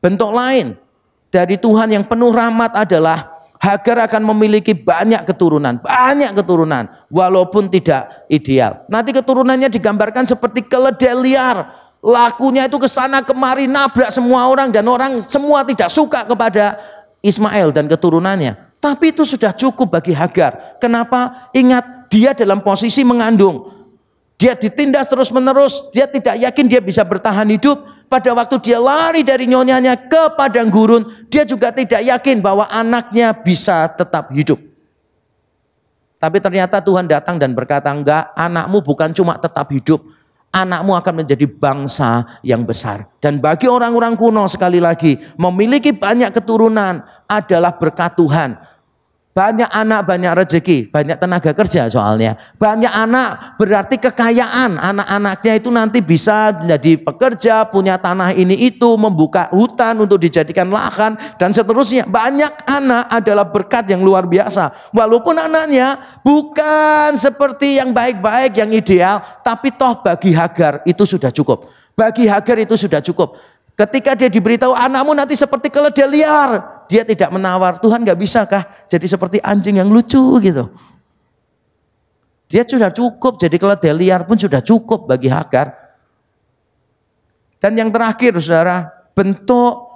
Bentuk 0.04 0.36
lain 0.36 0.76
dari 1.32 1.56
Tuhan 1.56 1.88
yang 1.88 2.04
penuh 2.04 2.28
rahmat 2.28 2.76
adalah 2.76 3.40
Hagar 3.60 4.08
akan 4.08 4.24
memiliki 4.32 4.72
banyak 4.72 5.20
keturunan, 5.28 5.76
banyak 5.84 6.32
keturunan, 6.32 6.88
walaupun 7.12 7.68
tidak 7.68 8.24
ideal. 8.32 8.88
Nanti 8.88 9.12
keturunannya 9.12 9.68
digambarkan 9.68 10.24
seperti 10.24 10.64
keledai 10.64 11.12
liar, 11.12 11.68
lakunya 12.00 12.64
itu 12.64 12.80
ke 12.80 12.88
sana 12.88 13.20
kemari 13.20 13.68
nabrak 13.68 14.08
semua 14.08 14.48
orang 14.48 14.72
dan 14.72 14.88
orang 14.88 15.20
semua 15.20 15.60
tidak 15.60 15.92
suka 15.92 16.24
kepada 16.24 16.80
Ismail 17.20 17.72
dan 17.72 17.88
keturunannya. 17.88 18.80
Tapi 18.80 19.12
itu 19.12 19.28
sudah 19.28 19.52
cukup 19.52 20.00
bagi 20.00 20.16
Hagar. 20.16 20.80
Kenapa? 20.80 21.52
Ingat 21.52 22.08
dia 22.08 22.32
dalam 22.32 22.64
posisi 22.64 23.04
mengandung. 23.04 23.68
Dia 24.40 24.56
ditindas 24.56 25.12
terus-menerus, 25.12 25.92
dia 25.92 26.08
tidak 26.08 26.40
yakin 26.40 26.64
dia 26.64 26.80
bisa 26.80 27.04
bertahan 27.04 27.44
hidup. 27.52 27.84
Pada 28.08 28.32
waktu 28.32 28.56
dia 28.58 28.80
lari 28.80 29.20
dari 29.20 29.44
nyonyanya 29.44 29.94
ke 29.94 30.32
padang 30.32 30.72
gurun, 30.72 31.04
dia 31.28 31.44
juga 31.44 31.70
tidak 31.70 32.00
yakin 32.00 32.40
bahwa 32.40 32.64
anaknya 32.72 33.36
bisa 33.36 33.86
tetap 33.92 34.32
hidup. 34.32 34.58
Tapi 36.20 36.36
ternyata 36.40 36.80
Tuhan 36.80 37.04
datang 37.04 37.36
dan 37.36 37.52
berkata, 37.52 37.92
enggak, 37.92 38.32
anakmu 38.36 38.80
bukan 38.80 39.12
cuma 39.12 39.36
tetap 39.36 39.68
hidup, 39.72 40.04
anakmu 40.50 40.98
akan 40.98 41.22
menjadi 41.22 41.46
bangsa 41.46 42.26
yang 42.42 42.66
besar. 42.66 43.06
Dan 43.22 43.38
bagi 43.38 43.70
orang-orang 43.70 44.18
kuno 44.18 44.46
sekali 44.50 44.82
lagi, 44.82 45.18
memiliki 45.38 45.94
banyak 45.94 46.34
keturunan 46.34 47.02
adalah 47.30 47.74
berkat 47.78 48.18
Tuhan. 48.18 48.58
Banyak 49.40 49.72
anak, 49.72 50.04
banyak 50.04 50.32
rezeki, 50.36 50.92
banyak 50.92 51.16
tenaga 51.16 51.56
kerja 51.56 51.88
soalnya. 51.88 52.36
Banyak 52.60 52.92
anak 52.92 53.56
berarti 53.56 53.96
kekayaan. 53.96 54.76
Anak-anaknya 54.76 55.56
itu 55.56 55.72
nanti 55.72 56.04
bisa 56.04 56.52
menjadi 56.60 57.00
pekerja, 57.00 57.64
punya 57.64 57.96
tanah 57.96 58.36
ini 58.36 58.68
itu, 58.68 59.00
membuka 59.00 59.48
hutan 59.48 59.96
untuk 60.04 60.20
dijadikan 60.20 60.68
lahan, 60.68 61.16
dan 61.40 61.56
seterusnya. 61.56 62.04
Banyak 62.04 62.68
anak 62.68 63.08
adalah 63.08 63.48
berkat 63.48 63.88
yang 63.88 64.04
luar 64.04 64.28
biasa. 64.28 64.92
Walaupun 64.92 65.32
anaknya 65.40 65.96
bukan 66.20 67.16
seperti 67.16 67.80
yang 67.80 67.96
baik-baik, 67.96 68.60
yang 68.60 68.68
ideal, 68.76 69.24
tapi 69.40 69.72
toh 69.72 70.04
bagi 70.04 70.36
Hagar 70.36 70.84
itu 70.84 71.08
sudah 71.08 71.32
cukup. 71.32 71.64
Bagi 71.96 72.28
Hagar 72.28 72.60
itu 72.60 72.76
sudah 72.76 73.00
cukup. 73.00 73.40
Ketika 73.72 74.12
dia 74.12 74.28
diberitahu 74.28 74.76
anakmu 74.76 75.16
nanti 75.16 75.32
seperti 75.32 75.72
keledai 75.72 76.04
liar. 76.12 76.79
Dia 76.90 77.06
tidak 77.06 77.30
menawar, 77.30 77.78
Tuhan 77.78 78.02
gak 78.02 78.18
bisa 78.18 78.42
kah 78.50 78.66
jadi 78.90 79.06
seperti 79.06 79.38
anjing 79.38 79.78
yang 79.78 79.86
lucu 79.86 80.18
gitu. 80.42 80.66
Dia 82.50 82.66
sudah 82.66 82.90
cukup, 82.90 83.38
jadi 83.38 83.54
keledai 83.54 83.94
liar 83.94 84.26
pun 84.26 84.34
sudah 84.34 84.58
cukup 84.58 85.06
bagi 85.06 85.30
Hagar. 85.30 85.70
Dan 87.62 87.78
yang 87.78 87.94
terakhir 87.94 88.34
saudara, 88.42 88.90
bentuk 89.14 89.86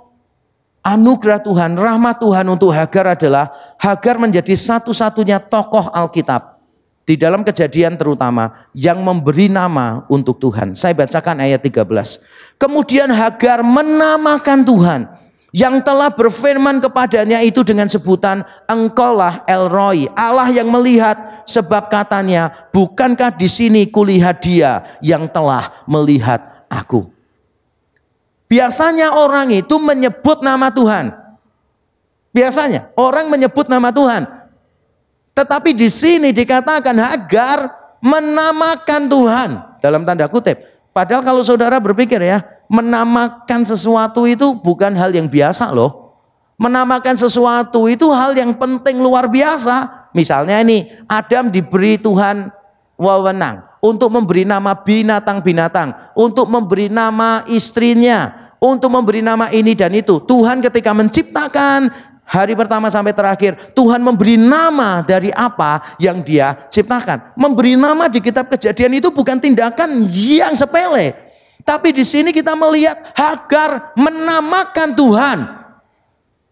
anugerah 0.87 1.43
Tuhan, 1.43 1.75
rahmat 1.75 2.23
Tuhan 2.23 2.47
untuk 2.47 2.71
Hagar 2.71 3.19
adalah 3.19 3.51
Hagar 3.83 4.23
menjadi 4.23 4.55
satu-satunya 4.55 5.43
tokoh 5.43 5.91
Alkitab 5.91 6.63
di 7.03 7.19
dalam 7.19 7.43
kejadian 7.43 7.99
terutama 7.99 8.71
yang 8.71 9.03
memberi 9.03 9.51
nama 9.51 10.07
untuk 10.07 10.39
Tuhan. 10.39 10.79
Saya 10.79 10.95
bacakan 10.95 11.43
ayat 11.43 11.59
13. 11.59 11.83
Kemudian 12.55 13.11
Hagar 13.11 13.67
menamakan 13.67 14.63
Tuhan 14.63 15.24
yang 15.55 15.79
telah 15.87 16.11
berfirman 16.11 16.83
kepadanya 16.83 17.39
itu 17.47 17.63
dengan 17.63 17.87
sebutan 17.87 18.43
engkaulah 18.67 19.47
El 19.47 19.71
Roy, 19.71 20.11
Allah 20.19 20.51
yang 20.51 20.67
melihat 20.67 21.47
sebab 21.47 21.87
katanya 21.87 22.51
bukankah 22.75 23.31
di 23.39 23.47
sini 23.47 23.87
kulihat 23.87 24.43
dia 24.43 24.83
yang 24.99 25.31
telah 25.31 25.71
melihat 25.87 26.67
aku. 26.67 27.07
Biasanya 28.51 29.15
orang 29.15 29.55
itu 29.55 29.79
menyebut 29.79 30.43
nama 30.43 30.75
Tuhan. 30.75 31.15
Biasanya 32.35 32.91
orang 32.99 33.31
menyebut 33.31 33.71
nama 33.71 33.95
Tuhan. 33.95 34.27
Tetapi 35.39 35.71
di 35.71 35.87
sini 35.87 36.35
dikatakan 36.35 36.99
Hagar 36.99 37.71
menamakan 38.03 39.03
Tuhan 39.07 39.51
dalam 39.79 40.03
tanda 40.03 40.27
kutip. 40.27 40.74
Padahal 40.95 41.27
kalau 41.27 41.43
saudara 41.43 41.83
berpikir 41.83 42.23
ya, 42.23 42.47
menamakan 42.71 43.67
sesuatu 43.67 44.31
itu 44.31 44.55
bukan 44.55 44.95
hal 44.95 45.11
yang 45.11 45.27
biasa 45.27 45.75
loh. 45.75 46.15
Menamakan 46.55 47.19
sesuatu 47.19 47.91
itu 47.91 48.07
hal 48.15 48.31
yang 48.39 48.55
penting 48.55 49.03
luar 49.03 49.27
biasa. 49.27 50.07
Misalnya 50.15 50.63
ini, 50.63 50.87
Adam 51.11 51.51
diberi 51.51 51.99
Tuhan 51.99 52.47
wewenang 52.95 53.67
untuk 53.83 54.15
memberi 54.15 54.47
nama 54.47 54.71
binatang-binatang, 54.79 56.15
untuk 56.15 56.47
memberi 56.47 56.87
nama 56.87 57.43
istrinya, 57.51 58.55
untuk 58.63 58.95
memberi 58.95 59.19
nama 59.19 59.51
ini 59.51 59.75
dan 59.75 59.91
itu. 59.99 60.23
Tuhan 60.23 60.63
ketika 60.63 60.95
menciptakan 60.95 61.91
hari 62.25 62.57
pertama 62.59 62.89
sampai 62.89 63.13
terakhir 63.13 63.57
Tuhan 63.77 64.01
memberi 64.01 64.41
nama 64.41 65.05
dari 65.05 65.31
apa 65.31 65.97
yang 66.01 66.25
dia 66.25 66.57
ciptakan. 66.73 67.37
Memberi 67.39 67.79
nama 67.79 68.11
di 68.11 68.19
kitab 68.19 68.49
kejadian 68.51 68.99
itu 68.99 69.13
bukan 69.13 69.39
tindakan 69.39 70.09
yang 70.11 70.57
sepele. 70.59 71.15
Tapi 71.65 71.97
di 71.97 72.05
sini 72.05 72.35
kita 72.35 72.53
melihat 72.53 72.97
Hagar 73.17 73.97
menamakan 73.97 74.89
Tuhan. 74.93 75.39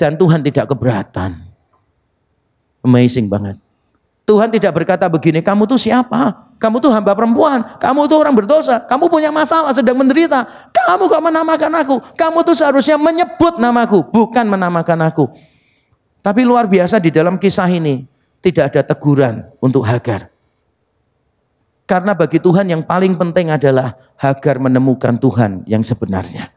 Dan 0.00 0.16
Tuhan 0.16 0.40
tidak 0.40 0.72
keberatan. 0.72 1.36
Amazing 2.82 3.28
banget. 3.28 3.60
Tuhan 4.22 4.48
tidak 4.48 4.72
berkata 4.72 5.06
begini, 5.10 5.42
kamu 5.42 5.66
tuh 5.66 5.78
siapa? 5.78 6.54
Kamu 6.62 6.78
tuh 6.78 6.94
hamba 6.94 7.10
perempuan, 7.10 7.74
kamu 7.82 8.06
tuh 8.06 8.22
orang 8.22 8.38
berdosa, 8.38 8.78
kamu 8.86 9.10
punya 9.10 9.34
masalah, 9.34 9.74
sedang 9.74 9.98
menderita. 9.98 10.46
Kamu 10.70 11.10
kok 11.10 11.22
menamakan 11.22 11.72
aku? 11.82 11.96
Kamu 12.14 12.46
tuh 12.46 12.54
seharusnya 12.54 12.94
menyebut 12.94 13.58
namaku, 13.58 14.06
bukan 14.14 14.46
menamakan 14.46 15.10
aku. 15.10 15.26
Tapi 16.22 16.46
luar 16.46 16.70
biasa 16.70 17.02
di 17.02 17.10
dalam 17.10 17.34
kisah 17.34 17.66
ini 17.66 18.06
tidak 18.38 18.72
ada 18.72 18.82
teguran 18.94 19.42
untuk 19.58 19.82
Hagar. 19.82 20.30
Karena 21.82 22.14
bagi 22.14 22.38
Tuhan 22.38 22.70
yang 22.70 22.86
paling 22.86 23.18
penting 23.18 23.50
adalah 23.50 23.98
Hagar 24.14 24.62
menemukan 24.62 25.18
Tuhan 25.18 25.66
yang 25.66 25.82
sebenarnya. 25.82 26.54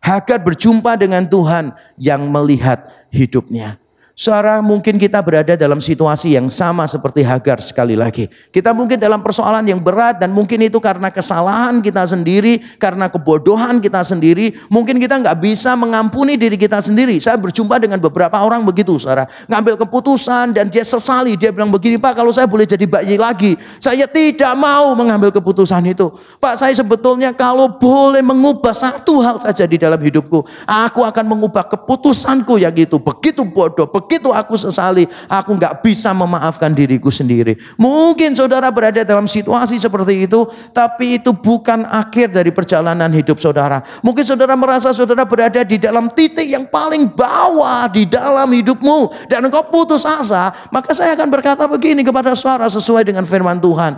Hagar 0.00 0.40
berjumpa 0.40 0.96
dengan 0.96 1.28
Tuhan 1.28 1.76
yang 2.00 2.24
melihat 2.32 2.88
hidupnya. 3.12 3.76
Saudara, 4.20 4.60
mungkin 4.60 5.00
kita 5.00 5.16
berada 5.24 5.56
dalam 5.56 5.80
situasi 5.80 6.36
yang 6.36 6.52
sama 6.52 6.84
seperti 6.84 7.24
Hagar 7.24 7.56
sekali 7.64 7.96
lagi. 7.96 8.28
Kita 8.52 8.76
mungkin 8.76 9.00
dalam 9.00 9.24
persoalan 9.24 9.64
yang 9.64 9.80
berat 9.80 10.20
dan 10.20 10.28
mungkin 10.28 10.60
itu 10.60 10.76
karena 10.76 11.08
kesalahan 11.08 11.80
kita 11.80 12.04
sendiri, 12.04 12.60
karena 12.76 13.08
kebodohan 13.08 13.80
kita 13.80 14.04
sendiri. 14.04 14.52
Mungkin 14.68 15.00
kita 15.00 15.24
nggak 15.24 15.40
bisa 15.40 15.72
mengampuni 15.72 16.36
diri 16.36 16.60
kita 16.60 16.84
sendiri. 16.84 17.16
Saya 17.16 17.40
berjumpa 17.40 17.80
dengan 17.80 17.96
beberapa 17.96 18.36
orang 18.44 18.60
begitu, 18.60 19.00
saudara. 19.00 19.24
Ngambil 19.48 19.88
keputusan 19.88 20.52
dan 20.52 20.68
dia 20.68 20.84
sesali. 20.84 21.40
Dia 21.40 21.48
bilang 21.48 21.72
begini, 21.72 21.96
Pak 21.96 22.20
kalau 22.20 22.28
saya 22.28 22.44
boleh 22.44 22.68
jadi 22.68 22.84
bayi 22.84 23.16
lagi. 23.16 23.56
Saya 23.80 24.04
tidak 24.04 24.52
mau 24.52 24.92
mengambil 24.92 25.32
keputusan 25.32 25.80
itu. 25.96 26.12
Pak 26.36 26.60
saya 26.60 26.76
sebetulnya 26.76 27.32
kalau 27.32 27.72
boleh 27.72 28.20
mengubah 28.20 28.76
satu 28.76 29.24
hal 29.24 29.40
saja 29.40 29.64
di 29.64 29.80
dalam 29.80 29.96
hidupku. 29.96 30.44
Aku 30.68 31.08
akan 31.08 31.24
mengubah 31.24 31.64
keputusanku 31.72 32.60
yang 32.60 32.76
itu. 32.76 33.00
Begitu 33.00 33.48
bodoh, 33.48 33.88
begitu 33.88 34.09
begitu 34.10 34.34
aku 34.34 34.58
sesali, 34.58 35.06
aku 35.30 35.54
nggak 35.54 35.86
bisa 35.86 36.10
memaafkan 36.10 36.74
diriku 36.74 37.14
sendiri. 37.14 37.54
Mungkin 37.78 38.34
saudara 38.34 38.66
berada 38.74 39.06
dalam 39.06 39.30
situasi 39.30 39.78
seperti 39.78 40.26
itu, 40.26 40.50
tapi 40.74 41.22
itu 41.22 41.30
bukan 41.30 41.86
akhir 41.86 42.34
dari 42.34 42.50
perjalanan 42.50 43.06
hidup 43.14 43.38
saudara. 43.38 43.78
Mungkin 44.02 44.26
saudara 44.26 44.58
merasa 44.58 44.90
saudara 44.90 45.22
berada 45.22 45.62
di 45.62 45.78
dalam 45.78 46.10
titik 46.10 46.50
yang 46.50 46.66
paling 46.66 47.06
bawah 47.06 47.86
di 47.86 48.10
dalam 48.10 48.50
hidupmu 48.50 49.30
dan 49.30 49.46
engkau 49.46 49.70
putus 49.70 50.02
asa, 50.02 50.50
maka 50.74 50.90
saya 50.90 51.14
akan 51.14 51.30
berkata 51.30 51.70
begini 51.70 52.02
kepada 52.02 52.34
saudara 52.34 52.66
sesuai 52.66 53.06
dengan 53.06 53.22
firman 53.22 53.62
Tuhan. 53.62 53.94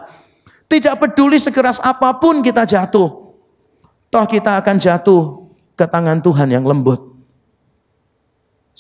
Tidak 0.68 1.00
peduli 1.00 1.40
sekeras 1.40 1.80
apa 1.80 2.20
pun 2.20 2.44
kita 2.44 2.68
jatuh, 2.68 3.08
toh 4.12 4.26
kita 4.28 4.60
akan 4.60 4.76
jatuh 4.76 5.48
ke 5.72 5.88
tangan 5.88 6.20
Tuhan 6.20 6.52
yang 6.52 6.68
lembut. 6.68 7.11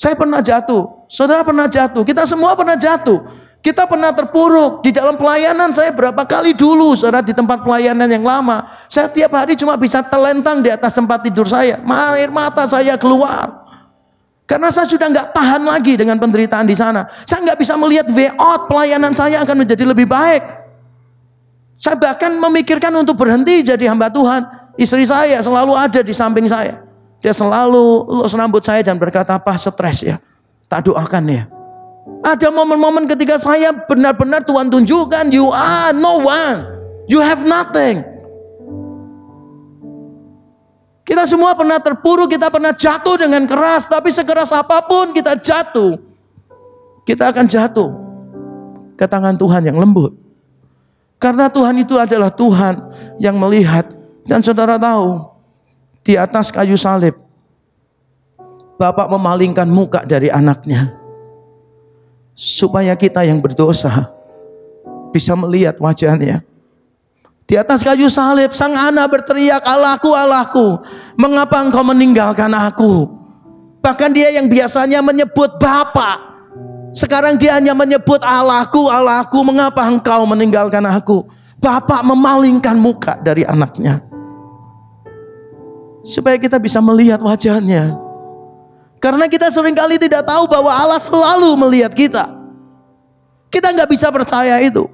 Saya 0.02 0.18
pernah 0.18 0.42
jatuh, 0.42 1.06
saudara 1.06 1.46
pernah 1.46 1.70
jatuh, 1.70 2.02
kita 2.02 2.26
semua 2.26 2.58
pernah 2.58 2.74
jatuh. 2.74 3.22
Kita 3.62 3.86
pernah 3.86 4.10
terpuruk 4.10 4.82
di 4.82 4.90
dalam 4.90 5.14
pelayanan 5.14 5.70
saya 5.70 5.94
berapa 5.94 6.26
kali 6.26 6.50
dulu 6.50 6.98
saudara 6.98 7.22
di 7.22 7.30
tempat 7.30 7.62
pelayanan 7.62 8.10
yang 8.10 8.26
lama. 8.26 8.66
Saya 8.90 9.06
tiap 9.06 9.30
hari 9.30 9.54
cuma 9.54 9.78
bisa 9.78 10.02
telentang 10.02 10.58
di 10.58 10.66
atas 10.66 10.90
tempat 10.98 11.22
tidur 11.22 11.46
saya. 11.46 11.78
Air 11.78 12.34
mata 12.34 12.66
saya 12.66 12.98
keluar. 12.98 13.62
Karena 14.50 14.66
saya 14.74 14.90
sudah 14.90 15.06
nggak 15.06 15.30
tahan 15.30 15.62
lagi 15.62 15.94
dengan 15.94 16.18
penderitaan 16.18 16.66
di 16.66 16.74
sana. 16.74 17.06
Saya 17.22 17.46
nggak 17.46 17.62
bisa 17.62 17.78
melihat 17.78 18.10
out 18.34 18.66
pelayanan 18.66 19.14
saya 19.14 19.38
akan 19.46 19.62
menjadi 19.62 19.86
lebih 19.86 20.10
baik. 20.10 20.42
Saya 21.78 21.94
bahkan 21.94 22.34
memikirkan 22.34 22.90
untuk 22.98 23.14
berhenti 23.14 23.62
jadi 23.62 23.86
hamba 23.86 24.10
Tuhan. 24.10 24.42
Istri 24.74 25.06
saya 25.06 25.38
selalu 25.38 25.78
ada 25.78 26.02
di 26.02 26.10
samping 26.10 26.50
saya. 26.50 26.91
Dia 27.22 27.30
selalu 27.30 28.10
lulus 28.10 28.34
rambut 28.34 28.60
saya 28.66 28.82
dan 28.82 28.98
berkata, 28.98 29.38
apa 29.38 29.54
stres 29.54 30.02
ya. 30.02 30.18
Tak 30.66 30.90
doakan 30.90 31.24
ya. 31.30 31.42
Ada 32.22 32.50
momen-momen 32.50 33.06
ketika 33.06 33.38
saya 33.38 33.70
benar-benar 33.86 34.42
Tuhan 34.42 34.66
tunjukkan, 34.68 35.30
you 35.30 35.46
are 35.54 35.94
no 35.94 36.26
one. 36.26 36.66
You 37.06 37.22
have 37.22 37.46
nothing. 37.46 38.02
Kita 41.02 41.26
semua 41.26 41.54
pernah 41.54 41.78
terpuruk, 41.82 42.30
kita 42.30 42.50
pernah 42.50 42.74
jatuh 42.74 43.18
dengan 43.18 43.46
keras. 43.46 43.86
Tapi 43.86 44.10
sekeras 44.10 44.50
apa 44.50 44.82
pun 44.86 45.14
kita 45.14 45.38
jatuh. 45.38 45.98
kita 47.02 47.34
akan 47.34 47.46
jatuh 47.50 47.90
ke 48.94 49.06
tangan 49.10 49.34
Tuhan 49.34 49.66
yang 49.66 49.78
lembut. 49.78 50.14
Karena 51.18 51.50
Tuhan 51.50 51.78
itu 51.82 51.98
adalah 51.98 52.30
Tuhan 52.30 52.74
yang 53.18 53.38
melihat 53.38 53.86
dan 54.26 54.42
saudara 54.42 54.78
tahu 54.78 55.31
di 56.02 56.18
atas 56.18 56.50
kayu 56.50 56.74
salib 56.78 57.14
Bapak 58.78 59.06
memalingkan 59.06 59.70
muka 59.70 60.02
dari 60.02 60.26
anaknya 60.26 60.90
supaya 62.34 62.98
kita 62.98 63.22
yang 63.22 63.38
berdosa 63.38 64.10
bisa 65.14 65.36
melihat 65.38 65.78
wajahnya. 65.78 66.42
Di 67.46 67.54
atas 67.60 67.84
kayu 67.84 68.08
salib 68.08 68.50
sang 68.56 68.72
anak 68.72 69.12
berteriak, 69.12 69.60
"Allahku, 69.62 70.10
Allahku, 70.16 70.80
mengapa 71.20 71.60
engkau 71.62 71.84
meninggalkan 71.84 72.50
aku?" 72.50 73.06
Bahkan 73.82 74.10
dia 74.14 74.34
yang 74.34 74.46
biasanya 74.46 75.02
menyebut 75.04 75.58
Bapak, 75.58 76.18
sekarang 76.96 77.34
dia 77.36 77.58
hanya 77.58 77.74
menyebut 77.74 78.22
Allahku, 78.22 78.88
Allahku, 78.88 79.42
mengapa 79.42 79.84
engkau 79.84 80.22
meninggalkan 80.26 80.86
aku? 80.86 81.26
Bapak 81.62 82.02
memalingkan 82.06 82.78
muka 82.78 83.18
dari 83.22 83.46
anaknya. 83.46 84.11
Supaya 86.02 86.34
kita 86.38 86.58
bisa 86.58 86.82
melihat 86.82 87.22
wajahnya. 87.22 87.94
Karena 89.02 89.26
kita 89.26 89.50
sering 89.50 89.74
kali 89.74 89.98
tidak 89.98 90.22
tahu 90.22 90.46
bahwa 90.46 90.70
Allah 90.70 90.98
selalu 90.98 91.58
melihat 91.58 91.90
kita. 91.90 92.26
Kita 93.50 93.74
nggak 93.74 93.90
bisa 93.90 94.10
percaya 94.14 94.58
itu. 94.62 94.86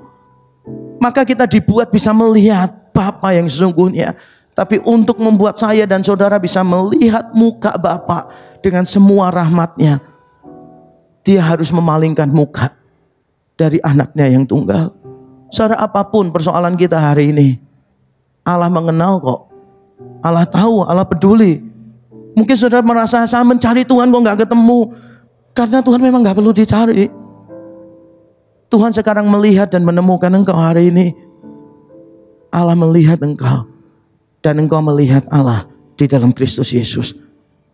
Maka 0.96 1.24
kita 1.24 1.44
dibuat 1.44 1.92
bisa 1.92 2.12
melihat 2.16 2.72
Bapa 2.92 3.36
yang 3.36 3.46
sesungguhnya. 3.46 4.16
Tapi 4.56 4.82
untuk 4.82 5.22
membuat 5.22 5.54
saya 5.54 5.86
dan 5.86 6.02
saudara 6.02 6.34
bisa 6.40 6.66
melihat 6.66 7.30
muka 7.30 7.76
Bapa 7.78 8.26
dengan 8.58 8.82
semua 8.82 9.30
rahmatnya. 9.30 10.02
Dia 11.22 11.44
harus 11.44 11.70
memalingkan 11.70 12.26
muka 12.26 12.74
dari 13.54 13.78
anaknya 13.84 14.26
yang 14.26 14.42
tunggal. 14.42 14.90
Saudara 15.52 15.84
apa 15.84 16.02
pun 16.08 16.34
persoalan 16.34 16.74
kita 16.74 16.98
hari 16.98 17.30
ini. 17.30 17.48
Allah 18.42 18.72
mengenal 18.72 19.20
kok. 19.20 19.47
Allah 20.22 20.46
tahu, 20.46 20.82
Allah 20.86 21.06
peduli. 21.06 21.62
Mungkin 22.34 22.54
saudara 22.54 22.82
merasa 22.82 23.26
saya 23.26 23.42
mencari 23.42 23.82
Tuhan 23.82 24.10
kok 24.10 24.22
nggak 24.22 24.38
ketemu. 24.46 24.94
Karena 25.54 25.82
Tuhan 25.82 25.98
memang 25.98 26.22
nggak 26.22 26.38
perlu 26.38 26.54
dicari. 26.54 27.10
Tuhan 28.68 28.92
sekarang 28.94 29.26
melihat 29.26 29.72
dan 29.72 29.82
menemukan 29.82 30.30
engkau 30.30 30.54
hari 30.54 30.92
ini. 30.92 31.16
Allah 32.54 32.78
melihat 32.78 33.18
engkau. 33.24 33.66
Dan 34.38 34.62
engkau 34.62 34.78
melihat 34.78 35.26
Allah 35.34 35.66
di 35.98 36.06
dalam 36.06 36.30
Kristus 36.30 36.70
Yesus. 36.70 37.16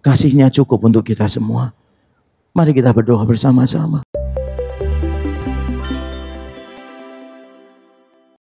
Kasihnya 0.00 0.48
cukup 0.48 0.88
untuk 0.88 1.04
kita 1.04 1.28
semua. 1.28 1.76
Mari 2.56 2.72
kita 2.72 2.94
berdoa 2.94 3.26
bersama-sama. 3.28 4.00